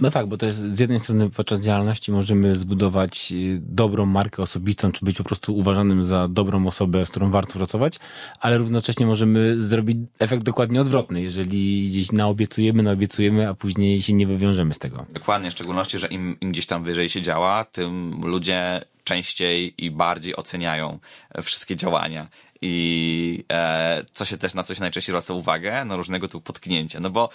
No 0.00 0.10
tak, 0.10 0.26
bo 0.26 0.36
to 0.36 0.46
jest 0.46 0.58
z 0.58 0.78
jednej 0.78 1.00
strony 1.00 1.30
podczas 1.30 1.60
działalności 1.60 2.12
możemy 2.12 2.56
zbudować 2.56 3.32
y, 3.32 3.60
dobrą 3.62 4.06
markę 4.06 4.42
osobistą, 4.42 4.92
czy 4.92 5.04
być 5.04 5.16
po 5.16 5.24
prostu 5.24 5.56
uważanym 5.56 6.04
za 6.04 6.28
dobrą 6.28 6.66
osobę, 6.66 7.06
z 7.06 7.10
którą 7.10 7.30
warto 7.30 7.52
pracować, 7.52 7.98
ale 8.40 8.58
równocześnie 8.58 9.06
możemy 9.06 9.62
zrobić 9.62 9.98
efekt 10.18 10.42
dokładnie 10.42 10.80
odwrotny, 10.80 11.22
jeżeli 11.22 11.88
gdzieś 11.88 12.12
naobiecujemy, 12.12 12.82
naobiecujemy, 12.82 13.48
a 13.48 13.54
później 13.54 14.02
się 14.02 14.12
nie 14.12 14.26
wywiążemy 14.26 14.74
z 14.74 14.78
tego. 14.78 15.06
Dokładnie, 15.12 15.50
w 15.50 15.52
szczególności, 15.52 15.98
że 15.98 16.06
im, 16.06 16.36
im 16.40 16.52
gdzieś 16.52 16.66
tam 16.66 16.84
wyżej 16.84 17.08
się 17.08 17.22
działa, 17.22 17.64
tym 17.64 18.20
ludzie 18.24 18.84
częściej 19.04 19.84
i 19.84 19.90
bardziej 19.90 20.36
oceniają 20.36 20.98
wszystkie 21.42 21.76
działania 21.76 22.26
i 22.62 23.44
e, 23.52 24.04
co 24.12 24.24
się 24.24 24.38
też 24.38 24.54
na 24.54 24.62
coś 24.62 24.78
najczęściej 24.78 25.12
zwraca 25.12 25.34
uwagę, 25.34 25.84
no 25.84 25.96
różnego 25.96 26.28
typu 26.28 26.40
potknięcia, 26.40 27.00
no 27.00 27.10
bo 27.10 27.28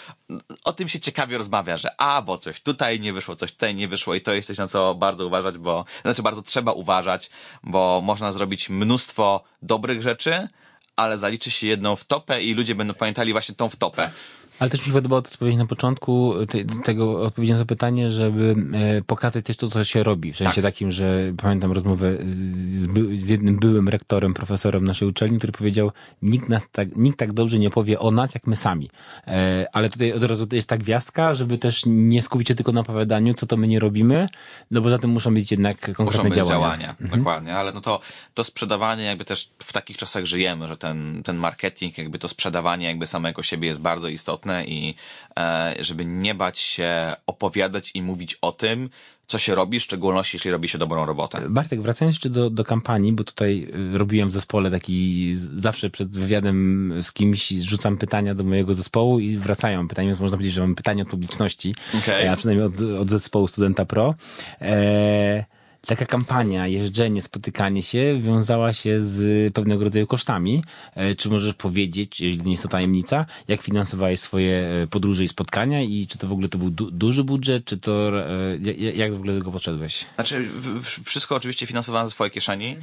o 0.64 0.74
tym 0.74 0.90
się 0.90 1.00
ciekawie 1.00 1.38
rozmawia, 1.38 1.78
że 1.78 2.02
a, 2.02 2.22
bo 2.22 2.38
coś 2.38 2.62
tutaj 2.62 3.00
nie 3.00 3.14
wyszło, 3.14 3.36
coś 3.36 3.52
tutaj 3.52 3.76
nie 3.76 3.88
wyszło 3.88 4.16
i 4.16 4.22
to 4.22 4.34
jest 4.34 4.48
coś 4.48 4.58
na 4.58 4.68
co 4.68 4.96
bardzo 4.96 5.28
uważać, 5.28 5.58
bo, 5.58 5.86
znaczy 6.02 6.22
bardzo 6.22 6.42
trzeba 6.42 6.72
uważać, 6.72 7.30
bo 7.64 8.02
można 8.04 8.32
zrobić 8.32 8.70
mnóstwo 8.70 9.44
dobrych 9.62 10.02
rzeczy, 10.02 10.48
ale 10.96 11.18
zaliczy 11.18 11.52
się 11.52 11.68
jedną 11.68 11.96
wtopę 11.96 12.44
i 12.44 12.54
ludzie 12.54 12.76
będą 12.76 12.94
pamiętali 12.94 13.32
właśnie 13.32 13.56
tą 13.56 13.70
wtopę. 13.70 14.12
Ale 14.60 14.70
też 14.70 14.80
mi 14.80 14.86
się 14.86 14.94
podobało 14.94 15.22
to, 15.22 15.30
co 15.30 15.38
powiedzieć 15.38 15.60
na 15.60 15.66
początku 15.66 16.34
te, 16.50 16.66
tego 16.84 17.22
odpowiedzi 17.22 17.54
na 17.54 17.60
to 17.60 17.66
pytanie, 17.66 18.10
żeby 18.10 18.56
e, 18.74 19.02
pokazać 19.02 19.46
też 19.46 19.58
to, 19.58 19.70
co 19.70 19.84
się 19.84 20.04
robi. 20.04 20.34
W 20.34 20.38
sensie 20.38 20.62
tak. 20.62 20.74
takim, 20.74 20.92
że 20.92 21.34
pamiętam 21.38 21.72
rozmowę 21.72 22.18
z, 22.30 22.88
by, 22.88 23.18
z, 23.18 23.28
jednym 23.28 23.60
byłym 23.60 23.90
rektorem, 23.90 24.34
profesorem 24.34 24.86
naszej 24.86 25.08
uczelni, 25.08 25.38
który 25.38 25.54
powiedział, 25.54 25.92
nikt 26.22 26.50
nas 26.50 26.64
tak, 26.72 26.96
nikt 26.96 27.20
tak 27.20 27.34
dobrze 27.34 27.60
nie 27.60 27.70
powie 27.70 28.00
o 28.00 28.12
nas, 28.12 28.34
jak 28.34 28.48
my 28.48 28.56
sami. 28.56 28.90
E, 29.28 29.66
ale 29.74 29.90
tutaj 29.90 30.14
od 30.14 30.24
razu 30.24 30.48
jest 30.52 30.70
ta 30.70 30.78
gwiazdka, 30.78 31.34
żeby 31.34 31.58
też 31.58 31.84
nie 31.86 32.22
skupić 32.22 32.48
się 32.48 32.56
tylko 32.56 32.72
na 32.72 32.82
opowiadaniu, 32.82 33.34
co 33.34 33.46
to 33.46 33.58
my 33.58 33.68
nie 33.68 33.80
robimy, 33.80 34.28
no 34.72 34.82
bo 34.82 34.90
za 34.90 34.98
tym 34.98 35.10
muszą 35.10 35.34
być 35.34 35.52
jednak 35.52 35.80
konkretne 35.80 36.06
muszą 36.06 36.24
być 36.24 36.34
działania. 36.34 36.56
działania. 36.56 36.96
Mhm. 37.02 37.20
Dokładnie, 37.20 37.56
ale 37.56 37.72
no 37.72 37.82
to, 37.82 38.00
to 38.34 38.44
sprzedawanie 38.44 39.04
jakby 39.04 39.26
też 39.26 39.50
w 39.60 39.74
takich 39.74 39.98
czasach 39.98 40.26
żyjemy, 40.26 40.68
że 40.68 40.78
ten, 40.78 41.24
ten 41.24 41.38
marketing, 41.38 41.98
jakby 41.98 42.20
to 42.20 42.28
sprzedawanie 42.28 42.88
jakby 42.88 43.08
samego 43.08 43.44
siebie 43.44 43.68
jest 43.68 43.82
bardzo 43.82 44.08
istotne 44.08 44.45
i 44.64 44.96
e, 45.40 45.76
żeby 45.80 46.06
nie 46.06 46.36
bać 46.36 46.60
się 46.60 47.14
opowiadać 47.28 47.92
i 47.94 48.02
mówić 48.02 48.38
o 48.42 48.52
tym, 48.52 48.90
co 49.28 49.40
się 49.40 49.56
robi, 49.56 49.80
w 49.80 49.84
szczególności 49.84 50.36
jeśli 50.36 50.52
robi 50.52 50.70
się 50.70 50.78
dobrą 50.78 51.06
robotę. 51.06 51.42
Bartek, 51.50 51.82
wracając 51.82 52.16
jeszcze 52.16 52.30
do, 52.30 52.50
do 52.50 52.64
kampanii, 52.64 53.14
bo 53.14 53.24
tutaj 53.24 53.68
y, 53.94 53.98
robiłem 53.98 54.30
w 54.30 54.32
zespole 54.32 54.72
taki, 54.72 55.32
zawsze 55.36 55.90
przed 55.90 56.18
wywiadem 56.18 56.94
z 57.02 57.14
kimś 57.14 57.48
rzucam 57.48 57.98
pytania 57.98 58.36
do 58.36 58.44
mojego 58.44 58.74
zespołu 58.74 59.20
i 59.20 59.38
wracają 59.38 59.88
pytania, 59.88 60.08
więc 60.08 60.20
można 60.20 60.38
powiedzieć, 60.38 60.54
że 60.54 60.62
mam 60.62 60.76
pytania 60.76 61.04
od 61.04 61.10
publiczności, 61.10 61.76
okay. 62.04 62.32
a 62.32 62.36
przynajmniej 62.36 62.68
od, 62.68 62.82
od 63.02 63.10
zespołu 63.10 63.48
Studenta 63.48 63.86
Pro. 63.86 64.16
Eee, 64.62 65.44
taka 65.86 66.06
kampania, 66.06 66.68
jeżdżenie, 66.68 67.22
spotykanie 67.22 67.84
się 67.84 68.20
wiązała 68.22 68.74
się 68.74 69.00
z 69.00 69.54
pewnego 69.54 69.84
rodzaju 69.84 70.08
kosztami. 70.08 70.64
E, 70.96 71.16
czy 71.16 71.30
możesz 71.30 71.54
powiedzieć, 71.54 72.22
jeśli 72.22 72.44
nie 72.44 72.52
jest 72.52 72.64
to 72.64 72.70
tajemnica, 72.70 73.26
jak 73.48 73.62
finansowałeś 73.62 74.20
swoje 74.20 74.58
e, 74.84 74.88
podróże 74.88 75.24
i 75.24 75.28
spotkania 75.28 75.82
i 75.82 76.08
czy 76.08 76.18
to 76.18 76.28
w 76.28 76.32
ogóle 76.32 76.50
to 76.50 76.58
był 76.58 76.70
du 76.70 76.92
duży 76.92 77.24
budżet, 77.24 77.66
czy 77.66 77.78
to 77.78 78.12
e, 78.20 78.58
jak 78.74 79.14
w 79.14 79.16
ogóle 79.16 79.34
do 79.34 79.40
tego 79.40 79.52
podszedłeś? 79.52 80.06
Znaczy, 80.16 80.50
wszystko 81.04 81.36
oczywiście 81.36 81.68
finansowałem 81.68 82.08
ze 82.08 82.12
swojej 82.12 82.32
kieszeni. 82.32 82.78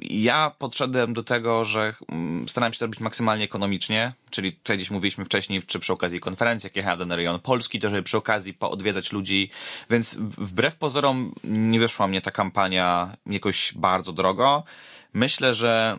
Ja 0.00 0.52
podszedłem 0.58 1.12
do 1.12 1.22
tego, 1.22 1.64
że 1.64 1.94
mm, 2.08 2.48
starałem 2.48 2.72
się 2.72 2.78
to 2.78 2.86
robić 2.86 3.00
maksymalnie 3.00 3.44
ekonomicznie, 3.44 4.12
czyli 4.30 4.52
tutaj 4.52 4.76
gdzieś 4.76 4.90
mówiliśmy 4.90 5.24
wcześniej, 5.24 5.62
czy 5.62 5.78
przy 5.78 5.92
okazji 5.92 6.20
konferencji, 6.20 6.66
jak 6.66 6.76
jechałem 6.76 7.08
na 7.08 7.16
rejon 7.16 7.40
Polski, 7.40 7.80
to 7.80 7.90
żeby 7.90 8.02
przy 8.02 8.16
okazji 8.16 8.54
poodwiedzać 8.54 9.12
ludzi, 9.12 9.50
więc 9.90 10.14
wbrew 10.20 10.76
pozorom 10.76 11.34
nie 11.44 11.80
wyszła 11.80 12.06
mnie 12.06 12.20
ta 12.20 12.30
kampania 12.30 13.16
jakoś 13.26 13.72
bardzo 13.76 14.12
drogo. 14.12 14.64
Myślę, 15.12 15.54
że 15.54 15.98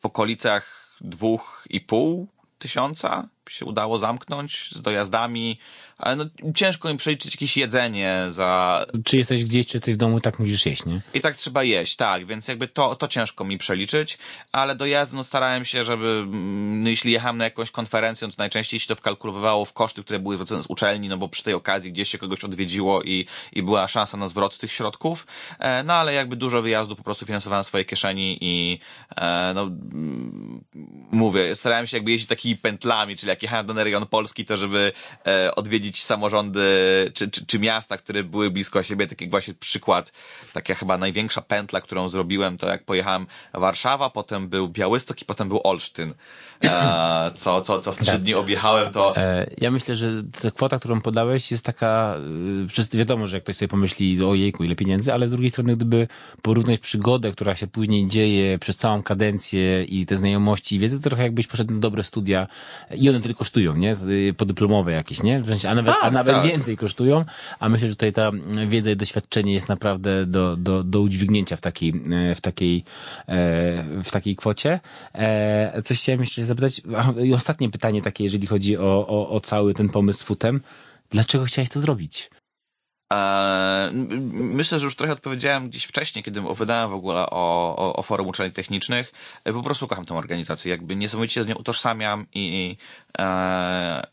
w 0.00 0.06
okolicach 0.06 0.94
dwóch 1.00 1.66
i 1.70 1.80
pół 1.80 2.28
tysiąca 2.58 3.28
się 3.50 3.64
udało 3.64 3.98
zamknąć 3.98 4.70
z 4.72 4.80
dojazdami, 4.80 5.58
ale 5.98 6.16
no, 6.16 6.24
ciężko 6.54 6.90
im 6.90 6.96
przeliczyć 6.96 7.34
jakieś 7.34 7.56
jedzenie 7.56 8.26
za... 8.28 8.84
Czy 9.04 9.16
jesteś 9.16 9.44
gdzieś, 9.44 9.66
czy 9.66 9.80
ty 9.80 9.94
w 9.94 9.96
domu 9.96 10.20
tak 10.20 10.38
musisz 10.38 10.66
jeść, 10.66 10.86
nie? 10.86 11.00
I 11.14 11.20
tak 11.20 11.36
trzeba 11.36 11.62
jeść, 11.62 11.96
tak, 11.96 12.26
więc 12.26 12.48
jakby 12.48 12.68
to, 12.68 12.96
to 12.96 13.08
ciężko 13.08 13.44
mi 13.44 13.58
przeliczyć, 13.58 14.18
ale 14.52 14.74
dojazdy, 14.74 15.16
no 15.16 15.24
starałem 15.24 15.64
się, 15.64 15.84
żeby, 15.84 16.24
no, 16.72 16.88
jeśli 16.88 17.12
jechałem 17.12 17.36
na 17.36 17.44
jakąś 17.44 17.70
konferencję, 17.70 18.28
to 18.28 18.34
najczęściej 18.38 18.80
się 18.80 18.86
to 18.86 18.96
wkalkulowało 18.96 19.64
w 19.64 19.72
koszty, 19.72 20.04
które 20.04 20.18
były 20.18 20.34
zwrócone 20.34 20.62
z 20.62 20.66
uczelni, 20.66 21.08
no 21.08 21.16
bo 21.16 21.28
przy 21.28 21.42
tej 21.42 21.54
okazji 21.54 21.92
gdzieś 21.92 22.08
się 22.08 22.18
kogoś 22.18 22.44
odwiedziło 22.44 23.02
i, 23.02 23.26
i 23.52 23.62
była 23.62 23.88
szansa 23.88 24.16
na 24.16 24.28
zwrot 24.28 24.58
tych 24.58 24.72
środków, 24.72 25.26
e, 25.58 25.82
no 25.82 25.94
ale 25.94 26.14
jakby 26.14 26.36
dużo 26.36 26.62
wyjazdu 26.62 26.96
po 26.96 27.02
prostu 27.02 27.26
finansowałem 27.26 27.64
swoje 27.64 27.84
kieszeni 27.84 28.38
i 28.40 28.78
e, 29.16 29.52
no 29.54 29.70
mówię, 31.10 31.56
starałem 31.56 31.86
się 31.86 31.96
jakby 31.96 32.10
jeździć 32.10 32.28
takimi 32.28 32.56
pętlami, 32.56 33.16
czyli 33.16 33.30
jak 33.30 33.37
jechałem 33.42 33.66
do 33.66 33.84
rejon 33.84 34.06
Polski, 34.06 34.46
to 34.46 34.56
żeby 34.56 34.92
e, 35.26 35.54
odwiedzić 35.54 36.02
samorządy 36.02 36.60
czy, 37.14 37.30
czy, 37.30 37.46
czy 37.46 37.58
miasta, 37.58 37.96
które 37.96 38.24
były 38.24 38.50
blisko 38.50 38.82
siebie, 38.82 39.06
taki 39.06 39.28
właśnie 39.28 39.54
przykład, 39.54 40.12
taka 40.52 40.74
chyba 40.74 40.98
największa 40.98 41.42
pętla, 41.42 41.80
którą 41.80 42.08
zrobiłem, 42.08 42.58
to 42.58 42.68
jak 42.68 42.84
pojechałem 42.84 43.26
Warszawa, 43.54 44.10
potem 44.10 44.48
był 44.48 44.68
Białystok 44.68 45.22
i 45.22 45.24
potem 45.24 45.48
był 45.48 45.60
Olsztyn. 45.64 46.14
E, 46.64 47.30
co, 47.34 47.60
co, 47.60 47.80
co 47.80 47.92
w 47.92 47.98
trzy 47.98 48.12
tak. 48.12 48.20
dni 48.20 48.34
objechałem, 48.34 48.92
to... 48.92 49.16
E, 49.16 49.50
ja 49.58 49.70
myślę, 49.70 49.94
że 49.94 50.22
ta 50.42 50.50
kwota, 50.50 50.78
którą 50.78 51.00
podałeś 51.00 51.50
jest 51.50 51.64
taka, 51.64 52.16
y, 52.64 52.68
wszyscy 52.68 52.98
wiadomo, 52.98 53.26
że 53.26 53.36
jak 53.36 53.44
ktoś 53.44 53.56
sobie 53.56 53.68
pomyśli 53.68 54.24
o 54.24 54.34
jejku, 54.34 54.64
ile 54.64 54.76
pieniędzy, 54.76 55.12
ale 55.12 55.28
z 55.28 55.30
drugiej 55.30 55.50
strony, 55.50 55.76
gdyby 55.76 56.08
porównać 56.42 56.80
przygodę, 56.80 57.32
która 57.32 57.56
się 57.56 57.66
później 57.66 58.06
dzieje 58.06 58.58
przez 58.58 58.76
całą 58.76 59.02
kadencję 59.02 59.84
i 59.84 60.06
te 60.06 60.16
znajomości 60.16 60.76
i 60.76 60.78
wiedzę, 60.78 60.96
to 60.96 61.02
trochę 61.02 61.22
jakbyś 61.22 61.46
poszedł 61.46 61.74
na 61.74 61.80
dobre 61.80 62.04
studia 62.04 62.46
i 62.94 63.08
one 63.08 63.20
tyle 63.28 63.34
kosztują, 63.34 63.76
nie? 63.76 63.94
Y, 64.08 64.34
podyplomowe 64.36 64.92
jakieś, 64.92 65.22
nie? 65.22 65.42
A 65.68 65.74
nawet, 65.74 65.94
a, 65.94 66.06
a 66.06 66.10
nawet 66.10 66.34
tak. 66.34 66.46
więcej 66.46 66.76
kosztują, 66.76 67.24
a 67.60 67.68
myślę, 67.68 67.88
że 67.88 67.94
tutaj 67.94 68.12
ta 68.12 68.30
wiedza 68.68 68.90
i 68.90 68.96
doświadczenie 68.96 69.52
jest 69.52 69.68
naprawdę 69.68 70.26
do, 70.26 70.56
do, 70.56 70.84
do 70.84 71.00
udźwignięcia 71.00 71.56
w 71.56 71.60
takiej, 71.60 71.88
e, 72.30 72.34
w 72.34 72.40
takiej, 72.40 72.84
e, 73.28 74.02
w 74.04 74.10
takiej 74.10 74.36
kwocie. 74.36 74.80
Coś 75.84 75.98
chciałem 75.98 76.20
jeszcze 76.20 76.44
zapytać, 76.44 76.82
i 77.24 77.34
ostatnie 77.34 77.70
pytanie 77.70 78.02
takie, 78.02 78.24
jeżeli 78.24 78.46
chodzi 78.46 78.78
o, 78.78 79.06
o, 79.08 79.30
o 79.30 79.40
cały 79.40 79.74
ten 79.74 79.88
pomysł 79.88 80.20
z 80.20 80.22
futem. 80.22 80.60
Dlaczego 81.10 81.44
chciałeś 81.44 81.68
to 81.68 81.80
zrobić? 81.80 82.30
Myślę, 84.32 84.78
że 84.78 84.84
już 84.84 84.96
trochę 84.96 85.12
odpowiedziałem 85.12 85.68
gdzieś 85.68 85.84
wcześniej, 85.84 86.24
kiedy 86.24 86.40
opowiadałem 86.40 86.90
w 86.90 86.94
ogóle 86.94 87.30
o, 87.30 87.76
o, 87.76 87.96
o 87.96 88.02
forum 88.02 88.26
uczelni 88.26 88.52
technicznych. 88.52 89.12
E, 89.44 89.52
po 89.52 89.62
prostu 89.62 89.88
kocham 89.88 90.04
tę 90.04 90.14
organizację, 90.14 90.70
jakby 90.70 90.96
niesamowicie 90.96 91.44
z 91.44 91.46
nią 91.46 91.54
utożsamiam 91.54 92.26
i 92.34 92.76
e, 93.18 94.06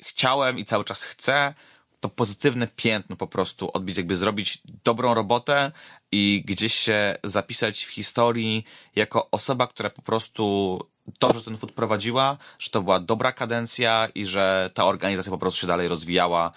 chciałem 0.00 0.58
i 0.58 0.64
cały 0.64 0.84
czas 0.84 1.04
chcę 1.04 1.54
to 2.00 2.08
pozytywne 2.08 2.66
piętno 2.66 3.16
po 3.16 3.26
prostu 3.26 3.70
odbić, 3.72 3.96
jakby 3.96 4.16
zrobić 4.16 4.58
dobrą 4.84 5.14
robotę 5.14 5.72
i 6.12 6.42
gdzieś 6.46 6.74
się 6.74 7.16
zapisać 7.24 7.84
w 7.84 7.90
historii 7.90 8.64
jako 8.96 9.30
osoba, 9.30 9.66
która 9.66 9.90
po 9.90 10.02
prostu 10.02 10.78
dobrze 11.20 11.42
ten 11.42 11.56
food 11.56 11.72
prowadziła, 11.72 12.36
że 12.58 12.70
to 12.70 12.82
była 12.82 13.00
dobra 13.00 13.32
kadencja 13.32 14.08
i 14.14 14.26
że 14.26 14.70
ta 14.74 14.84
organizacja 14.84 15.30
po 15.30 15.38
prostu 15.38 15.60
się 15.60 15.66
dalej 15.66 15.88
rozwijała 15.88 16.52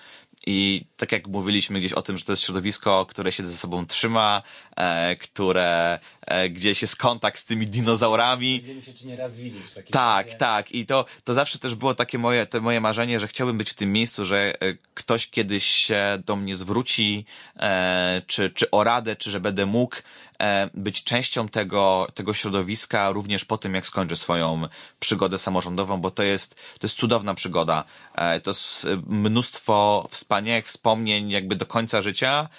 i 0.47 0.85
tak 0.97 1.11
jak 1.11 1.27
mówiliśmy 1.27 1.79
gdzieś 1.79 1.93
o 1.93 2.01
tym, 2.01 2.17
że 2.17 2.25
to 2.25 2.31
jest 2.31 2.43
środowisko, 2.43 3.05
które 3.05 3.31
się 3.31 3.43
ze 3.43 3.53
sobą 3.53 3.85
trzyma, 3.85 4.43
e, 4.75 5.15
które 5.15 5.99
e, 6.21 6.49
gdzieś 6.49 6.81
jest 6.81 6.95
kontakt 6.95 7.39
z 7.39 7.45
tymi 7.45 7.67
dinozaurami. 7.67 8.55
Będziemy 8.55 8.81
się 8.81 8.93
czy 8.93 9.07
nie 9.07 9.15
raz 9.15 9.39
widzieć. 9.39 9.63
W 9.63 9.91
tak, 9.91 10.25
razie. 10.25 10.37
tak. 10.37 10.71
I 10.71 10.85
to, 10.85 11.05
to 11.23 11.33
zawsze 11.33 11.59
też 11.59 11.75
było 11.75 11.93
takie 11.93 12.17
moje, 12.17 12.45
to 12.45 12.61
moje 12.61 12.81
marzenie, 12.81 13.19
że 13.19 13.27
chciałbym 13.27 13.57
być 13.57 13.69
w 13.69 13.73
tym 13.73 13.93
miejscu, 13.93 14.25
że 14.25 14.53
e, 14.61 14.73
ktoś 14.93 15.29
kiedyś 15.29 15.65
się 15.65 16.21
do 16.25 16.35
mnie 16.35 16.55
zwróci, 16.55 17.25
e, 17.59 18.21
czy, 18.27 18.49
czy 18.49 18.71
o 18.71 18.83
radę, 18.83 19.15
czy 19.15 19.31
że 19.31 19.39
będę 19.39 19.65
mógł 19.65 19.95
być 20.73 21.03
częścią 21.03 21.49
tego, 21.49 22.07
tego 22.13 22.34
środowiska 22.34 23.11
również 23.11 23.45
po 23.45 23.57
tym, 23.57 23.75
jak 23.75 23.88
skończę 23.88 24.15
swoją 24.15 24.67
przygodę 24.99 25.38
samorządową, 25.38 26.01
bo 26.01 26.11
to 26.11 26.23
jest, 26.23 26.55
to 26.55 26.88
jest 26.88 26.97
cudowna 26.97 27.34
przygoda. 27.34 27.84
E, 28.15 28.39
to 28.39 28.51
jest 28.51 28.88
mnóstwo 29.07 30.07
wspaniałych 30.11 30.65
wspomnień 30.65 31.29
jakby 31.29 31.55
do 31.55 31.65
końca 31.65 32.01
życia 32.01 32.49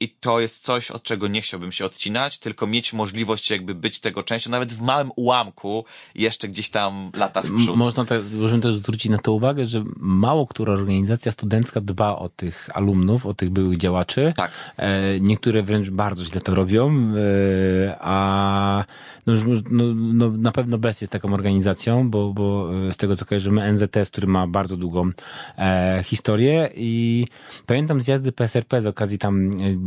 i 0.00 0.08
to 0.08 0.40
jest 0.40 0.64
coś, 0.64 0.90
od 0.90 1.02
czego 1.02 1.28
nie 1.28 1.40
chciałbym 1.40 1.72
się 1.72 1.84
odcinać, 1.84 2.38
tylko 2.38 2.66
mieć 2.66 2.92
możliwość 2.92 3.50
jakby 3.50 3.74
być 3.74 4.00
tego 4.00 4.22
częścią, 4.22 4.50
nawet 4.50 4.72
w 4.72 4.80
małym 4.80 5.10
ułamku, 5.16 5.84
jeszcze 6.14 6.48
gdzieś 6.48 6.70
tam 6.70 7.10
lata 7.14 7.42
w 7.42 7.56
przód. 7.56 7.76
Można 7.76 8.04
tak, 8.04 8.22
możemy 8.32 8.62
też 8.62 8.74
zwrócić 8.74 9.12
na 9.12 9.18
to 9.18 9.32
uwagę, 9.32 9.66
że 9.66 9.84
mało 9.96 10.46
która 10.46 10.72
organizacja 10.72 11.32
studencka 11.32 11.80
dba 11.80 12.16
o 12.16 12.28
tych 12.28 12.68
alumnów, 12.74 13.26
o 13.26 13.34
tych 13.34 13.50
byłych 13.50 13.78
działaczy. 13.78 14.32
Tak. 14.36 14.50
E, 14.76 15.20
niektóre 15.20 15.62
wręcz 15.62 15.90
bardzo 15.90 16.24
źle 16.24 16.40
to 16.40 16.54
robią, 16.54 16.90
e, 16.90 17.96
a 18.00 18.84
no, 19.26 19.34
no, 19.70 19.84
no, 19.94 20.30
na 20.30 20.52
pewno 20.52 20.78
BES 20.78 21.00
jest 21.00 21.12
taką 21.12 21.34
organizacją, 21.34 22.10
bo, 22.10 22.32
bo 22.32 22.68
z 22.92 22.96
tego 22.96 23.16
co 23.16 23.24
kojarzymy 23.24 23.72
NZS, 23.72 24.10
który 24.10 24.26
ma 24.26 24.46
bardzo 24.46 24.76
długą 24.76 25.10
e, 25.58 26.02
historię 26.04 26.70
i 26.74 27.26
pamiętam 27.66 28.00
zjazdy 28.00 28.32
PSRP 28.32 28.82
z 28.82 28.86
okazji 28.86 29.18
tam 29.18 29.37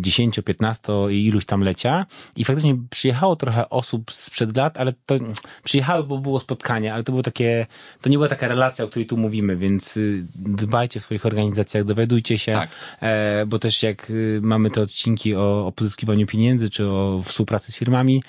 10, 0.02 0.40
15 0.46 0.94
i 1.10 1.26
iluś 1.26 1.46
tam 1.46 1.62
lecia 1.62 2.06
i 2.36 2.46
faktycznie 2.46 2.78
przyjechało 2.90 3.36
trochę 3.36 3.70
osób 3.70 4.12
sprzed 4.12 4.58
lat, 4.58 4.78
ale 4.78 4.94
to 5.06 5.16
przyjechały, 5.64 6.04
bo 6.04 6.18
było 6.18 6.40
spotkanie, 6.40 6.94
ale 6.94 7.04
to 7.04 7.12
było 7.12 7.24
takie, 7.24 7.68
to 8.02 8.10
nie 8.10 8.18
była 8.18 8.30
taka 8.30 8.48
relacja, 8.48 8.86
o 8.86 8.88
której 8.88 9.06
tu 9.06 9.18
mówimy, 9.18 9.58
więc 9.58 9.98
y, 9.98 10.26
dbajcie 10.36 11.00
w 11.00 11.04
swoich 11.04 11.26
organizacjach, 11.26 11.84
dowiadujcie 11.84 12.38
się, 12.38 12.54
tak. 12.54 12.70
e, 13.02 13.46
bo 13.48 13.60
też 13.60 13.84
jak 13.84 14.10
y, 14.10 14.40
mamy 14.44 14.70
te 14.70 14.82
odcinki 14.82 15.36
o, 15.36 15.68
o 15.68 15.72
pozyskiwaniu 15.72 16.28
pieniędzy, 16.28 16.70
czy 16.70 16.88
o 16.88 17.22
współpracy 17.26 17.72
z 17.72 17.76
firmami, 17.76 18.24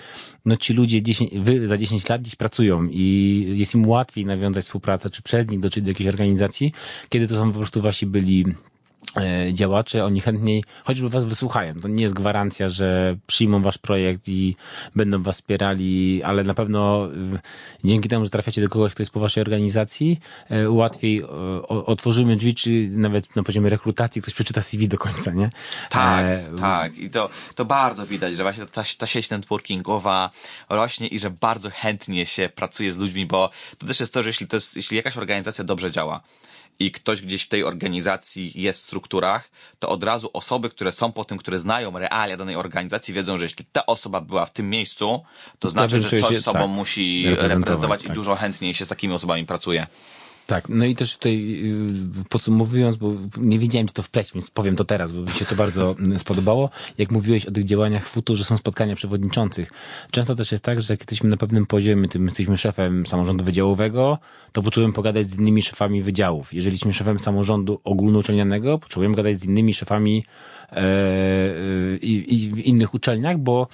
no 0.45 0.57
ci 0.57 0.75
ludzie 0.75 1.03
10, 1.03 1.31
wy 1.39 1.67
za 1.67 1.77
10 1.79 2.09
lat 2.09 2.21
gdzieś 2.21 2.37
pracują 2.37 2.89
i 2.91 3.47
jest 3.57 3.75
im 3.75 3.89
łatwiej 3.89 4.27
nawiązać 4.27 4.65
współpracę, 4.65 5.11
czy 5.11 5.23
przez 5.23 5.51
nich 5.51 5.61
dotrzeć 5.61 5.85
do 5.85 5.91
jakiejś 5.91 6.09
organizacji, 6.09 6.73
kiedy 7.09 7.29
to 7.29 7.35
są 7.35 7.53
po 7.53 7.59
prostu 7.59 7.83
wasi 7.83 8.07
byli 8.07 8.45
działacze, 9.53 10.05
oni 10.05 10.21
chętniej 10.21 10.65
chociażby 10.85 11.09
was 11.09 11.25
wysłuchają. 11.25 11.75
To 11.81 11.89
nie 11.89 12.03
jest 12.03 12.15
gwarancja, 12.15 12.69
że 12.69 13.17
przyjmą 13.27 13.63
wasz 13.63 13.79
projekt 13.79 14.29
i 14.29 14.57
będą 14.97 15.23
was 15.23 15.37
wspierali, 15.37 16.23
ale 16.23 16.45
na 16.45 16.55
pewno 16.55 17.09
e, 17.35 17.39
dzięki 17.85 18.09
temu, 18.09 18.25
że 18.25 18.31
trafiacie 18.31 18.63
do 18.63 18.69
kogoś, 18.69 18.95
kto 18.95 19.03
jest 19.03 19.13
po 19.13 19.21
waszej 19.21 19.41
organizacji, 19.41 20.21
e, 20.51 20.71
łatwiej 20.71 21.25
otworzymy 21.69 22.37
drzwi, 22.37 22.55
czy 22.55 22.89
nawet 22.91 23.37
na 23.37 23.43
poziomie 23.43 23.71
rekrutacji 23.71 24.23
ktoś 24.23 24.35
przeczyta 24.35 24.63
CV 24.63 24.89
do 24.89 24.99
końca, 24.99 25.31
nie? 25.31 25.51
Tak, 25.91 26.25
e... 26.27 26.47
tak. 26.61 26.99
I 26.99 27.11
to, 27.11 27.31
to 27.55 27.65
bardzo 27.65 28.07
widać, 28.07 28.37
że 28.37 28.43
właśnie 28.43 28.67
ta, 28.67 28.83
ta 28.99 29.07
sieć 29.07 29.31
networkingowa 29.31 30.31
rośnie 30.69 31.07
i 31.07 31.19
że 31.19 31.31
bardzo 31.31 31.71
chętnie 31.71 32.27
się 32.27 32.49
pracuje 32.49 32.93
z 32.93 32.97
ludźmi, 32.97 33.27
bo 33.27 33.51
to 33.79 33.87
też 33.87 34.01
jest 34.01 34.15
to, 34.15 34.23
że 34.23 34.29
jeśli, 34.29 34.47
to 34.47 34.57
jest, 34.57 34.77
jeśli 34.77 34.97
jakaś 34.97 35.17
organizacja 35.17 35.65
dobrze 35.65 35.91
działa, 35.91 36.21
i 36.79 36.91
ktoś 36.91 37.23
gdzieś 37.23 37.43
w 37.43 37.49
tej 37.49 37.65
organizacji 37.65 38.53
jest 38.55 38.83
w 38.83 38.87
strukturach, 38.87 39.51
to 39.79 39.89
od 39.89 40.05
razu 40.05 40.31
osoby, 40.33 40.71
które 40.71 40.93
są 40.93 41.13
po 41.13 41.25
tym, 41.25 41.39
które 41.39 41.59
znają 41.59 41.99
realia 41.99 42.37
danej 42.37 42.57
organizacji, 42.57 43.15
wiedzą, 43.15 43.39
że 43.39 43.45
jeśli 43.45 43.65
ta 43.73 43.87
osoba 43.87 44.21
była 44.21 44.47
w 44.47 44.53
tym 44.53 44.71
miejscu, 44.71 45.25
to 45.59 45.71
znaczy, 45.71 46.03
że 46.03 46.21
coś 46.21 46.41
sobą 46.41 46.59
tak, 46.59 46.69
musi 46.69 47.27
reprezentować 47.27 48.03
tak. 48.03 48.11
i 48.11 48.15
dużo 48.15 48.37
chętniej 48.37 48.75
się 48.75 48.85
z 48.85 48.89
takimi 48.89 49.15
osobami 49.15 49.47
pracuje. 49.47 49.87
Tak, 50.53 50.69
no 50.69 50.85
i 50.85 50.95
też 50.97 51.15
tutaj 51.15 51.61
y, 52.21 52.25
podsumowując, 52.29 52.97
bo 52.97 53.13
nie 53.37 53.59
wiedziałem, 53.59 53.87
czy 53.87 53.95
to 53.95 54.03
wpleść, 54.03 54.33
więc 54.35 54.51
powiem 54.51 54.77
to 54.77 54.85
teraz, 54.85 55.13
bo 55.13 55.21
mi 55.21 55.31
się 55.31 55.45
to 55.45 55.55
bardzo 55.55 55.95
mm, 55.99 56.19
spodobało. 56.19 56.71
Jak 56.99 57.11
mówiłeś 57.11 57.47
o 57.47 57.51
tych 57.51 57.65
działaniach 57.65 58.07
w 58.07 58.11
futurze, 58.11 58.45
są 58.45 58.57
spotkania 58.57 58.97
przewodniczących. 58.97 59.71
Często 60.11 60.35
też 60.35 60.53
jest 60.53 60.65
tak, 60.65 60.81
że 60.81 60.93
jak 60.93 61.01
jesteśmy 61.01 61.31
na 61.31 61.37
pewnym 61.37 61.67
poziomie, 61.67 62.09
tym 62.09 62.27
jesteśmy 62.27 62.57
szefem 62.57 63.07
samorządu 63.07 63.45
wydziałowego, 63.45 64.19
to 64.53 64.63
potrzebujemy 64.63 64.95
pogadać 64.95 65.27
z 65.27 65.39
innymi 65.39 65.63
szefami 65.63 66.03
wydziałów. 66.03 66.55
Jeżeli 66.55 66.75
jesteśmy 66.75 66.93
szefem 66.93 67.21
samorządu 67.21 67.81
ogólnouczelnianego, 67.85 68.79
potrzebujemy 68.79 69.17
gadać 69.17 69.41
z 69.41 69.45
innymi 69.45 69.75
szefami 69.75 70.25
i, 72.03 72.35
i 72.35 72.49
w 72.49 72.59
innych 72.59 72.95
uczelniach, 72.95 73.39
bo 73.39 73.69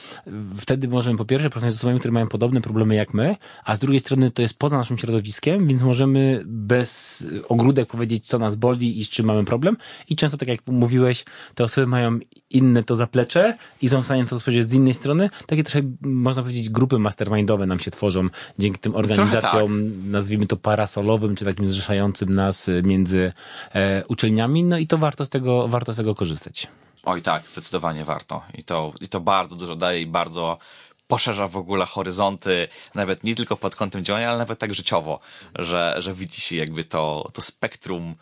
wtedy 0.57 0.89
możemy 0.89 1.19
po 1.19 1.25
pierwsze 1.25 1.51
pracować 1.51 1.75
z 1.75 1.77
osobami, 1.77 1.99
które 1.99 2.13
mają 2.13 2.29
podobne 2.29 2.61
problemy 2.61 2.95
jak 2.95 3.15
my, 3.15 3.37
a 3.65 3.77
z 3.77 3.79
drugiej 3.79 4.01
strony 4.01 4.31
to 4.31 4.43
jest 4.43 4.59
poza 4.59 4.79
naszym 4.79 4.99
środowiskiem, 4.99 5.69
więc 5.69 5.83
możemy 5.83 6.43
bez 6.47 7.27
ogródek 7.49 7.89
powiedzieć, 7.89 8.27
co 8.27 8.39
nas 8.39 8.57
boli 8.57 9.01
i 9.01 9.05
z 9.05 9.09
czym 9.09 9.27
mamy 9.27 9.45
problem. 9.45 9.77
I 10.09 10.17
często, 10.17 10.37
tak 10.37 10.49
jak 10.49 10.61
mówiłeś, 10.67 11.25
te 11.55 11.65
osoby 11.65 11.87
mają 11.87 12.19
inne 12.51 12.83
to 12.83 12.95
zaplecze 12.95 13.57
i 13.83 13.89
są 13.89 14.03
w 14.03 14.05
stanie 14.05 14.27
to 14.27 14.41
spojrzeć 14.41 14.69
z 14.69 14.73
innej 14.73 14.95
strony. 14.95 15.31
Takie 15.47 15.65
trochę, 15.65 15.83
można 16.01 16.43
powiedzieć, 16.43 16.71
grupy 16.71 16.99
mastermindowe 16.99 17.67
nam 17.67 17.81
się 17.81 17.91
tworzą 17.91 18.29
dzięki 18.59 18.79
tym 18.79 18.97
organizacjom, 18.97 19.83
tak. 19.83 20.11
nazwijmy 20.11 20.47
to 20.47 20.57
parasolowym, 20.57 21.37
czy 21.37 21.45
takim 21.45 21.69
zrzeszającym 21.69 22.35
nas 22.35 22.71
między 22.83 23.33
e, 23.75 24.05
uczelniami. 24.09 24.65
No 24.65 24.79
i 24.79 24.87
to 24.87 24.99
warto 24.99 25.25
z 25.25 25.29
tego, 25.29 25.69
warto 25.69 25.93
z 25.93 25.97
tego 25.97 26.15
korzystać. 26.15 26.67
Oj 27.05 27.23
tak, 27.23 27.49
zdecydowanie 27.49 28.05
warto. 28.05 28.43
I 28.55 28.65
to, 28.65 28.93
i 29.01 29.09
to 29.09 29.21
bardzo 29.21 29.57
dużo 29.57 29.77
daje 29.77 30.01
i 30.01 30.07
bardzo 30.07 30.59
poszerza 31.07 31.49
w 31.49 31.57
ogóle 31.57 31.87
horyzonty, 31.87 32.69
nawet 32.95 33.25
nie 33.25 33.35
tylko 33.35 33.57
pod 33.57 33.77
kątem 33.77 34.05
działania, 34.05 34.29
ale 34.29 34.39
nawet 34.39 34.59
tak 34.59 34.75
życiowo, 34.75 35.21
że, 35.55 35.95
że 35.99 36.15
widzi 36.15 36.41
się 36.41 36.57
jakby 36.57 36.85
to, 36.85 37.29
to 37.33 37.41
spektrum 37.41 38.15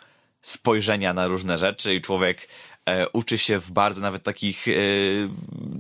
spojrzenia 0.43 1.13
na 1.13 1.27
różne 1.27 1.59
rzeczy 1.59 1.95
i 1.95 2.01
człowiek 2.01 2.49
e, 2.49 2.76
uczy 3.13 3.39
się 3.39 3.59
w 3.59 3.71
bardzo 3.71 4.01
nawet 4.01 4.23
takich 4.23 4.69
e, 4.69 4.73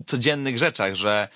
codziennych 0.07 0.59
rzeczach, 0.59 0.94
że 0.94 1.28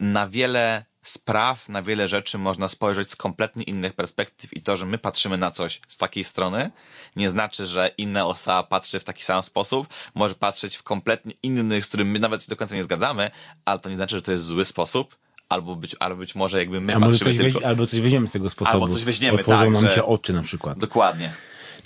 na 0.00 0.28
wiele 0.28 0.84
spraw, 1.02 1.68
na 1.68 1.82
wiele 1.82 2.08
rzeczy 2.08 2.38
można 2.38 2.68
spojrzeć 2.68 3.10
z 3.10 3.16
kompletnie 3.16 3.62
innych 3.62 3.92
perspektyw 3.92 4.56
i 4.56 4.62
to, 4.62 4.76
że 4.76 4.86
my 4.86 4.98
patrzymy 4.98 5.38
na 5.38 5.50
coś 5.50 5.80
z 5.88 5.96
takiej 5.96 6.24
strony, 6.24 6.70
nie 7.16 7.30
znaczy, 7.30 7.66
że 7.66 7.90
inna 7.98 8.26
osoba 8.26 8.62
patrzy 8.62 9.00
w 9.00 9.04
taki 9.04 9.24
sam 9.24 9.42
sposób, 9.42 9.86
może 10.14 10.34
patrzeć 10.34 10.76
w 10.76 10.82
kompletnie 10.82 11.34
innych, 11.42 11.84
z 11.84 11.88
którym 11.88 12.10
my 12.10 12.18
nawet 12.18 12.44
się 12.44 12.48
do 12.48 12.56
końca 12.56 12.74
nie 12.74 12.84
zgadzamy, 12.84 13.30
ale 13.64 13.80
to 13.80 13.90
nie 13.90 13.96
znaczy, 13.96 14.16
że 14.16 14.22
to 14.22 14.32
jest 14.32 14.44
zły 14.44 14.64
sposób, 14.64 15.16
albo 15.48 15.76
być, 15.76 15.96
albo 16.00 16.16
być 16.16 16.34
może 16.34 16.58
jakby 16.58 16.80
my 16.80 16.96
A 16.96 17.00
patrzymy 17.00 17.18
coś 17.18 17.36
tylko... 17.36 17.58
weź, 17.58 17.68
albo 17.68 17.86
coś 17.86 18.00
weźmiemy 18.00 18.28
z 18.28 18.32
tego 18.32 18.50
sposobu. 18.50 18.84
Albo 18.84 18.94
coś 18.94 19.04
weźmiemy, 19.04 19.38
Otworzą 19.38 19.58
tak, 19.58 19.70
nam 19.72 19.88
że... 19.88 19.94
się 19.94 20.04
oczy 20.04 20.32
na 20.32 20.42
przykład. 20.42 20.78
Dokładnie. 20.78 21.32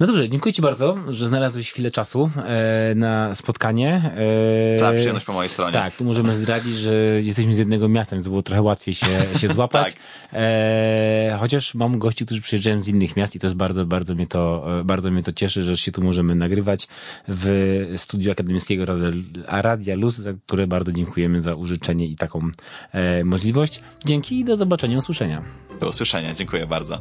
No 0.00 0.06
dobrze, 0.06 0.28
dziękuję 0.28 0.52
Ci 0.52 0.62
bardzo, 0.62 0.96
że 1.08 1.28
znalazłeś 1.28 1.70
chwilę 1.70 1.90
czasu 1.90 2.30
e, 2.36 2.94
na 2.94 3.34
spotkanie. 3.34 4.10
E, 4.74 4.78
Cała 4.78 4.92
przyjemność 4.92 5.26
po 5.26 5.32
mojej 5.32 5.50
stronie. 5.50 5.72
Tak, 5.72 5.96
tu 5.96 6.04
możemy 6.04 6.34
zdradzić, 6.34 6.74
że 6.74 6.94
jesteśmy 7.22 7.54
z 7.54 7.58
jednego 7.58 7.88
miasta, 7.88 8.16
więc 8.16 8.28
było 8.28 8.42
trochę 8.42 8.62
łatwiej 8.62 8.94
się, 8.94 9.06
się 9.38 9.48
złapać. 9.54 9.92
tak. 9.94 10.02
e, 10.32 11.36
chociaż 11.40 11.74
mam 11.74 11.98
gości, 11.98 12.26
którzy 12.26 12.40
przyjeżdżają 12.40 12.82
z 12.82 12.88
innych 12.88 13.16
miast 13.16 13.36
i 13.36 13.38
to 13.38 13.46
jest 13.46 13.56
bardzo, 13.56 13.86
bardzo 13.86 14.14
mnie 14.14 14.26
to, 14.26 14.64
e, 14.80 14.84
bardzo 14.84 15.10
mnie 15.10 15.22
to 15.22 15.32
cieszy, 15.32 15.64
że 15.64 15.76
się 15.76 15.92
tu 15.92 16.02
możemy 16.02 16.34
nagrywać 16.34 16.88
w 17.28 17.94
studiu 17.96 18.32
akademickiego 18.32 18.84
Radia 19.46 19.96
Luz, 19.96 20.16
za 20.16 20.32
które 20.46 20.66
bardzo 20.66 20.92
dziękujemy 20.92 21.40
za 21.40 21.54
użyczenie 21.54 22.06
i 22.06 22.16
taką 22.16 22.40
e, 22.92 23.24
możliwość. 23.24 23.80
Dzięki 24.04 24.40
i 24.40 24.44
do 24.44 24.56
zobaczenia, 24.56 24.98
usłyszenia. 24.98 25.42
Do 25.80 25.88
usłyszenia, 25.88 26.34
dziękuję 26.34 26.66
bardzo. 26.66 27.00